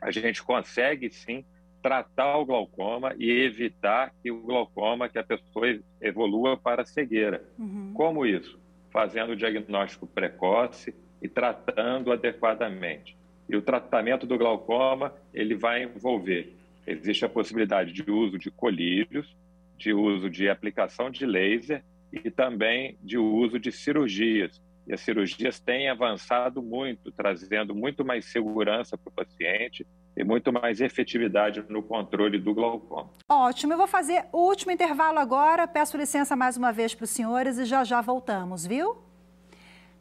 a 0.02 0.10
gente 0.10 0.42
consegue 0.42 1.10
sim 1.10 1.44
tratar 1.86 2.36
o 2.38 2.44
glaucoma 2.44 3.14
e 3.16 3.30
evitar 3.30 4.12
que 4.20 4.28
o 4.28 4.42
glaucoma, 4.42 5.08
que 5.08 5.20
a 5.20 5.22
pessoa 5.22 5.78
evolua 6.02 6.56
para 6.56 6.84
cegueira. 6.84 7.44
Uhum. 7.56 7.92
Como 7.94 8.26
isso? 8.26 8.58
Fazendo 8.90 9.30
o 9.30 9.36
diagnóstico 9.36 10.04
precoce 10.04 10.92
e 11.22 11.28
tratando 11.28 12.10
adequadamente. 12.10 13.16
E 13.48 13.54
o 13.54 13.62
tratamento 13.62 14.26
do 14.26 14.36
glaucoma, 14.36 15.14
ele 15.32 15.54
vai 15.54 15.84
envolver, 15.84 16.56
existe 16.84 17.24
a 17.24 17.28
possibilidade 17.28 17.92
de 17.92 18.10
uso 18.10 18.36
de 18.36 18.50
colírios, 18.50 19.36
de 19.78 19.92
uso 19.92 20.28
de 20.28 20.48
aplicação 20.48 21.08
de 21.08 21.24
laser 21.24 21.84
e 22.12 22.32
também 22.32 22.98
de 23.00 23.16
uso 23.16 23.60
de 23.60 23.70
cirurgias, 23.70 24.60
e 24.88 24.92
as 24.92 25.00
cirurgias 25.00 25.60
têm 25.60 25.88
avançado 25.88 26.60
muito, 26.60 27.12
trazendo 27.12 27.76
muito 27.76 28.04
mais 28.04 28.24
segurança 28.24 28.98
para 28.98 29.08
o 29.08 29.12
paciente 29.12 29.86
e 30.16 30.24
muito 30.24 30.52
mais 30.52 30.80
efetividade 30.80 31.64
no 31.68 31.82
controle 31.82 32.38
do 32.38 32.54
glaucoma. 32.54 33.10
Ótimo, 33.28 33.74
eu 33.74 33.76
vou 33.76 33.86
fazer 33.86 34.24
o 34.32 34.38
último 34.38 34.72
intervalo 34.72 35.18
agora. 35.18 35.68
Peço 35.68 35.96
licença 35.96 36.34
mais 36.34 36.56
uma 36.56 36.72
vez 36.72 36.94
para 36.94 37.04
os 37.04 37.10
senhores 37.10 37.58
e 37.58 37.64
já 37.64 37.84
já 37.84 38.00
voltamos, 38.00 38.66
viu? 38.66 38.96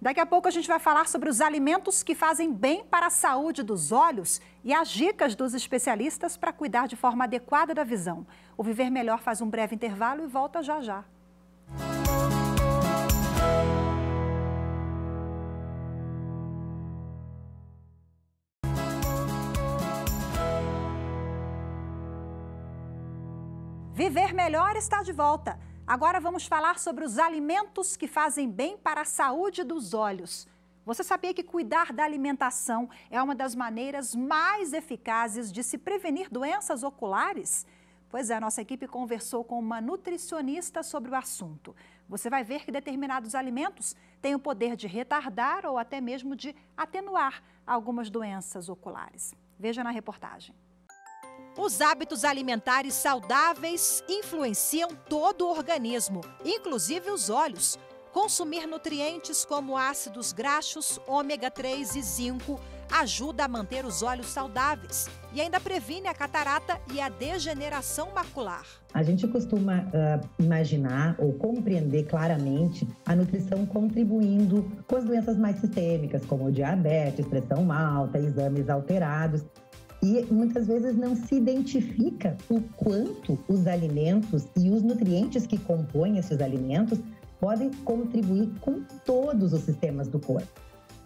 Daqui 0.01 0.19
a 0.19 0.25
pouco 0.25 0.47
a 0.47 0.51
gente 0.51 0.67
vai 0.67 0.79
falar 0.79 1.07
sobre 1.07 1.29
os 1.29 1.41
alimentos 1.41 2.03
que 2.03 2.13
fazem 2.13 2.53
bem 2.53 2.83
para 2.83 3.07
a 3.07 3.09
saúde 3.09 3.63
dos 3.63 3.91
olhos 3.91 4.39
e 4.63 4.73
as 4.73 4.89
dicas 4.89 5.35
dos 5.35 5.53
especialistas 5.53 6.37
para 6.37 6.53
cuidar 6.53 6.87
de 6.87 6.95
forma 6.95 7.23
adequada 7.23 7.73
da 7.73 7.83
visão. 7.83 8.25
O 8.57 8.63
Viver 8.63 8.91
Melhor 8.91 9.19
faz 9.19 9.41
um 9.41 9.49
breve 9.49 9.73
intervalo 9.73 10.23
e 10.23 10.27
volta 10.27 10.61
já 10.61 10.79
já. 10.81 11.03
Viver 24.05 24.35
Melhor 24.35 24.75
está 24.75 25.01
de 25.01 25.11
volta. 25.11 25.59
Agora 25.87 26.19
vamos 26.19 26.45
falar 26.45 26.77
sobre 26.77 27.03
os 27.03 27.17
alimentos 27.17 27.97
que 27.97 28.07
fazem 28.07 28.47
bem 28.47 28.77
para 28.77 29.01
a 29.01 29.03
saúde 29.03 29.63
dos 29.63 29.95
olhos. 29.95 30.47
Você 30.85 31.03
sabia 31.03 31.33
que 31.33 31.41
cuidar 31.41 31.91
da 31.91 32.03
alimentação 32.03 32.87
é 33.09 33.19
uma 33.19 33.33
das 33.33 33.55
maneiras 33.55 34.13
mais 34.13 34.73
eficazes 34.73 35.51
de 35.51 35.63
se 35.63 35.79
prevenir 35.79 36.29
doenças 36.29 36.83
oculares? 36.83 37.65
Pois 38.07 38.29
é, 38.29 38.35
a 38.35 38.39
nossa 38.39 38.61
equipe 38.61 38.87
conversou 38.87 39.43
com 39.43 39.57
uma 39.57 39.81
nutricionista 39.81 40.83
sobre 40.83 41.09
o 41.09 41.15
assunto. 41.15 41.75
Você 42.07 42.29
vai 42.29 42.43
ver 42.43 42.63
que 42.63 42.71
determinados 42.71 43.33
alimentos 43.33 43.95
têm 44.21 44.35
o 44.35 44.39
poder 44.39 44.75
de 44.75 44.85
retardar 44.85 45.65
ou 45.65 45.79
até 45.79 45.99
mesmo 45.99 46.35
de 46.35 46.55
atenuar 46.77 47.41
algumas 47.65 48.11
doenças 48.11 48.69
oculares. 48.69 49.33
Veja 49.57 49.83
na 49.83 49.89
reportagem. 49.89 50.53
Os 51.57 51.79
hábitos 51.79 52.25
alimentares 52.25 52.93
saudáveis 52.93 54.03
influenciam 54.09 54.89
todo 55.07 55.45
o 55.45 55.51
organismo, 55.51 56.19
inclusive 56.43 57.09
os 57.09 57.29
olhos. 57.29 57.79
Consumir 58.11 58.67
nutrientes 58.67 59.45
como 59.45 59.77
ácidos 59.77 60.33
graxos, 60.33 60.99
ômega 61.07 61.49
3 61.49 61.95
e 61.95 62.01
zinco 62.01 62.59
ajuda 62.91 63.45
a 63.45 63.47
manter 63.47 63.85
os 63.85 64.01
olhos 64.01 64.27
saudáveis 64.27 65.07
e 65.33 65.41
ainda 65.41 65.59
previne 65.59 66.07
a 66.07 66.13
catarata 66.13 66.79
e 66.93 67.01
a 67.01 67.09
degeneração 67.09 68.09
macular. 68.13 68.65
A 68.93 69.03
gente 69.03 69.27
costuma 69.27 69.79
uh, 69.79 70.29
imaginar 70.39 71.15
ou 71.17 71.33
compreender 71.33 72.03
claramente 72.03 72.87
a 73.05 73.15
nutrição 73.15 73.65
contribuindo 73.65 74.69
com 74.87 74.95
as 74.95 75.03
doenças 75.03 75.37
mais 75.37 75.59
sistêmicas, 75.59 76.25
como 76.25 76.51
diabetes, 76.51 77.27
pressão 77.27 77.71
alta, 77.71 78.19
exames 78.19 78.69
alterados. 78.69 79.43
E 80.05 80.23
muitas 80.31 80.67
vezes 80.67 80.95
não 80.95 81.15
se 81.15 81.33
identifica 81.33 82.37
o 82.47 82.61
quanto 82.77 83.39
os 83.47 83.65
alimentos 83.65 84.45
e 84.55 84.69
os 84.69 84.83
nutrientes 84.83 85.47
que 85.47 85.57
compõem 85.57 86.19
esses 86.19 86.39
alimentos 86.41 86.99
podem 87.39 87.71
contribuir 87.83 88.51
com 88.61 88.83
todos 89.03 89.51
os 89.51 89.61
sistemas 89.61 90.07
do 90.07 90.19
corpo. 90.19 90.61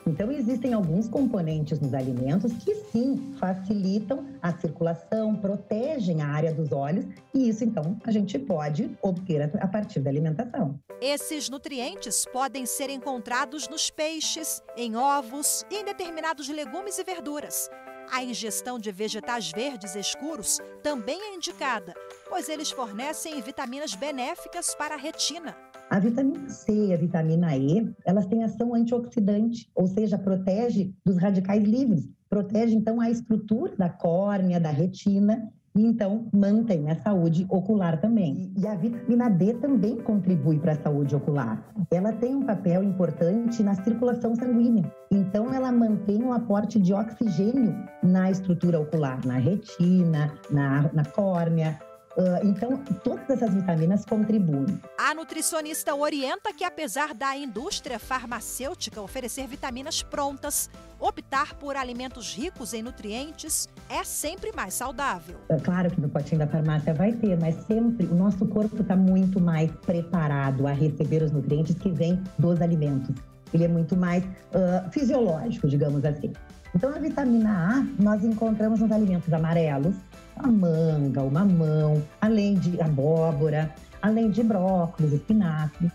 Então, 0.06 0.30
existem 0.30 0.74
alguns 0.74 1.08
componentes 1.08 1.80
nos 1.80 1.94
alimentos 1.94 2.52
que 2.52 2.76
sim 2.76 3.34
facilitam 3.40 4.26
a 4.42 4.52
circulação, 4.52 5.34
protegem 5.34 6.22
a 6.22 6.28
área 6.28 6.54
dos 6.54 6.74
olhos, 6.74 7.06
e 7.34 7.48
isso 7.48 7.64
então 7.64 7.98
a 8.04 8.12
gente 8.12 8.38
pode 8.38 8.98
obter 9.02 9.50
a 9.62 9.68
partir 9.68 10.02
da 10.02 10.10
alimentação. 10.10 10.78
Esses 11.02 11.50
nutrientes 11.50 12.26
podem 12.34 12.66
ser 12.66 12.90
encontrados 12.90 13.70
nos 13.70 13.90
peixes, 13.90 14.62
em 14.76 14.98
ovos 14.98 15.64
e 15.72 15.78
em 15.78 15.86
determinados 15.86 16.50
legumes 16.50 16.98
e 16.98 17.04
verduras. 17.06 17.70
A 18.12 18.24
ingestão 18.24 18.80
de 18.80 18.92
vegetais 18.92 19.52
verdes 19.52 19.96
escuros 19.96 20.60
também 20.82 21.20
é 21.22 21.36
indicada, 21.36 21.94
pois 22.28 22.50
eles 22.50 22.72
fornecem 22.72 23.40
vitaminas 23.42 23.94
benéficas 23.94 24.74
para 24.74 24.96
a 24.96 24.98
retina. 24.98 25.56
A 25.92 26.00
vitamina 26.00 26.50
C 26.50 26.88
e 26.88 26.94
a 26.94 26.98
vitamina 26.98 27.56
E, 27.56 27.94
elas 28.06 28.26
têm 28.26 28.44
ação 28.44 28.74
antioxidante, 28.74 29.70
ou 29.76 29.86
seja, 29.88 30.18
protege 30.18 30.92
dos 31.06 31.18
radicais 31.18 31.64
livres, 31.64 32.10
protege 32.28 32.76
então 32.76 33.00
a 33.00 33.10
estrutura 33.10 33.76
da 33.76 33.90
córnea, 33.90 34.60
da 34.60 34.72
retina 34.72 35.52
então 35.86 36.28
mantém 36.34 36.90
a 36.90 36.96
saúde 36.96 37.46
ocular 37.50 38.00
também. 38.00 38.52
E 38.58 38.68
a 38.68 38.76
vitamina 38.76 39.30
D 39.30 39.54
também 39.56 39.98
contribui 39.98 40.60
para 40.60 40.74
a 40.74 40.82
saúde 40.82 41.16
ocular. 41.16 41.64
Ela 41.92 42.14
tem 42.14 42.36
um 42.36 42.46
papel 42.46 42.84
importante 42.84 43.62
na 43.64 43.76
circulação 43.76 44.36
sanguínea. 44.36 44.92
Então 45.12 45.54
ela 45.54 45.72
mantém 45.72 46.24
o 46.24 46.34
aporte 46.34 46.80
de 46.80 46.94
oxigênio 46.94 47.76
na 48.04 48.30
estrutura 48.30 48.80
ocular, 48.80 49.26
na 49.26 49.38
retina, 49.38 50.32
na, 50.52 50.90
na 50.94 51.06
córnea, 51.06 51.80
Uh, 52.18 52.46
então, 52.46 52.78
todas 53.04 53.30
essas 53.30 53.54
vitaminas 53.54 54.04
contribuem. 54.04 54.80
A 54.98 55.14
nutricionista 55.14 55.96
orienta 55.96 56.52
que, 56.52 56.64
apesar 56.64 57.14
da 57.14 57.38
indústria 57.38 58.00
farmacêutica 58.00 59.00
oferecer 59.02 59.48
vitaminas 59.48 60.02
prontas, 60.02 60.70
optar 61.00 61.54
por 61.54 61.78
alimentos 61.78 62.36
ricos 62.36 62.74
em 62.74 62.82
nutrientes 62.82 63.70
é 63.90 64.04
sempre 64.04 64.52
mais 64.52 64.74
saudável. 64.74 65.38
É 65.50 65.58
claro 65.58 65.90
que 65.90 66.02
no 66.02 66.10
potinho 66.10 66.40
da 66.40 66.48
farmácia 66.48 66.94
vai 66.94 67.14
ter, 67.14 67.40
mas 67.40 67.56
sempre 67.66 68.06
o 68.08 68.16
nosso 68.16 68.46
corpo 68.48 68.82
está 68.82 68.96
muito 68.96 69.40
mais 69.40 69.72
preparado 69.86 70.68
a 70.68 70.72
receber 70.72 71.24
os 71.24 71.32
nutrientes 71.32 71.76
que 71.76 71.90
vêm 71.90 72.22
dos 72.38 72.62
alimentos. 72.62 73.16
Ele 73.54 73.64
é 73.64 73.68
muito 73.68 73.96
mais 73.96 74.24
uh, 74.24 74.90
fisiológico, 74.92 75.68
digamos 75.68 76.04
assim. 76.06 76.34
Então, 76.76 76.90
a 76.96 77.00
vitamina 77.00 77.50
A 77.50 78.02
nós 78.02 78.24
encontramos 78.24 78.80
nos 78.80 78.92
alimentos 78.92 79.32
amarelos, 79.34 79.96
a 80.36 80.48
manga, 80.48 81.22
o 81.22 81.32
mamão, 81.32 82.02
além 82.22 82.56
de 82.56 82.80
abóbora, 82.82 83.74
além 84.02 84.30
de 84.30 84.44
brócolis, 84.44 85.14
espinafre. 85.14 85.92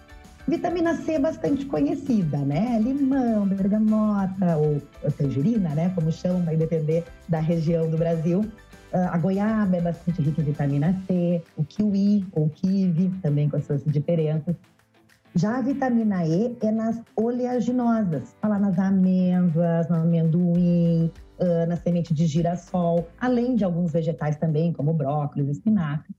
Vitamina 0.46 0.94
C 0.96 1.12
é 1.12 1.18
bastante 1.18 1.64
conhecida, 1.64 2.36
né? 2.38 2.78
Limão, 2.78 3.46
bergamota 3.46 4.56
ou 4.58 4.82
tangerina, 5.12 5.70
né? 5.70 5.90
Como 5.94 6.12
chamam, 6.12 6.42
vai 6.44 6.56
depender 6.56 7.02
da 7.28 7.40
região 7.40 7.88
do 7.88 7.96
Brasil. 7.96 8.44
Ah, 8.92 9.14
a 9.14 9.18
goiaba 9.18 9.76
é 9.76 9.80
bastante 9.80 10.20
rica 10.20 10.42
em 10.42 10.44
vitamina 10.44 10.94
C, 11.06 11.42
o 11.56 11.64
kiwi 11.64 12.26
ou 12.32 12.50
kiwi, 12.50 13.10
também 13.22 13.48
com 13.48 13.56
as 13.56 13.64
suas 13.64 13.82
diferenças. 13.84 14.54
Já 15.36 15.58
a 15.58 15.62
vitamina 15.62 16.24
E 16.24 16.56
é 16.60 16.70
nas 16.70 17.02
oleaginosas, 17.16 18.36
tá 18.40 18.46
lá 18.46 18.58
nas 18.58 18.78
amêndoas, 18.78 19.88
no 19.88 19.96
amendoim, 19.96 21.10
ah, 21.40 21.66
na 21.66 21.76
semente 21.76 22.14
de 22.14 22.24
girassol, 22.24 23.08
além 23.20 23.56
de 23.56 23.64
alguns 23.64 23.90
vegetais 23.92 24.36
também, 24.36 24.72
como 24.72 24.94
brócolis, 24.94 25.48
espinafre. 25.48 26.14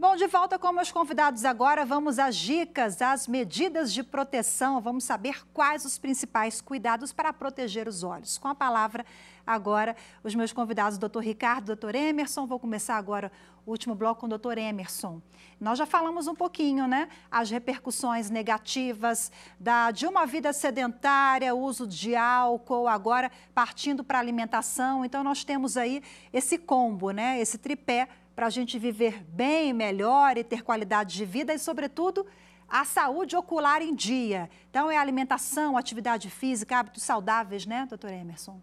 Bom, 0.00 0.14
de 0.14 0.28
volta 0.28 0.60
com 0.60 0.70
meus 0.70 0.92
convidados 0.92 1.44
agora, 1.44 1.84
vamos 1.84 2.20
às 2.20 2.36
dicas, 2.36 3.02
às 3.02 3.26
medidas 3.26 3.92
de 3.92 4.04
proteção. 4.04 4.80
Vamos 4.80 5.02
saber 5.02 5.44
quais 5.52 5.84
os 5.84 5.98
principais 5.98 6.60
cuidados 6.60 7.12
para 7.12 7.32
proteger 7.32 7.88
os 7.88 8.04
olhos. 8.04 8.38
Com 8.38 8.46
a 8.46 8.54
palavra 8.54 9.04
agora, 9.44 9.96
os 10.22 10.36
meus 10.36 10.52
convidados, 10.52 10.98
doutor 10.98 11.24
Ricardo, 11.24 11.66
doutor 11.66 11.96
Emerson. 11.96 12.46
Vou 12.46 12.60
começar 12.60 12.96
agora 12.96 13.32
o 13.66 13.72
último 13.72 13.92
bloco 13.96 14.20
com 14.20 14.26
o 14.26 14.28
doutor 14.28 14.56
Emerson. 14.56 15.20
Nós 15.60 15.76
já 15.76 15.84
falamos 15.84 16.28
um 16.28 16.34
pouquinho, 16.34 16.86
né? 16.86 17.08
As 17.28 17.50
repercussões 17.50 18.30
negativas 18.30 19.32
da, 19.58 19.90
de 19.90 20.06
uma 20.06 20.24
vida 20.26 20.52
sedentária, 20.52 21.56
uso 21.56 21.88
de 21.88 22.14
álcool, 22.14 22.86
agora 22.86 23.32
partindo 23.52 24.04
para 24.04 24.18
a 24.18 24.20
alimentação. 24.20 25.04
Então, 25.04 25.24
nós 25.24 25.42
temos 25.42 25.76
aí 25.76 26.04
esse 26.32 26.56
combo, 26.56 27.10
né? 27.10 27.40
Esse 27.40 27.58
tripé 27.58 28.08
para 28.38 28.46
a 28.46 28.50
gente 28.50 28.78
viver 28.78 29.24
bem, 29.24 29.72
melhor 29.72 30.36
e 30.36 30.44
ter 30.44 30.62
qualidade 30.62 31.16
de 31.16 31.24
vida 31.24 31.52
e, 31.52 31.58
sobretudo, 31.58 32.24
a 32.68 32.84
saúde 32.84 33.34
ocular 33.34 33.82
em 33.82 33.92
dia. 33.92 34.48
Então, 34.70 34.88
é 34.88 34.96
alimentação, 34.96 35.76
atividade 35.76 36.30
física, 36.30 36.78
hábitos 36.78 37.02
saudáveis, 37.02 37.66
né, 37.66 37.84
doutor 37.88 38.12
Emerson? 38.12 38.62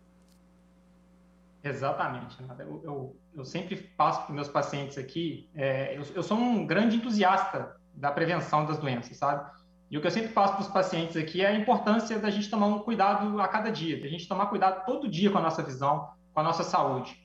Exatamente. 1.61 2.37
Eu, 2.57 2.81
eu, 2.85 3.15
eu 3.35 3.43
sempre 3.43 3.75
passo 3.75 4.21
para 4.21 4.29
os 4.29 4.35
meus 4.35 4.47
pacientes 4.47 4.97
aqui, 4.97 5.49
é, 5.53 5.97
eu, 5.97 6.03
eu, 6.15 6.23
sou 6.23 6.37
um 6.37 6.65
grande 6.65 6.95
entusiasta 6.95 7.75
da 7.93 8.13
prevenção 8.13 8.65
das 8.65 8.77
doenças, 8.77 9.17
sabe? 9.17 9.45
E 9.91 9.97
o 9.97 10.01
que 10.01 10.07
eu 10.07 10.11
sempre 10.11 10.31
passo 10.31 10.53
para 10.53 10.61
os 10.61 10.69
pacientes 10.69 11.17
aqui 11.17 11.41
é 11.41 11.47
a 11.47 11.53
importância 11.53 12.17
da 12.17 12.29
gente 12.29 12.49
tomar 12.49 12.67
um 12.67 12.79
cuidado 12.79 13.41
a 13.41 13.47
cada 13.49 13.69
dia, 13.69 14.01
da 14.01 14.07
gente 14.07 14.25
tomar 14.25 14.45
cuidado 14.45 14.85
todo 14.85 15.09
dia 15.09 15.29
com 15.29 15.37
a 15.37 15.41
nossa 15.41 15.61
visão, 15.61 16.11
com 16.33 16.39
a 16.39 16.43
nossa 16.43 16.63
saúde 16.63 17.24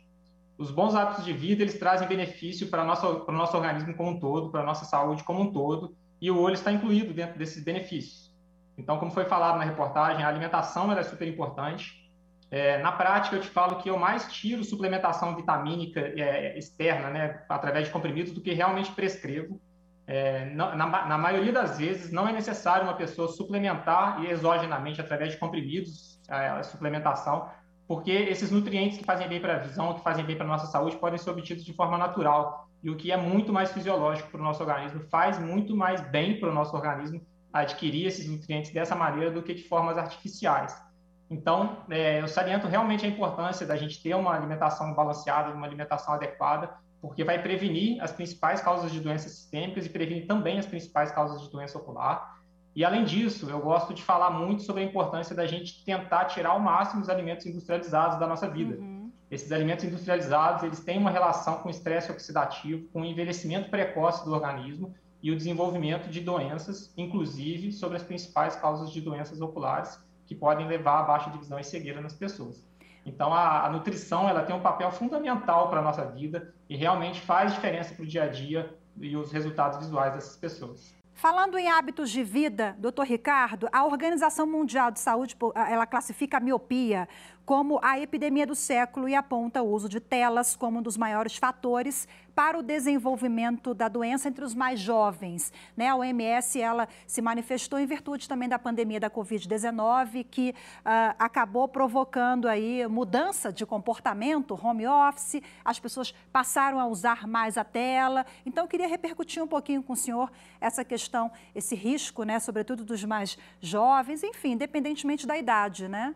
os 0.60 0.70
bons 0.70 0.94
hábitos 0.94 1.24
de 1.24 1.32
vida 1.32 1.62
eles 1.62 1.78
trazem 1.78 2.06
benefício 2.06 2.68
para, 2.68 2.84
para 2.84 3.34
o 3.34 3.36
nosso 3.36 3.56
organismo 3.56 3.94
como 3.94 4.10
um 4.10 4.20
todo, 4.20 4.50
para 4.50 4.60
a 4.60 4.64
nossa 4.64 4.84
saúde 4.84 5.24
como 5.24 5.40
um 5.40 5.50
todo, 5.50 5.96
e 6.20 6.30
o 6.30 6.38
olho 6.38 6.52
está 6.52 6.70
incluído 6.70 7.14
dentro 7.14 7.38
desses 7.38 7.64
benefícios. 7.64 8.30
Então, 8.76 8.98
como 8.98 9.10
foi 9.10 9.24
falado 9.24 9.56
na 9.56 9.64
reportagem, 9.64 10.22
a 10.22 10.28
alimentação 10.28 10.92
é 10.92 11.02
super 11.02 11.26
importante. 11.26 12.10
É, 12.50 12.76
na 12.82 12.92
prática, 12.92 13.36
eu 13.36 13.40
te 13.40 13.48
falo 13.48 13.76
que 13.76 13.88
eu 13.88 13.98
mais 13.98 14.30
tiro 14.30 14.62
suplementação 14.62 15.34
vitamínica 15.34 16.00
é, 16.00 16.58
externa, 16.58 17.08
né, 17.08 17.42
através 17.48 17.86
de 17.86 17.92
comprimidos, 17.92 18.32
do 18.32 18.42
que 18.42 18.52
realmente 18.52 18.92
prescrevo. 18.92 19.58
É, 20.06 20.44
na, 20.44 20.74
na, 20.74 21.16
maioria 21.16 21.52
das 21.52 21.78
vezes, 21.78 22.12
não 22.12 22.28
é 22.28 22.32
necessário 22.32 22.84
uma 22.84 22.94
pessoa 22.94 23.28
suplementar 23.28 24.22
exogenamente 24.26 25.00
através 25.00 25.32
de 25.32 25.38
comprimidos, 25.38 26.20
a, 26.28 26.58
a 26.58 26.62
suplementação, 26.62 27.48
porque 27.90 28.12
esses 28.12 28.52
nutrientes 28.52 28.98
que 28.98 29.04
fazem 29.04 29.26
bem 29.26 29.40
para 29.40 29.56
a 29.56 29.58
visão, 29.58 29.94
que 29.94 30.00
fazem 30.00 30.24
bem 30.24 30.36
para 30.36 30.44
a 30.44 30.48
nossa 30.48 30.66
saúde, 30.66 30.96
podem 30.96 31.18
ser 31.18 31.28
obtidos 31.28 31.64
de 31.64 31.72
forma 31.72 31.98
natural. 31.98 32.68
E 32.84 32.88
o 32.88 32.96
que 32.96 33.10
é 33.10 33.16
muito 33.16 33.52
mais 33.52 33.72
fisiológico 33.72 34.30
para 34.30 34.40
o 34.40 34.44
nosso 34.44 34.62
organismo, 34.62 35.00
faz 35.10 35.40
muito 35.40 35.74
mais 35.74 36.00
bem 36.00 36.38
para 36.38 36.50
o 36.50 36.54
nosso 36.54 36.76
organismo 36.76 37.20
adquirir 37.52 38.06
esses 38.06 38.30
nutrientes 38.30 38.72
dessa 38.72 38.94
maneira 38.94 39.32
do 39.32 39.42
que 39.42 39.52
de 39.52 39.64
formas 39.64 39.98
artificiais. 39.98 40.80
Então, 41.28 41.78
é, 41.90 42.20
eu 42.20 42.28
saliento 42.28 42.68
realmente 42.68 43.04
a 43.04 43.08
importância 43.08 43.66
da 43.66 43.74
gente 43.74 44.00
ter 44.00 44.14
uma 44.14 44.36
alimentação 44.36 44.94
balanceada, 44.94 45.52
uma 45.52 45.66
alimentação 45.66 46.14
adequada, 46.14 46.72
porque 47.02 47.24
vai 47.24 47.42
prevenir 47.42 48.00
as 48.00 48.12
principais 48.12 48.60
causas 48.60 48.92
de 48.92 49.00
doenças 49.00 49.32
sistêmicas 49.32 49.84
e 49.84 49.88
prevenir 49.88 50.28
também 50.28 50.60
as 50.60 50.66
principais 50.66 51.10
causas 51.10 51.42
de 51.42 51.50
doença 51.50 51.76
ocular. 51.76 52.39
E 52.74 52.84
além 52.84 53.04
disso, 53.04 53.50
eu 53.50 53.60
gosto 53.60 53.92
de 53.92 54.02
falar 54.02 54.30
muito 54.30 54.62
sobre 54.62 54.82
a 54.82 54.86
importância 54.86 55.34
da 55.34 55.46
gente 55.46 55.84
tentar 55.84 56.26
tirar 56.26 56.50
ao 56.50 56.60
máximo 56.60 57.02
os 57.02 57.08
alimentos 57.08 57.46
industrializados 57.46 58.18
da 58.18 58.26
nossa 58.26 58.48
vida. 58.48 58.76
Uhum. 58.76 59.10
Esses 59.30 59.50
alimentos 59.52 59.84
industrializados, 59.84 60.62
eles 60.62 60.80
têm 60.80 60.98
uma 60.98 61.10
relação 61.10 61.56
com 61.56 61.70
estresse 61.70 62.10
oxidativo, 62.10 62.88
com 62.92 63.02
o 63.02 63.04
envelhecimento 63.04 63.70
precoce 63.70 64.24
do 64.24 64.32
organismo 64.32 64.94
e 65.22 65.30
o 65.30 65.36
desenvolvimento 65.36 66.08
de 66.08 66.20
doenças, 66.20 66.92
inclusive 66.96 67.72
sobre 67.72 67.96
as 67.96 68.02
principais 68.02 68.56
causas 68.56 68.90
de 68.90 69.00
doenças 69.00 69.40
oculares 69.40 70.02
que 70.26 70.34
podem 70.34 70.66
levar 70.66 71.00
a 71.00 71.02
baixa 71.02 71.30
de 71.30 71.38
visão 71.38 71.58
e 71.58 71.64
cegueira 71.64 72.00
nas 72.00 72.14
pessoas. 72.14 72.64
Então, 73.04 73.32
a, 73.32 73.66
a 73.66 73.70
nutrição 73.70 74.28
ela 74.28 74.42
tem 74.42 74.54
um 74.54 74.60
papel 74.60 74.90
fundamental 74.92 75.68
para 75.68 75.80
a 75.80 75.82
nossa 75.82 76.04
vida 76.04 76.54
e 76.68 76.76
realmente 76.76 77.20
faz 77.20 77.52
diferença 77.52 77.94
para 77.94 78.04
o 78.04 78.06
dia 78.06 78.24
a 78.24 78.28
dia 78.28 78.72
e 79.00 79.16
os 79.16 79.32
resultados 79.32 79.78
visuais 79.78 80.12
dessas 80.14 80.36
pessoas. 80.36 80.94
Falando 81.20 81.58
em 81.58 81.68
hábitos 81.68 82.10
de 82.10 82.24
vida, 82.24 82.74
doutor 82.78 83.04
Ricardo, 83.04 83.68
a 83.70 83.84
Organização 83.84 84.46
Mundial 84.46 84.90
de 84.90 85.00
Saúde, 85.00 85.36
ela 85.68 85.84
classifica 85.84 86.38
a 86.38 86.40
miopia 86.40 87.06
como 87.50 87.80
a 87.82 87.98
epidemia 87.98 88.46
do 88.46 88.54
século 88.54 89.08
e 89.08 89.14
aponta 89.16 89.60
o 89.60 89.72
uso 89.72 89.88
de 89.88 89.98
telas 89.98 90.54
como 90.54 90.78
um 90.78 90.82
dos 90.82 90.96
maiores 90.96 91.36
fatores 91.36 92.06
para 92.32 92.56
o 92.56 92.62
desenvolvimento 92.62 93.74
da 93.74 93.88
doença 93.88 94.28
entre 94.28 94.44
os 94.44 94.54
mais 94.54 94.78
jovens. 94.78 95.52
Né? 95.76 95.88
A 95.88 95.96
OMS 95.96 96.60
ela 96.60 96.86
se 97.08 97.20
manifestou 97.20 97.80
em 97.80 97.86
virtude 97.86 98.28
também 98.28 98.48
da 98.48 98.56
pandemia 98.56 99.00
da 99.00 99.10
Covid-19, 99.10 100.24
que 100.30 100.50
uh, 100.50 101.16
acabou 101.18 101.66
provocando 101.66 102.46
aí 102.46 102.86
mudança 102.86 103.52
de 103.52 103.66
comportamento, 103.66 104.54
home 104.54 104.86
office, 104.86 105.42
as 105.64 105.80
pessoas 105.80 106.14
passaram 106.32 106.78
a 106.78 106.86
usar 106.86 107.26
mais 107.26 107.58
a 107.58 107.64
tela. 107.64 108.24
Então, 108.46 108.62
eu 108.62 108.68
queria 108.68 108.86
repercutir 108.86 109.42
um 109.42 109.48
pouquinho 109.48 109.82
com 109.82 109.94
o 109.94 109.96
senhor 109.96 110.30
essa 110.60 110.84
questão, 110.84 111.32
esse 111.52 111.74
risco, 111.74 112.22
né, 112.22 112.38
sobretudo 112.38 112.84
dos 112.84 113.02
mais 113.02 113.36
jovens, 113.60 114.22
enfim, 114.22 114.52
independentemente 114.52 115.26
da 115.26 115.36
idade, 115.36 115.88
né? 115.88 116.14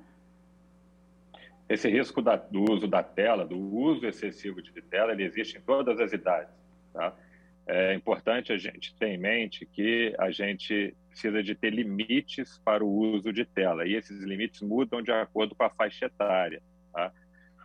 Esse 1.69 1.89
risco 1.89 2.21
da, 2.21 2.37
do 2.37 2.71
uso 2.71 2.87
da 2.87 3.03
tela, 3.03 3.47
do 3.47 3.59
uso 3.59 4.07
excessivo 4.07 4.61
de 4.61 4.71
tela, 4.83 5.13
ele 5.13 5.25
existe 5.25 5.59
em 5.59 5.61
todas 5.61 5.99
as 5.99 6.13
idades. 6.13 6.55
Tá? 6.93 7.15
É 7.67 7.95
importante 7.95 8.53
a 8.53 8.59
gente 8.59 8.95
ter 8.95 9.09
em 9.09 9.19
mente 9.19 9.65
que 9.65 10.15
a 10.19 10.31
gente 10.31 10.95
precisa 11.09 11.43
de 11.43 11.55
ter 11.55 11.71
limites 11.71 12.61
para 12.65 12.85
o 12.85 12.89
uso 12.89 13.33
de 13.33 13.45
tela, 13.45 13.87
e 13.87 13.95
esses 13.95 14.23
limites 14.23 14.61
mudam 14.61 15.01
de 15.01 15.11
acordo 15.11 15.55
com 15.55 15.65
a 15.65 15.71
faixa 15.71 16.07
etária. 16.07 16.61
Tá? 16.93 17.13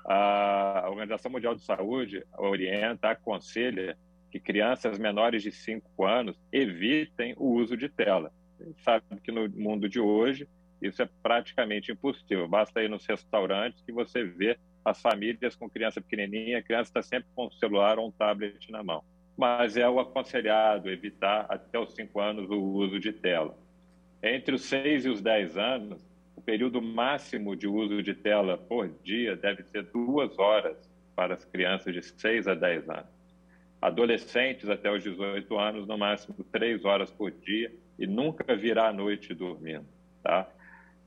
A 0.05 0.85
Organização 0.87 1.31
Mundial 1.31 1.53
de 1.53 1.61
Saúde 1.63 2.23
orienta, 2.37 3.09
aconselha 3.09 3.97
que 4.31 4.39
crianças 4.39 4.97
menores 4.97 5.43
de 5.43 5.51
5 5.51 6.05
anos 6.05 6.39
evitem 6.51 7.33
o 7.37 7.51
uso 7.53 7.75
de 7.75 7.89
tela. 7.89 8.31
A 8.59 8.63
gente 8.63 8.81
sabe 8.81 9.03
que 9.23 9.31
no 9.31 9.49
mundo 9.49 9.89
de 9.89 9.99
hoje, 9.99 10.47
isso 10.81 11.01
é 11.01 11.09
praticamente 11.21 11.91
impossível. 11.91 12.47
Basta 12.47 12.81
ir 12.81 12.89
nos 12.89 13.05
restaurantes 13.05 13.81
que 13.81 13.91
você 13.91 14.23
vê 14.23 14.57
as 14.83 15.01
famílias 15.01 15.55
com 15.55 15.69
criança 15.69 16.01
pequenininha, 16.01 16.59
a 16.59 16.63
criança 16.63 16.89
está 16.89 17.01
sempre 17.01 17.29
com 17.35 17.47
um 17.47 17.51
celular 17.51 17.99
ou 17.99 18.07
um 18.07 18.11
tablet 18.11 18.71
na 18.71 18.83
mão. 18.83 19.03
Mas 19.37 19.77
é 19.77 19.87
o 19.87 19.99
aconselhado 19.99 20.89
evitar 20.89 21.45
até 21.49 21.77
os 21.79 21.93
5 21.93 22.19
anos 22.19 22.49
o 22.49 22.59
uso 22.59 22.99
de 22.99 23.13
tela. 23.13 23.57
Entre 24.21 24.55
os 24.55 24.63
6 24.63 25.05
e 25.05 25.09
os 25.09 25.21
10 25.21 25.57
anos, 25.57 26.05
o 26.35 26.41
período 26.41 26.81
máximo 26.81 27.55
de 27.55 27.67
uso 27.67 28.01
de 28.01 28.13
tela 28.13 28.57
por 28.57 28.89
dia 29.03 29.35
deve 29.35 29.63
ser 29.63 29.83
duas 29.83 30.37
horas 30.39 30.89
para 31.15 31.33
as 31.33 31.45
crianças 31.45 31.93
de 31.93 32.01
6 32.01 32.47
a 32.47 32.53
10 32.53 32.89
anos. 32.89 33.19
Adolescentes 33.81 34.69
até 34.69 34.91
os 34.91 35.03
18 35.03 35.57
anos, 35.57 35.87
no 35.87 35.97
máximo 35.97 36.35
3 36.51 36.83
horas 36.83 37.11
por 37.11 37.31
dia 37.31 37.71
e 37.97 38.05
nunca 38.07 38.55
virar 38.55 38.89
à 38.89 38.93
noite 38.93 39.33
dormindo. 39.33 39.85
Tá? 40.21 40.49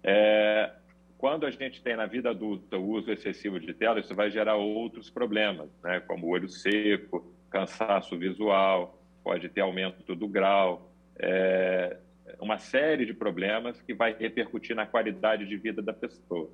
É, 0.04 0.70
quando 1.18 1.46
a 1.46 1.50
gente 1.50 1.82
tem 1.82 1.96
na 1.96 2.06
vida 2.06 2.30
adulta 2.30 2.76
o 2.76 2.90
uso 2.90 3.10
excessivo 3.12 3.60
de 3.60 3.72
tela, 3.72 4.00
isso 4.00 4.14
vai 4.14 4.30
gerar 4.30 4.56
outros 4.56 5.08
problemas, 5.08 5.70
né? 5.82 6.00
como 6.00 6.28
olho 6.28 6.48
seco, 6.48 7.32
cansaço 7.50 8.18
visual, 8.18 9.00
pode 9.22 9.48
ter 9.48 9.60
aumento 9.60 10.14
do 10.16 10.26
grau, 10.26 10.90
é, 11.16 11.96
uma 12.40 12.58
série 12.58 13.06
de 13.06 13.14
problemas 13.14 13.80
que 13.82 13.94
vai 13.94 14.14
repercutir 14.18 14.74
na 14.74 14.86
qualidade 14.86 15.46
de 15.46 15.56
vida 15.56 15.80
da 15.80 15.92
pessoa. 15.92 16.50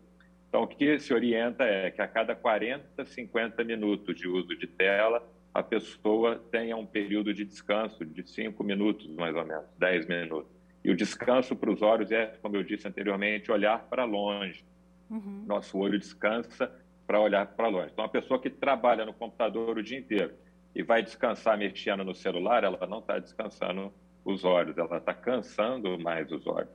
Então, 0.48 0.62
o 0.62 0.66
que 0.66 0.98
se 0.98 1.12
orienta 1.12 1.64
é 1.64 1.90
que 1.90 2.00
a 2.00 2.08
cada 2.08 2.34
40, 2.34 3.04
50 3.04 3.64
minutos 3.64 4.16
de 4.16 4.26
uso 4.26 4.56
de 4.56 4.66
tela, 4.66 5.26
a 5.52 5.62
pessoa 5.62 6.42
tenha 6.50 6.76
um 6.76 6.86
período 6.86 7.32
de 7.32 7.44
descanso 7.44 8.04
de 8.04 8.28
5 8.28 8.62
minutos, 8.64 9.08
mais 9.14 9.34
ou 9.34 9.44
menos, 9.44 9.64
10 9.78 10.06
minutos. 10.06 10.57
E 10.88 10.90
o 10.90 10.96
descanso 10.96 11.54
para 11.54 11.70
os 11.70 11.82
olhos 11.82 12.10
é, 12.10 12.28
como 12.40 12.56
eu 12.56 12.62
disse 12.62 12.88
anteriormente, 12.88 13.52
olhar 13.52 13.78
para 13.90 14.06
longe. 14.06 14.64
Uhum. 15.10 15.44
Nosso 15.46 15.76
olho 15.76 15.98
descansa 15.98 16.72
para 17.06 17.20
olhar 17.20 17.44
para 17.44 17.68
longe. 17.68 17.90
Então, 17.92 18.06
a 18.06 18.08
pessoa 18.08 18.40
que 18.40 18.48
trabalha 18.48 19.04
no 19.04 19.12
computador 19.12 19.76
o 19.76 19.82
dia 19.82 19.98
inteiro 19.98 20.32
e 20.74 20.82
vai 20.82 21.02
descansar 21.02 21.58
mexendo 21.58 22.02
no 22.04 22.14
celular, 22.14 22.64
ela 22.64 22.86
não 22.86 23.00
está 23.00 23.18
descansando 23.18 23.92
os 24.24 24.46
olhos, 24.46 24.78
ela 24.78 24.96
está 24.96 25.12
cansando 25.12 25.98
mais 25.98 26.32
os 26.32 26.46
olhos. 26.46 26.70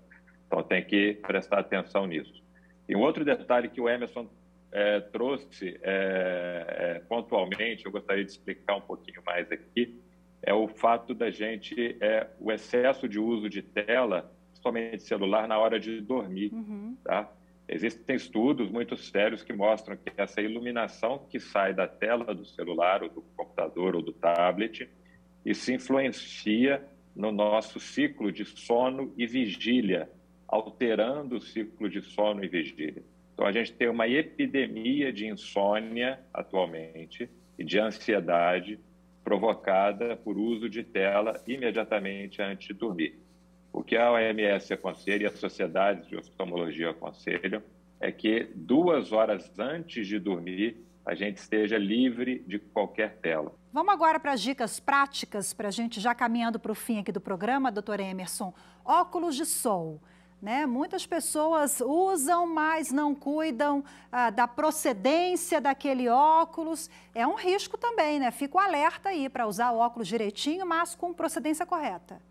Então, 0.46 0.62
tem 0.62 0.86
que 0.86 1.16
prestar 1.16 1.62
atenção 1.62 2.06
nisso. 2.06 2.44
E 2.88 2.96
um 2.96 3.02
outro 3.02 3.26
detalhe 3.26 3.68
que 3.68 3.82
o 3.82 3.90
Emerson 3.90 4.30
é, 4.72 5.00
trouxe 5.00 5.80
é, 5.82 6.66
é, 6.68 7.00
pontualmente, 7.10 7.88
eu 7.88 7.92
gostaria 7.92 8.24
de 8.24 8.30
explicar 8.30 8.76
um 8.76 8.82
pouquinho 8.82 9.24
mais 9.26 9.52
aqui, 9.52 10.00
é 10.44 10.54
o 10.54 10.68
fato 10.68 11.14
da 11.14 11.32
gente, 11.32 11.98
é, 12.02 12.28
o 12.40 12.52
excesso 12.52 13.08
de 13.08 13.18
uso 13.18 13.50
de 13.50 13.62
tela, 13.62 14.32
principalmente 14.50 15.02
celular, 15.02 15.48
na 15.48 15.58
hora 15.58 15.80
de 15.80 16.02
dormir. 16.02 16.54
Uhum. 16.54 16.98
Tá? 17.02 17.32
Existem 17.68 18.18
estudos 18.18 18.70
muito 18.70 18.98
sérios 18.98 19.42
que 19.42 19.54
mostram 19.54 19.96
que 19.96 20.12
essa 20.18 20.42
iluminação 20.42 21.26
que 21.30 21.40
sai 21.40 21.74
da 21.74 21.88
tela 21.88 22.36
do 22.36 22.46
celular, 22.46 23.04
ou 23.04 23.10
do 23.10 23.22
computador, 23.38 23.96
ou 23.96 24.02
do 24.02 24.12
tablet, 24.12 24.90
isso 25.46 25.72
influencia 25.72 26.86
no 27.16 27.32
nosso 27.32 27.80
ciclo 27.80 28.30
de 28.30 28.44
sono 28.44 29.14
e 29.18 29.26
vigília, 29.26 30.10
alterando 30.46 31.38
o 31.38 31.42
ciclo 31.42 31.90
de 31.90 32.02
sono 32.02 32.44
e 32.44 32.50
vigília. 32.50 33.04
Então, 33.34 33.46
a 33.46 33.52
gente 33.52 33.74
tem 33.74 33.88
uma 33.88 34.08
epidemia 34.08 35.12
de 35.12 35.26
insônia 35.26 36.20
atualmente 36.34 37.30
e 37.58 37.64
de 37.64 37.80
ansiedade 37.80 38.80
provocada 39.24 40.18
por 40.18 40.38
uso 40.38 40.70
de 40.70 40.84
tela 40.84 41.42
imediatamente 41.48 42.42
antes 42.42 42.68
de 42.68 42.74
dormir. 42.74 43.20
O 43.72 43.84
que 43.84 43.96
a 43.96 44.12
OMS 44.12 44.72
aconselha 44.74 45.24
e 45.24 45.26
as 45.26 45.40
sociedades 45.40 46.08
de 46.08 46.16
oftalmologia 46.16 46.92
aconselham 46.92 47.64
é 48.00 48.12
que 48.12 48.52
duas 48.54 49.12
horas 49.12 49.52
antes 49.58 50.08
de 50.08 50.20
dormir 50.20 50.86
a 51.06 51.16
gente 51.16 51.38
esteja 51.38 51.78
livre 51.78 52.44
de 52.48 52.60
qualquer 52.60 53.18
tela. 53.18 53.54
Vamos 53.72 53.94
agora 53.94 54.20
para 54.20 54.34
as 54.34 54.42
dicas 54.42 54.80
práticas, 54.80 55.54
para 55.54 55.68
a 55.68 55.72
gente 55.72 56.00
já 56.00 56.14
caminhando 56.14 56.60
para 56.60 56.72
o 56.72 56.76
fim 56.76 57.00
aqui 57.00 57.12
do 57.12 57.20
programa, 57.20 57.72
doutor 57.72 58.00
Emerson. 58.00 58.54
Óculos 58.86 59.36
de 59.36 59.46
sol. 59.46 60.02
Né? 60.44 60.66
Muitas 60.66 61.06
pessoas 61.06 61.80
usam, 61.80 62.46
mas 62.46 62.92
não 62.92 63.16
cuidam 63.16 63.82
ah, 64.12 64.30
da 64.30 64.46
procedência 64.46 65.62
daquele 65.62 66.10
óculos. 66.10 66.90
É 67.16 67.26
um 67.26 67.36
risco 67.36 67.78
também, 67.78 68.20
né? 68.20 68.30
Fico 68.30 68.60
alerta 68.60 69.08
aí 69.08 69.30
para 69.30 69.48
usar 69.48 69.72
o 69.72 69.78
óculos 69.78 70.06
direitinho, 70.06 70.66
mas 70.66 70.96
com 70.96 71.14
procedência 71.14 71.66
correta. 71.66 72.22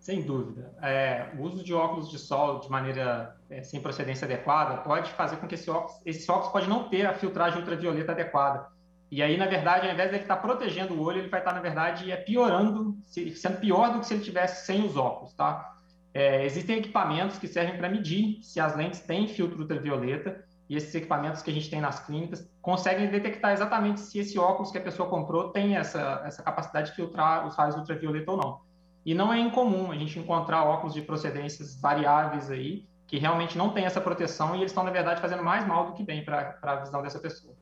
Sem 0.00 0.22
dúvida. 0.22 0.74
É, 0.80 1.28
o 1.36 1.42
uso 1.42 1.62
de 1.62 1.74
óculos 1.74 2.10
de 2.10 2.18
sol 2.18 2.60
de 2.60 2.70
maneira 2.70 3.36
é, 3.50 3.62
sem 3.62 3.82
procedência 3.82 4.24
adequada 4.24 4.78
pode 4.78 5.12
fazer 5.12 5.36
com 5.36 5.46
que 5.46 5.56
esse 5.56 5.70
óculos, 5.70 6.00
esse 6.06 6.30
óculos 6.30 6.50
pode 6.50 6.66
não 6.66 6.88
ter 6.88 7.04
a 7.04 7.12
filtragem 7.12 7.58
ultravioleta 7.58 8.12
adequada. 8.12 8.66
E 9.10 9.22
aí, 9.22 9.36
na 9.36 9.46
verdade, 9.46 9.86
ao 9.86 9.92
invés 9.92 10.08
de 10.08 10.16
ele 10.16 10.24
estar 10.24 10.38
protegendo 10.38 10.94
o 10.94 11.02
olho, 11.02 11.18
ele 11.18 11.28
vai 11.28 11.40
estar, 11.40 11.52
na 11.52 11.60
verdade, 11.60 12.10
é 12.10 12.16
piorando, 12.16 12.96
sendo 13.04 13.60
pior 13.60 13.92
do 13.92 14.00
que 14.00 14.06
se 14.06 14.14
ele 14.14 14.24
tivesse 14.24 14.64
sem 14.64 14.82
os 14.82 14.96
óculos, 14.96 15.34
tá? 15.34 15.73
É, 16.14 16.44
existem 16.44 16.78
equipamentos 16.78 17.38
que 17.38 17.48
servem 17.48 17.76
para 17.76 17.88
medir 17.88 18.38
se 18.40 18.60
as 18.60 18.76
lentes 18.76 19.00
têm 19.00 19.26
filtro 19.26 19.60
ultravioleta 19.60 20.44
e 20.70 20.76
esses 20.76 20.94
equipamentos 20.94 21.42
que 21.42 21.50
a 21.50 21.52
gente 21.52 21.68
tem 21.68 21.80
nas 21.80 21.98
clínicas 22.06 22.48
conseguem 22.62 23.10
detectar 23.10 23.52
exatamente 23.52 23.98
se 23.98 24.20
esse 24.20 24.38
óculos 24.38 24.70
que 24.70 24.78
a 24.78 24.80
pessoa 24.80 25.08
comprou 25.08 25.50
tem 25.50 25.76
essa, 25.76 26.22
essa 26.24 26.40
capacidade 26.40 26.90
de 26.90 26.96
filtrar 26.96 27.44
os 27.46 27.56
raios 27.56 27.74
ultravioleta 27.74 28.30
ou 28.30 28.36
não. 28.36 28.60
E 29.04 29.12
não 29.12 29.32
é 29.32 29.40
incomum 29.40 29.90
a 29.90 29.96
gente 29.96 30.16
encontrar 30.18 30.64
óculos 30.64 30.94
de 30.94 31.02
procedências 31.02 31.78
variáveis 31.80 32.48
aí 32.48 32.86
que 33.08 33.18
realmente 33.18 33.58
não 33.58 33.70
tem 33.70 33.84
essa 33.84 34.00
proteção 34.00 34.54
e 34.54 34.58
eles 34.58 34.70
estão, 34.70 34.84
na 34.84 34.90
verdade, 34.90 35.20
fazendo 35.20 35.42
mais 35.42 35.66
mal 35.66 35.86
do 35.86 35.92
que 35.92 36.02
bem 36.02 36.24
para 36.24 36.56
a 36.62 36.76
visão 36.76 37.02
dessa 37.02 37.18
pessoa. 37.18 37.54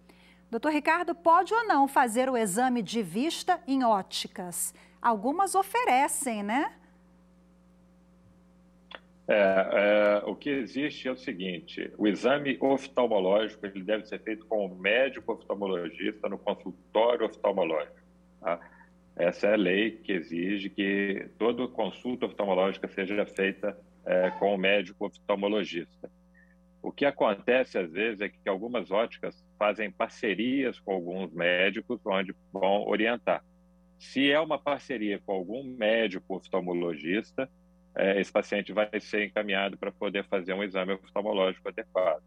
Doutor 0.50 0.70
Ricardo, 0.70 1.14
pode 1.14 1.52
ou 1.54 1.66
não 1.66 1.88
fazer 1.88 2.28
o 2.28 2.36
exame 2.36 2.82
de 2.82 3.02
vista 3.02 3.58
em 3.66 3.82
óticas? 3.82 4.74
Algumas 5.00 5.54
oferecem, 5.54 6.42
né? 6.42 6.72
É, 9.32 9.34
é, 9.34 10.22
o 10.26 10.36
que 10.36 10.50
existe 10.50 11.08
é 11.08 11.10
o 11.10 11.16
seguinte: 11.16 11.90
o 11.96 12.06
exame 12.06 12.58
oftalmológico 12.60 13.64
ele 13.64 13.82
deve 13.82 14.04
ser 14.04 14.20
feito 14.22 14.44
com 14.44 14.66
o 14.66 14.78
médico 14.78 15.32
oftalmologista 15.32 16.28
no 16.28 16.36
consultório 16.36 17.24
oftalmológico. 17.24 17.96
Tá? 18.42 18.60
Essa 19.16 19.46
é 19.46 19.54
a 19.54 19.56
lei 19.56 19.92
que 19.92 20.12
exige 20.12 20.68
que 20.68 21.30
toda 21.38 21.66
consulta 21.66 22.26
oftalmológica 22.26 22.86
seja 22.88 23.24
feita 23.24 23.74
é, 24.04 24.30
com 24.32 24.54
o 24.54 24.58
médico 24.58 25.06
oftalmologista. 25.06 26.10
O 26.82 26.92
que 26.92 27.06
acontece 27.06 27.78
às 27.78 27.90
vezes 27.90 28.20
é 28.20 28.28
que 28.28 28.46
algumas 28.46 28.90
óticas 28.90 29.42
fazem 29.58 29.90
parcerias 29.90 30.78
com 30.78 30.92
alguns 30.92 31.32
médicos 31.32 31.98
onde 32.04 32.34
vão 32.52 32.86
orientar. 32.86 33.42
Se 33.98 34.30
é 34.30 34.38
uma 34.38 34.58
parceria 34.58 35.18
com 35.24 35.32
algum 35.32 35.64
médico 35.64 36.36
oftalmologista, 36.36 37.48
é, 37.94 38.20
esse 38.20 38.32
paciente 38.32 38.72
vai 38.72 38.88
ser 39.00 39.26
encaminhado 39.26 39.76
para 39.76 39.92
poder 39.92 40.24
fazer 40.24 40.54
um 40.54 40.62
exame 40.62 40.94
oftalmológico 40.94 41.68
adequado. 41.68 42.22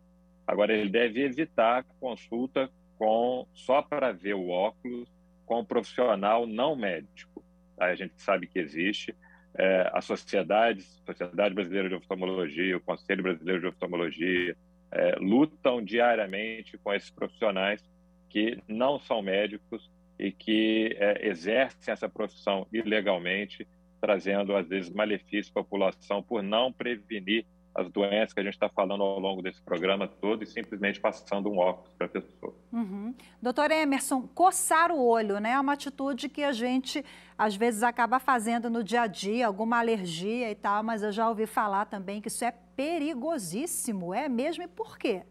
Agora, 0.46 0.74
ele 0.74 0.90
deve 0.90 1.24
evitar 1.24 1.84
consulta 2.00 2.70
com 2.98 3.48
só 3.54 3.82
para 3.82 4.12
ver 4.12 4.36
o 4.36 4.50
óculos 4.50 5.10
com 5.46 5.60
um 5.60 5.66
profissional 5.66 6.46
não 6.46 6.76
médico. 6.76 7.44
Tá? 7.76 7.86
A 7.86 7.96
gente 7.96 8.14
sabe 8.18 8.48
que 8.48 8.60
existe. 8.60 9.16
É, 9.58 9.90
a 9.94 10.02
sociedade, 10.02 10.82
Sociedade 11.06 11.56
Brasileira 11.56 11.90
de 11.90 11.96
Oftalmologia, 11.96 12.78
o 12.78 12.82
Conselho 12.82 13.24
Brasileiro 13.24 13.62
de 13.62 13.68
Oftalmologia, 13.68 14.56
é, 14.92 15.16
lutam 15.16 15.82
diariamente 15.84 16.78
com 16.78 16.94
esses 16.94 17.10
profissionais 17.10 17.84
que 18.30 18.62
não 18.68 19.00
são 19.00 19.22
médicos 19.22 19.90
e 20.20 20.32
que 20.32 20.96
é, 21.00 21.28
exercem 21.28 21.92
essa 21.92 22.10
profissão 22.10 22.68
ilegalmente 22.72 23.68
trazendo, 24.06 24.56
às 24.56 24.68
vezes, 24.68 24.92
malefício 24.92 25.52
à 25.56 25.64
população 25.64 26.22
por 26.22 26.44
não 26.44 26.72
prevenir 26.72 27.44
as 27.74 27.90
doenças 27.90 28.34
que 28.34 28.40
a 28.40 28.44
gente 28.44 28.54
está 28.54 28.70
falando 28.70 29.04
ao 29.04 29.20
longo 29.20 29.42
desse 29.42 29.62
programa 29.62 30.08
todo 30.08 30.44
e 30.44 30.46
simplesmente 30.46 31.02
passando 31.02 31.50
um 31.50 31.58
óculos 31.58 31.92
para 31.98 32.06
a 32.06 32.10
pessoa. 32.10 32.56
Uhum. 32.72 33.14
Doutor 33.42 33.72
Emerson, 33.72 34.22
coçar 34.28 34.92
o 34.92 35.04
olho, 35.04 35.40
né? 35.40 35.52
É 35.54 35.60
uma 35.60 35.74
atitude 35.74 36.30
que 36.30 36.44
a 36.44 36.54
gente, 36.54 37.04
às 37.36 37.56
vezes, 37.56 37.82
acaba 37.82 38.20
fazendo 38.20 38.70
no 38.70 38.84
dia 38.84 39.02
a 39.02 39.08
dia, 39.08 39.48
alguma 39.48 39.80
alergia 39.80 40.52
e 40.52 40.56
tal, 40.56 40.84
mas 40.84 41.02
eu 41.02 41.12
já 41.12 41.28
ouvi 41.28 41.48
falar 41.48 41.86
também 41.86 42.22
que 42.22 42.28
isso 42.28 42.46
é 42.46 42.52
perigosíssimo. 42.52 44.14
É 44.14 44.30
mesmo? 44.30 44.64
E 44.64 44.68
por 44.68 44.98
quê? 45.00 45.24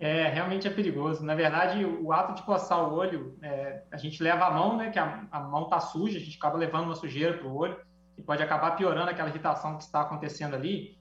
É, 0.00 0.28
realmente 0.28 0.66
é 0.68 0.70
perigoso. 0.70 1.24
Na 1.24 1.34
verdade, 1.34 1.84
o 1.84 2.12
ato 2.12 2.34
de 2.34 2.42
coçar 2.42 2.88
o 2.88 2.94
olho, 2.94 3.36
é, 3.42 3.82
a 3.90 3.96
gente 3.96 4.22
leva 4.22 4.46
a 4.46 4.50
mão, 4.50 4.76
né, 4.76 4.90
que 4.90 4.98
a, 4.98 5.26
a 5.30 5.40
mão 5.40 5.64
está 5.64 5.80
suja, 5.80 6.18
a 6.18 6.20
gente 6.20 6.36
acaba 6.36 6.56
levando 6.56 6.84
uma 6.84 6.94
sujeira 6.94 7.36
para 7.36 7.48
o 7.48 7.56
olho 7.56 7.76
e 8.16 8.22
pode 8.22 8.42
acabar 8.42 8.76
piorando 8.76 9.10
aquela 9.10 9.28
irritação 9.28 9.76
que 9.76 9.82
está 9.82 10.02
acontecendo 10.02 10.54
ali. 10.54 10.96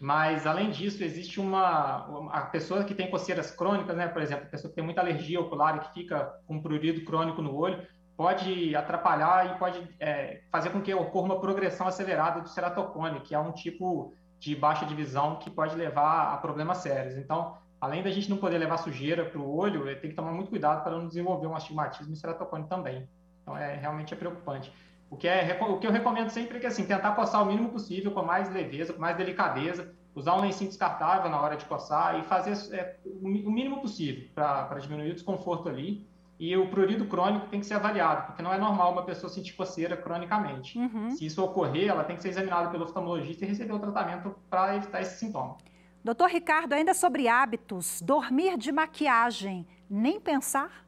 Mas, 0.00 0.46
além 0.46 0.70
disso, 0.70 1.02
existe 1.02 1.40
uma. 1.40 2.28
A 2.32 2.42
pessoa 2.42 2.84
que 2.84 2.94
tem 2.94 3.10
coceiras 3.10 3.50
crônicas, 3.50 3.96
né, 3.96 4.08
por 4.08 4.20
exemplo, 4.20 4.44
a 4.44 4.50
pessoa 4.50 4.68
que 4.68 4.74
tem 4.74 4.84
muita 4.84 5.00
alergia 5.00 5.40
ocular 5.40 5.76
e 5.76 5.80
que 5.80 5.94
fica 5.94 6.34
com 6.46 6.56
um 6.56 6.62
prurido 6.62 7.04
crônico 7.04 7.40
no 7.40 7.54
olho, 7.54 7.86
pode 8.16 8.74
atrapalhar 8.76 9.54
e 9.54 9.58
pode 9.58 9.88
é, 9.98 10.42
fazer 10.50 10.70
com 10.70 10.80
que 10.80 10.92
ocorra 10.92 11.26
uma 11.26 11.40
progressão 11.40 11.86
acelerada 11.86 12.40
do 12.40 12.48
ceratocone, 12.48 13.20
que 13.20 13.34
é 13.34 13.38
um 13.38 13.52
tipo 13.52 14.12
de 14.38 14.54
baixa 14.54 14.84
de 14.84 14.94
visão 14.94 15.36
que 15.36 15.48
pode 15.48 15.74
levar 15.74 16.34
a 16.34 16.36
problemas 16.36 16.78
sérios. 16.78 17.16
Então, 17.16 17.56
além 17.84 18.02
da 18.02 18.10
gente 18.10 18.30
não 18.30 18.38
poder 18.38 18.56
levar 18.56 18.78
sujeira 18.78 19.24
para 19.26 19.38
o 19.38 19.56
olho, 19.56 19.84
tem 20.00 20.10
que 20.10 20.16
tomar 20.16 20.32
muito 20.32 20.48
cuidado 20.48 20.82
para 20.82 20.96
não 20.96 21.06
desenvolver 21.06 21.46
um 21.46 21.54
astigmatismo 21.54 22.14
e 22.14 22.16
ceratocone 22.16 22.66
também. 22.66 23.06
Então, 23.42 23.56
é 23.56 23.76
realmente 23.76 24.14
é 24.14 24.16
preocupante. 24.16 24.72
O 25.10 25.16
que, 25.16 25.28
é, 25.28 25.58
o 25.60 25.78
que 25.78 25.86
eu 25.86 25.92
recomendo 25.92 26.30
sempre 26.30 26.56
é 26.56 26.60
que, 26.60 26.66
assim, 26.66 26.86
tentar 26.86 27.12
coçar 27.12 27.42
o 27.42 27.46
mínimo 27.46 27.68
possível, 27.68 28.10
com 28.10 28.22
mais 28.22 28.50
leveza, 28.50 28.94
com 28.94 29.00
mais 29.00 29.16
delicadeza, 29.18 29.94
usar 30.14 30.34
um 30.34 30.40
lencinho 30.40 30.70
descartável 30.70 31.30
na 31.30 31.38
hora 31.38 31.56
de 31.56 31.66
coçar 31.66 32.18
e 32.18 32.22
fazer 32.22 32.74
é, 32.74 32.96
o 33.04 33.28
mínimo 33.50 33.82
possível 33.82 34.28
para 34.34 34.78
diminuir 34.78 35.10
o 35.10 35.14
desconforto 35.14 35.68
ali. 35.68 36.08
E 36.40 36.56
o 36.56 36.68
prurido 36.68 37.04
crônico 37.04 37.46
tem 37.46 37.60
que 37.60 37.66
ser 37.66 37.74
avaliado, 37.74 38.26
porque 38.26 38.42
não 38.42 38.52
é 38.52 38.58
normal 38.58 38.92
uma 38.92 39.04
pessoa 39.04 39.30
sentir 39.30 39.52
coceira 39.52 39.96
cronicamente. 39.96 40.76
Uhum. 40.76 41.10
Se 41.10 41.26
isso 41.26 41.44
ocorrer, 41.44 41.88
ela 41.88 42.02
tem 42.02 42.16
que 42.16 42.22
ser 42.22 42.30
examinada 42.30 42.70
pelo 42.70 42.84
oftalmologista 42.84 43.44
e 43.44 43.48
receber 43.48 43.72
o 43.72 43.78
tratamento 43.78 44.34
para 44.50 44.74
evitar 44.74 45.00
esse 45.00 45.18
sintoma. 45.18 45.58
Doutor 46.04 46.28
Ricardo, 46.28 46.74
ainda 46.74 46.92
sobre 46.92 47.28
hábitos, 47.28 48.02
dormir 48.02 48.58
de 48.58 48.70
maquiagem, 48.70 49.66
nem 49.88 50.20
pensar? 50.20 50.86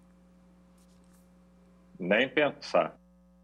Nem 1.98 2.28
pensar. 2.28 2.94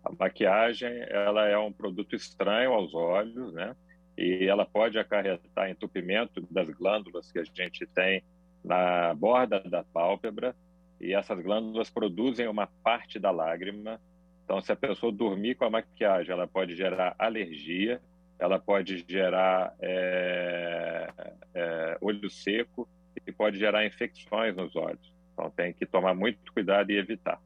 A 0.04 0.12
maquiagem, 0.12 0.92
ela 1.08 1.48
é 1.48 1.56
um 1.56 1.72
produto 1.72 2.14
estranho 2.14 2.74
aos 2.74 2.92
olhos, 2.92 3.54
né? 3.54 3.74
E 4.18 4.46
ela 4.46 4.66
pode 4.66 4.98
acarretar 4.98 5.70
entupimento 5.70 6.46
das 6.50 6.68
glândulas 6.68 7.32
que 7.32 7.38
a 7.38 7.44
gente 7.44 7.86
tem 7.86 8.22
na 8.62 9.14
borda 9.14 9.58
da 9.60 9.82
pálpebra, 9.82 10.54
e 11.00 11.14
essas 11.14 11.40
glândulas 11.40 11.88
produzem 11.88 12.48
uma 12.48 12.66
parte 12.84 13.18
da 13.18 13.30
lágrima. 13.30 13.98
Então, 14.44 14.60
se 14.60 14.70
a 14.70 14.76
pessoa 14.76 15.10
dormir 15.10 15.54
com 15.54 15.64
a 15.64 15.70
maquiagem, 15.70 16.32
ela 16.32 16.46
pode 16.46 16.76
gerar 16.76 17.14
alergia, 17.18 17.98
ela 18.42 18.58
pode 18.58 19.04
gerar 19.08 19.72
é, 19.78 21.08
é, 21.54 21.98
olho 22.00 22.28
seco 22.28 22.88
e 23.24 23.30
pode 23.30 23.56
gerar 23.56 23.86
infecções 23.86 24.56
nos 24.56 24.74
olhos. 24.74 25.12
Então 25.32 25.48
tem 25.50 25.72
que 25.72 25.86
tomar 25.86 26.12
muito 26.12 26.52
cuidado 26.52 26.90
e 26.90 26.98
evitar. 26.98 27.40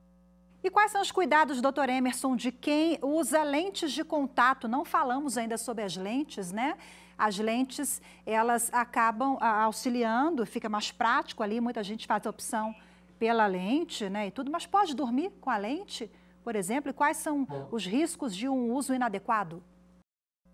E 0.65 0.71
quais 0.71 0.91
são 0.91 1.03
os 1.03 1.13
cuidados, 1.13 1.61
doutor 1.61 1.91
Emerson, 1.91 2.35
de 2.35 2.51
quem 2.51 2.99
usa 3.03 3.43
lentes 3.43 3.93
de 3.93 4.03
contato? 4.03 4.67
Não 4.67 4.87
falamos 4.87 5.37
ainda 5.37 5.59
sobre 5.59 5.85
as 5.85 5.99
lentes, 5.99 6.51
né? 6.51 6.79
As 7.19 7.39
lentes, 7.39 8.01
elas 8.25 8.73
acabam 8.73 9.37
auxiliando, 9.39 10.47
fica 10.47 10.69
mais 10.69 10.91
prático 10.91 11.43
ali, 11.43 11.61
muita 11.61 11.83
gente 11.83 12.07
faz 12.07 12.27
a 12.27 12.31
opção 12.31 12.75
pela 13.19 13.47
lente, 13.47 14.09
né, 14.09 14.27
e 14.27 14.31
tudo, 14.31 14.51
mas 14.51 14.67
pode 14.67 14.95
dormir 14.95 15.31
com 15.41 15.49
a 15.49 15.57
lente, 15.57 16.11
por 16.45 16.55
exemplo? 16.55 16.91
E 16.91 16.93
quais 16.93 17.17
são 17.17 17.47
os 17.71 17.87
riscos 17.87 18.37
de 18.37 18.47
um 18.47 18.75
uso 18.75 18.93
inadequado? 18.93 19.63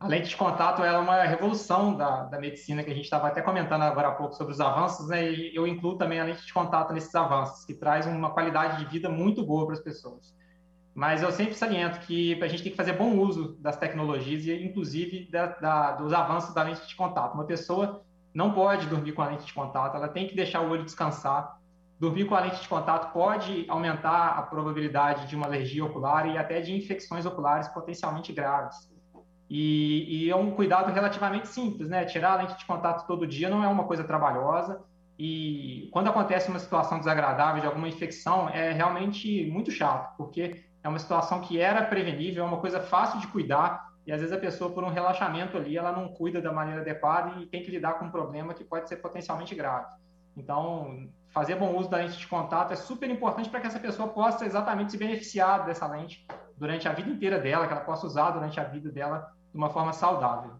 A 0.03 0.09
lente 0.09 0.31
de 0.31 0.37
contato 0.37 0.83
é 0.83 0.99
uma 0.99 1.23
revolução 1.23 1.95
da, 1.95 2.25
da 2.25 2.37
medicina 2.37 2.83
que 2.83 2.91
a 2.91 2.95
gente 2.95 3.05
estava 3.05 3.29
até 3.29 3.41
comentando 3.41 3.83
agora 3.83 4.09
há 4.09 4.13
pouco 4.13 4.35
sobre 4.35 4.53
os 4.53 4.61
avanços, 4.61 5.07
né? 5.07 5.31
E 5.31 5.55
eu 5.55 5.65
incluo 5.65 5.97
também 5.97 6.19
a 6.19 6.25
lente 6.25 6.45
de 6.45 6.53
contato 6.53 6.93
nesses 6.93 7.15
avanços, 7.15 7.65
que 7.65 7.73
traz 7.73 8.05
uma 8.05 8.31
qualidade 8.31 8.85
de 8.85 8.91
vida 8.91 9.09
muito 9.09 9.47
boa 9.47 9.65
para 9.65 9.75
as 9.75 9.81
pessoas. 9.81 10.35
Mas 10.93 11.23
eu 11.23 11.31
sempre 11.31 11.55
saliento 11.55 12.01
que 12.01 12.35
a 12.43 12.49
gente 12.49 12.65
tem 12.65 12.73
que 12.73 12.77
fazer 12.77 12.95
bom 12.95 13.17
uso 13.17 13.57
das 13.61 13.77
tecnologias 13.77 14.45
e, 14.45 14.53
inclusive, 14.65 15.31
da, 15.31 15.47
da, 15.47 15.93
dos 15.93 16.13
avanços 16.13 16.53
da 16.53 16.65
lente 16.65 16.85
de 16.85 16.97
contato. 16.97 17.35
Uma 17.35 17.45
pessoa 17.45 18.03
não 18.35 18.53
pode 18.53 18.89
dormir 18.89 19.13
com 19.13 19.23
a 19.23 19.29
lente 19.29 19.47
de 19.47 19.55
contato, 19.55 19.97
ela 19.97 20.09
tem 20.09 20.27
que 20.27 20.35
deixar 20.35 20.63
o 20.63 20.71
olho 20.71 20.85
descansar. 20.85 21.61
Dormir 22.01 22.25
com 22.25 22.35
a 22.35 22.41
lente 22.41 22.61
de 22.61 22.69
contato 22.69 23.13
pode 23.13 23.67
aumentar 23.69 24.31
a 24.31 24.43
probabilidade 24.43 25.29
de 25.29 25.37
uma 25.37 25.47
alergia 25.47 25.85
ocular 25.85 26.27
e 26.27 26.37
até 26.37 26.61
de 26.61 26.75
infecções 26.75 27.25
oculares 27.25 27.69
potencialmente 27.69 28.33
graves. 28.33 28.92
E, 29.55 30.25
e, 30.25 30.31
é 30.31 30.35
um 30.35 30.53
cuidado 30.53 30.91
relativamente 30.91 31.47
simples, 31.47 31.87
né? 31.87 32.07
Tirar 32.07 32.33
a 32.33 32.37
lente 32.37 32.57
de 32.57 32.65
contato 32.65 33.07
todo 33.07 33.27
dia 33.27 33.51
não 33.51 33.63
é 33.63 33.69
uma 33.69 33.85
coisa 33.85 34.03
trabalhosa. 34.03 34.81
E 35.19 35.91
quando 35.93 36.09
acontece 36.09 36.49
uma 36.49 36.59
situação 36.59 36.99
desagradável 36.99 37.61
de 37.61 37.67
alguma 37.67 37.87
infecção, 37.87 38.49
é 38.49 38.73
realmente 38.73 39.45
muito 39.51 39.71
chato, 39.71 40.17
porque 40.17 40.65
é 40.83 40.89
uma 40.89 40.99
situação 40.99 41.43
que 41.43 41.61
era 41.61 41.85
prevenível, 41.85 42.43
é 42.43 42.47
uma 42.47 42.63
coisa 42.63 42.81
fácil 42.81 43.21
de 43.21 43.27
cuidar. 43.27 43.93
E 44.07 44.11
às 44.11 44.21
vezes 44.21 44.35
a 44.35 44.41
pessoa, 44.41 44.73
por 44.73 44.85
um 44.85 44.89
relaxamento 44.89 45.59
ali, 45.59 45.77
ela 45.77 45.93
não 45.93 46.09
cuida 46.09 46.41
da 46.41 46.51
maneira 46.51 46.81
adequada 46.81 47.39
e 47.39 47.45
tem 47.45 47.63
que 47.63 47.71
lidar 47.71 47.99
com 47.99 48.07
um 48.07 48.11
problema 48.11 48.55
que 48.55 48.65
pode 48.65 48.89
ser 48.89 48.97
potencialmente 48.97 49.55
grave. 49.55 49.95
Então, 50.35 51.11
fazer 51.29 51.57
bom 51.57 51.77
uso 51.77 51.91
da 51.91 51.99
lente 51.99 52.17
de 52.17 52.27
contato 52.27 52.73
é 52.73 52.77
super 52.77 53.11
importante 53.11 53.51
para 53.51 53.61
que 53.61 53.67
essa 53.67 53.79
pessoa 53.79 54.09
possa 54.09 54.47
exatamente 54.47 54.93
se 54.93 54.97
beneficiar 54.97 55.67
dessa 55.67 55.87
lente 55.87 56.27
durante 56.57 56.89
a 56.89 56.93
vida 56.95 57.11
inteira 57.11 57.39
dela, 57.39 57.67
que 57.67 57.73
ela 57.75 57.83
possa 57.83 58.07
usar 58.07 58.31
durante 58.31 58.59
a 58.59 58.65
vida 58.65 58.91
dela 58.91 59.31
de 59.53 59.59
uma 59.59 59.71
forma 59.71 59.93
saudável. 59.93 60.51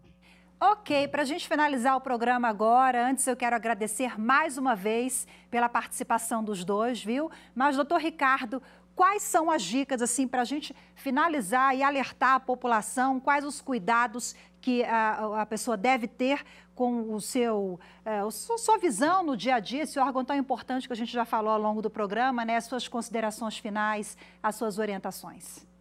Ok, 0.65 1.09
para 1.09 1.23
a 1.23 1.25
gente 1.25 1.45
finalizar 1.45 1.97
o 1.97 1.99
programa 1.99 2.47
agora, 2.47 3.09
antes 3.09 3.27
eu 3.27 3.35
quero 3.35 3.53
agradecer 3.53 4.17
mais 4.17 4.57
uma 4.57 4.75
vez 4.75 5.27
pela 5.51 5.67
participação 5.67 6.41
dos 6.41 6.63
dois, 6.63 7.03
viu? 7.03 7.29
Mas, 7.53 7.75
doutor 7.75 7.99
Ricardo, 7.99 8.61
quais 8.95 9.23
são 9.23 9.51
as 9.51 9.61
dicas, 9.61 10.01
assim, 10.01 10.25
para 10.25 10.41
a 10.41 10.45
gente 10.45 10.73
finalizar 10.95 11.75
e 11.75 11.83
alertar 11.83 12.35
a 12.35 12.39
população, 12.39 13.19
quais 13.19 13.43
os 13.43 13.59
cuidados 13.59 14.35
que 14.61 14.85
a, 14.85 15.41
a 15.41 15.45
pessoa 15.45 15.75
deve 15.75 16.07
ter 16.07 16.41
com 16.73 17.13
o 17.13 17.19
seu, 17.19 17.77
é, 18.05 18.19
a 18.19 18.31
sua 18.31 18.77
visão 18.77 19.21
no 19.21 19.35
dia 19.35 19.55
a 19.55 19.59
dia, 19.59 19.83
esse 19.83 19.99
órgão 19.99 20.23
tão 20.23 20.35
importante 20.35 20.87
que 20.87 20.93
a 20.93 20.95
gente 20.95 21.11
já 21.11 21.25
falou 21.25 21.51
ao 21.51 21.59
longo 21.59 21.81
do 21.81 21.89
programa, 21.89 22.45
né? 22.45 22.55
As 22.55 22.65
suas 22.65 22.87
considerações 22.87 23.57
finais, 23.57 24.17
as 24.41 24.55
suas 24.55 24.79
orientações. 24.79 25.72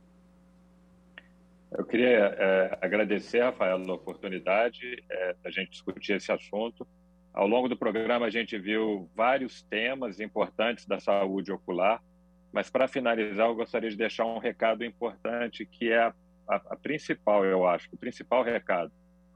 Eu 1.76 1.84
queria 1.84 2.36
é, 2.38 2.78
agradecer, 2.82 3.40
Rafael, 3.40 3.76
a 3.76 3.92
oportunidade 3.94 5.02
é, 5.10 5.34
da 5.42 5.50
gente 5.50 5.70
discutir 5.70 6.14
esse 6.14 6.30
assunto. 6.30 6.86
Ao 7.32 7.46
longo 7.46 7.66
do 7.66 7.76
programa, 7.76 8.26
a 8.26 8.30
gente 8.30 8.58
viu 8.58 9.08
vários 9.14 9.62
temas 9.62 10.20
importantes 10.20 10.84
da 10.84 11.00
saúde 11.00 11.50
ocular, 11.50 12.02
mas 12.52 12.68
para 12.68 12.86
finalizar, 12.86 13.48
eu 13.48 13.54
gostaria 13.54 13.88
de 13.88 13.96
deixar 13.96 14.26
um 14.26 14.38
recado 14.38 14.84
importante, 14.84 15.64
que 15.64 15.90
é 15.90 15.98
a, 15.98 16.14
a, 16.46 16.56
a 16.56 16.76
principal, 16.76 17.42
eu 17.44 17.66
acho, 17.66 17.88
o 17.90 17.96
principal 17.96 18.42
recado, 18.42 18.92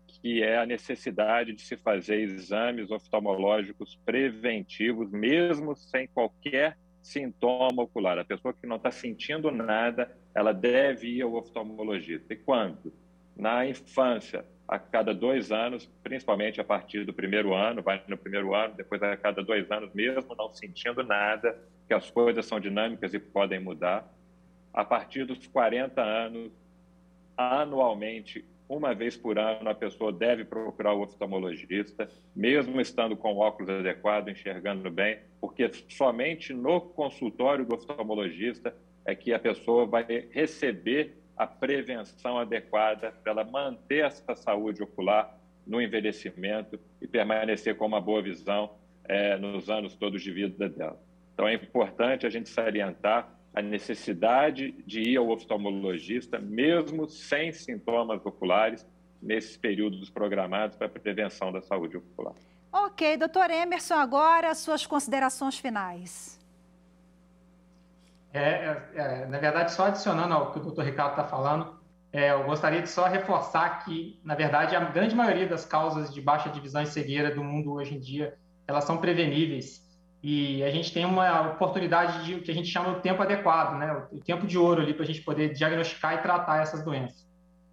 que 0.06 0.42
é 0.42 0.58
a 0.58 0.66
necessidade 0.66 1.54
de 1.54 1.62
se 1.62 1.76
fazer 1.76 2.20
exames 2.20 2.90
oftalmológicos 2.90 3.98
preventivos, 4.04 5.10
mesmo 5.10 5.74
sem 5.74 6.06
qualquer 6.06 6.76
sintoma 7.06 7.84
ocular. 7.84 8.18
A 8.18 8.24
pessoa 8.24 8.52
que 8.52 8.66
não 8.66 8.76
está 8.76 8.90
sentindo 8.90 9.50
nada, 9.50 10.10
ela 10.34 10.52
deve 10.52 11.06
ir 11.08 11.22
ao 11.22 11.34
oftalmologista. 11.34 12.34
E 12.34 12.36
quando? 12.36 12.92
Na 13.36 13.64
infância, 13.64 14.44
a 14.66 14.78
cada 14.78 15.14
dois 15.14 15.52
anos, 15.52 15.88
principalmente 16.02 16.60
a 16.60 16.64
partir 16.64 17.04
do 17.04 17.12
primeiro 17.12 17.54
ano, 17.54 17.80
vai 17.80 18.02
no 18.08 18.18
primeiro 18.18 18.54
ano, 18.54 18.74
depois 18.74 19.00
a 19.02 19.16
cada 19.16 19.42
dois 19.42 19.70
anos, 19.70 19.94
mesmo 19.94 20.34
não 20.34 20.52
sentindo 20.52 21.04
nada, 21.04 21.56
que 21.86 21.94
as 21.94 22.10
coisas 22.10 22.44
são 22.44 22.58
dinâmicas 22.58 23.14
e 23.14 23.20
podem 23.20 23.60
mudar. 23.60 24.12
A 24.74 24.84
partir 24.84 25.24
dos 25.24 25.46
40 25.46 26.02
anos, 26.02 26.50
anualmente, 27.36 28.44
uma 28.68 28.94
vez 28.94 29.16
por 29.16 29.38
ano, 29.38 29.68
a 29.68 29.74
pessoa 29.74 30.12
deve 30.12 30.44
procurar 30.44 30.92
o 30.92 31.02
oftalmologista, 31.02 32.08
mesmo 32.34 32.80
estando 32.80 33.16
com 33.16 33.34
o 33.34 33.38
óculos 33.38 33.70
adequado, 33.70 34.28
enxergando 34.28 34.90
bem, 34.90 35.18
porque 35.40 35.70
somente 35.88 36.52
no 36.52 36.80
consultório 36.80 37.64
do 37.64 37.74
oftalmologista 37.74 38.74
é 39.04 39.14
que 39.14 39.32
a 39.32 39.38
pessoa 39.38 39.86
vai 39.86 40.04
receber 40.30 41.16
a 41.36 41.46
prevenção 41.46 42.38
adequada 42.38 43.12
para 43.22 43.32
ela 43.32 43.44
manter 43.44 44.04
essa 44.04 44.34
saúde 44.34 44.82
ocular 44.82 45.38
no 45.66 45.80
envelhecimento 45.80 46.78
e 47.00 47.06
permanecer 47.06 47.76
com 47.76 47.86
uma 47.86 48.00
boa 48.00 48.22
visão 48.22 48.70
é, 49.04 49.36
nos 49.36 49.68
anos 49.68 49.94
todos 49.94 50.22
de 50.22 50.30
vida 50.30 50.68
dela. 50.68 51.00
Então 51.34 51.46
é 51.46 51.54
importante 51.54 52.26
a 52.26 52.30
gente 52.30 52.48
salientar 52.48 53.35
a 53.56 53.62
necessidade 53.62 54.72
de 54.86 55.00
ir 55.00 55.16
ao 55.16 55.30
oftalmologista, 55.30 56.38
mesmo 56.38 57.08
sem 57.08 57.50
sintomas 57.50 58.24
oculares, 58.26 58.86
nesses 59.22 59.56
períodos 59.56 60.10
programados 60.10 60.76
para 60.76 60.86
a 60.86 60.90
prevenção 60.90 61.50
da 61.50 61.62
saúde 61.62 61.96
ocular. 61.96 62.34
Ok, 62.70 63.16
doutor 63.16 63.50
Emerson, 63.50 63.94
agora 63.94 64.54
suas 64.54 64.84
considerações 64.84 65.58
finais. 65.58 66.38
É, 68.30 68.40
é, 68.40 68.82
é, 68.94 69.26
na 69.26 69.38
verdade, 69.38 69.72
só 69.72 69.86
adicionando 69.86 70.34
ao 70.34 70.52
que 70.52 70.58
o 70.58 70.62
doutor 70.62 70.84
Ricardo 70.84 71.12
está 71.12 71.24
falando, 71.24 71.80
é, 72.12 72.32
eu 72.32 72.44
gostaria 72.44 72.82
de 72.82 72.90
só 72.90 73.06
reforçar 73.06 73.82
que, 73.86 74.20
na 74.22 74.34
verdade, 74.34 74.76
a 74.76 74.80
grande 74.80 75.14
maioria 75.14 75.46
das 75.46 75.64
causas 75.64 76.12
de 76.12 76.20
baixa 76.20 76.50
divisão 76.50 76.82
e 76.82 76.86
cegueira 76.86 77.34
do 77.34 77.42
mundo 77.42 77.72
hoje 77.72 77.94
em 77.94 78.00
dia, 78.00 78.36
elas 78.68 78.84
são 78.84 78.98
preveníveis 78.98 79.85
e 80.22 80.62
a 80.64 80.70
gente 80.70 80.92
tem 80.92 81.04
uma 81.04 81.52
oportunidade 81.52 82.24
de 82.24 82.34
o 82.34 82.42
que 82.42 82.50
a 82.50 82.54
gente 82.54 82.68
chama 82.68 82.90
o 82.90 83.00
tempo 83.00 83.22
adequado, 83.22 83.78
né? 83.78 84.06
o 84.10 84.18
tempo 84.18 84.46
de 84.46 84.58
ouro 84.58 84.82
ali 84.82 84.92
para 84.92 85.04
a 85.04 85.06
gente 85.06 85.22
poder 85.22 85.52
diagnosticar 85.52 86.14
e 86.14 86.18
tratar 86.18 86.62
essas 86.62 86.82
doenças. 86.82 87.26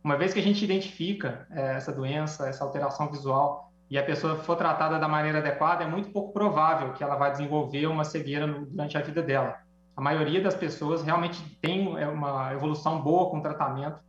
Uma 0.03 0.17
vez 0.17 0.33
que 0.33 0.39
a 0.39 0.43
gente 0.43 0.63
identifica 0.63 1.47
é, 1.51 1.75
essa 1.75 1.91
doença, 1.91 2.47
essa 2.47 2.63
alteração 2.63 3.09
visual, 3.09 3.71
e 3.89 3.97
a 3.97 4.03
pessoa 4.03 4.35
for 4.35 4.55
tratada 4.55 4.99
da 4.99 5.07
maneira 5.07 5.37
adequada, 5.37 5.83
é 5.83 5.87
muito 5.87 6.09
pouco 6.09 6.33
provável 6.33 6.93
que 6.93 7.03
ela 7.03 7.15
vai 7.15 7.31
desenvolver 7.31 7.85
uma 7.85 8.03
cegueira 8.03 8.47
durante 8.47 8.97
a 8.97 9.01
vida 9.01 9.21
dela. 9.21 9.55
A 9.95 10.01
maioria 10.01 10.41
das 10.41 10.55
pessoas 10.55 11.03
realmente 11.03 11.41
tem 11.61 11.97
é, 11.97 12.07
uma 12.07 12.53
evolução 12.53 13.01
boa 13.01 13.29
com 13.29 13.37
o 13.37 13.41
tratamento 13.41 13.99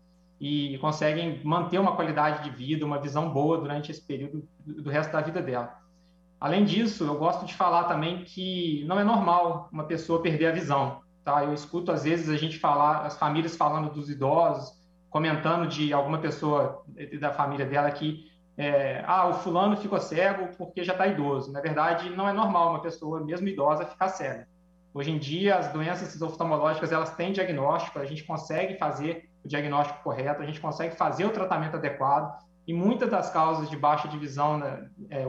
e 0.41 0.79
conseguem 0.79 1.41
manter 1.45 1.79
uma 1.79 1.95
qualidade 1.95 2.43
de 2.43 2.51
vida, 2.51 2.85
uma 2.85 3.01
visão 3.01 3.31
boa 3.31 3.59
durante 3.59 3.91
esse 3.91 4.05
período 4.05 4.47
do 4.59 4.91
resto 4.91 5.13
da 5.13 5.21
vida 5.21 5.41
dela. 5.41 5.84
Além 6.45 6.63
disso, 6.63 7.05
eu 7.05 7.17
gosto 7.17 7.47
de 7.47 7.55
falar 7.55 7.85
também 7.85 8.23
que 8.23 8.85
não 8.87 9.01
é 9.01 9.03
normal 9.03 9.67
uma 9.73 9.85
pessoa 9.85 10.21
perder 10.21 10.49
a 10.49 10.53
visão. 10.53 11.01
Tá? 11.25 11.43
Eu 11.43 11.55
escuto 11.55 11.91
às 11.91 12.05
vezes 12.05 12.29
a 12.29 12.37
gente 12.37 12.59
falar, 12.59 13.07
as 13.07 13.17
famílias 13.17 13.57
falando 13.57 13.91
dos 13.91 14.11
idosos, 14.11 14.79
comentando 15.09 15.67
de 15.67 15.91
alguma 15.91 16.19
pessoa 16.19 16.85
da 17.19 17.33
família 17.33 17.65
dela 17.65 17.91
que 17.91 18.31
é, 18.59 19.03
ah, 19.07 19.27
o 19.29 19.33
fulano 19.33 19.75
ficou 19.75 19.99
cego 19.99 20.55
porque 20.59 20.85
já 20.85 20.93
está 20.93 21.07
idoso. 21.07 21.51
Na 21.51 21.63
verdade, 21.63 22.11
não 22.11 22.29
é 22.29 22.33
normal 22.35 22.73
uma 22.73 22.83
pessoa, 22.83 23.25
mesmo 23.25 23.49
idosa, 23.49 23.87
ficar 23.87 24.09
cega. 24.09 24.47
Hoje 24.93 25.13
em 25.13 25.19
dia, 25.19 25.57
as 25.57 25.73
doenças 25.73 26.21
oftalmológicas 26.21 26.93
elas 26.93 27.17
têm 27.17 27.33
diagnóstico, 27.33 27.99
a 27.99 28.05
gente 28.05 28.23
consegue 28.23 28.77
fazer 28.77 29.31
o 29.43 29.49
diagnóstico 29.49 30.03
correto, 30.03 30.43
a 30.43 30.47
gente 30.47 30.61
consegue 30.61 30.95
fazer 30.95 31.25
o 31.25 31.31
tratamento 31.31 31.77
adequado 31.77 32.39
e 32.67 32.73
muitas 32.73 33.11
das 33.11 33.31
causas 33.31 33.69
de 33.69 33.77
baixa 33.77 34.09
divisão 34.09 34.59
né, 34.59 34.89
é, 35.11 35.25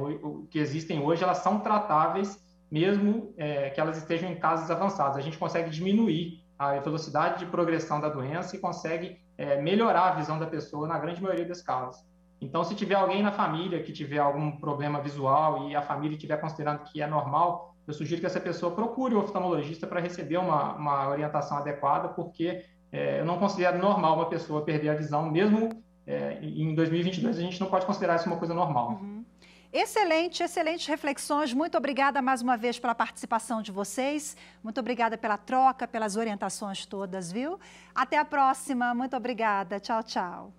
que 0.50 0.58
existem 0.58 1.02
hoje, 1.02 1.24
elas 1.24 1.40
são 1.40 1.60
tratáveis 1.60 2.44
mesmo 2.72 3.34
é, 3.38 3.70
que 3.70 3.80
elas 3.80 3.98
estejam 3.98 4.30
em 4.30 4.36
casos 4.36 4.70
avançados. 4.72 5.18
A 5.18 5.22
gente 5.22 5.38
consegue 5.38 5.70
diminuir 5.70 6.44
a 6.58 6.80
velocidade 6.80 7.40
de 7.40 7.46
progressão 7.46 8.00
da 8.00 8.10
doença 8.10 8.56
e 8.56 8.60
consegue 8.60 9.18
é, 9.38 9.62
melhorar 9.62 10.10
a 10.10 10.16
visão 10.16 10.40
da 10.40 10.48
pessoa 10.48 10.88
na 10.88 10.98
grande 10.98 11.22
maioria 11.22 11.46
das 11.46 11.62
casos. 11.62 12.04
Então, 12.40 12.64
se 12.64 12.76
tiver 12.76 12.96
alguém 12.96 13.24
na 13.24 13.32
família 13.32 13.82
que 13.82 13.92
tiver 13.92 14.20
algum 14.20 14.52
problema 14.58 15.00
visual 15.02 15.70
e 15.70 15.76
a 15.76 15.82
família 15.82 16.16
estiver 16.16 16.38
considerando 16.38 16.84
que 16.84 17.02
é 17.02 17.08
normal, 17.08 17.76
eu 17.88 17.94
sugiro 17.94 18.20
que 18.20 18.28
essa 18.28 18.40
pessoa 18.40 18.74
procure 18.74 19.16
o 19.16 19.20
oftalmologista 19.20 19.88
para 19.88 20.00
receber 20.00 20.38
uma, 20.38 20.76
uma 20.76 21.10
orientação 21.10 21.58
adequada, 21.58 22.10
porque 22.10 22.64
é, 22.92 23.20
eu 23.20 23.26
não 23.26 23.38
considero 23.38 23.78
normal 23.78 24.16
uma 24.16 24.30
pessoa 24.30 24.64
perder 24.64 24.90
a 24.90 24.96
visão, 24.96 25.30
mesmo 25.30 25.70
é, 26.08 26.40
em 26.42 26.74
2022 26.76 27.38
a 27.38 27.42
gente 27.42 27.60
não 27.60 27.68
pode 27.68 27.86
considerar 27.86 28.16
isso 28.16 28.28
uma 28.28 28.38
coisa 28.38 28.54
normal. 28.54 29.00
Uhum. 29.02 29.26
Excelente, 29.74 30.42
excelentes 30.42 30.88
reflexões. 30.88 31.54
Muito 31.54 31.78
obrigada 31.78 32.22
mais 32.22 32.42
uma 32.42 32.56
vez 32.56 32.80
pela 32.80 32.96
participação 32.96 33.62
de 33.62 33.72
vocês. 33.72 34.38
Muito 34.64 34.80
obrigada 34.80 35.18
pela 35.18 35.38
troca, 35.38 35.86
pelas 35.86 36.16
orientações 36.16 36.86
todas, 36.86 37.30
viu? 37.32 37.60
Até 37.94 38.18
a 38.18 38.24
próxima. 38.24 38.94
Muito 38.94 39.18
obrigada. 39.18 39.80
Tchau, 39.80 40.02
tchau. 40.02 40.54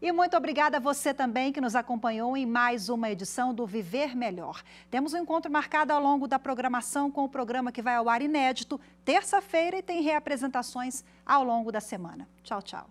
E 0.00 0.12
muito 0.12 0.36
obrigada 0.36 0.76
a 0.76 0.80
você 0.80 1.12
também 1.12 1.52
que 1.52 1.60
nos 1.60 1.74
acompanhou 1.74 2.36
em 2.36 2.46
mais 2.46 2.88
uma 2.88 3.10
edição 3.10 3.54
do 3.54 3.66
Viver 3.66 4.14
Melhor. 4.16 4.62
Temos 4.90 5.14
um 5.14 5.18
encontro 5.18 5.50
marcado 5.50 5.92
ao 5.92 6.02
longo 6.02 6.26
da 6.26 6.38
programação 6.38 7.10
com 7.10 7.24
o 7.24 7.28
programa 7.28 7.72
que 7.72 7.82
vai 7.82 7.96
ao 7.96 8.08
ar 8.08 8.22
inédito, 8.22 8.80
terça-feira, 9.04 9.78
e 9.78 9.82
tem 9.82 10.02
reapresentações 10.02 11.04
ao 11.24 11.44
longo 11.44 11.72
da 11.72 11.80
semana. 11.80 12.28
Tchau, 12.42 12.62
tchau. 12.62 12.86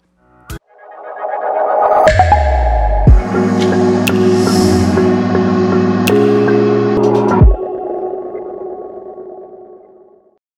you 1.83 2.52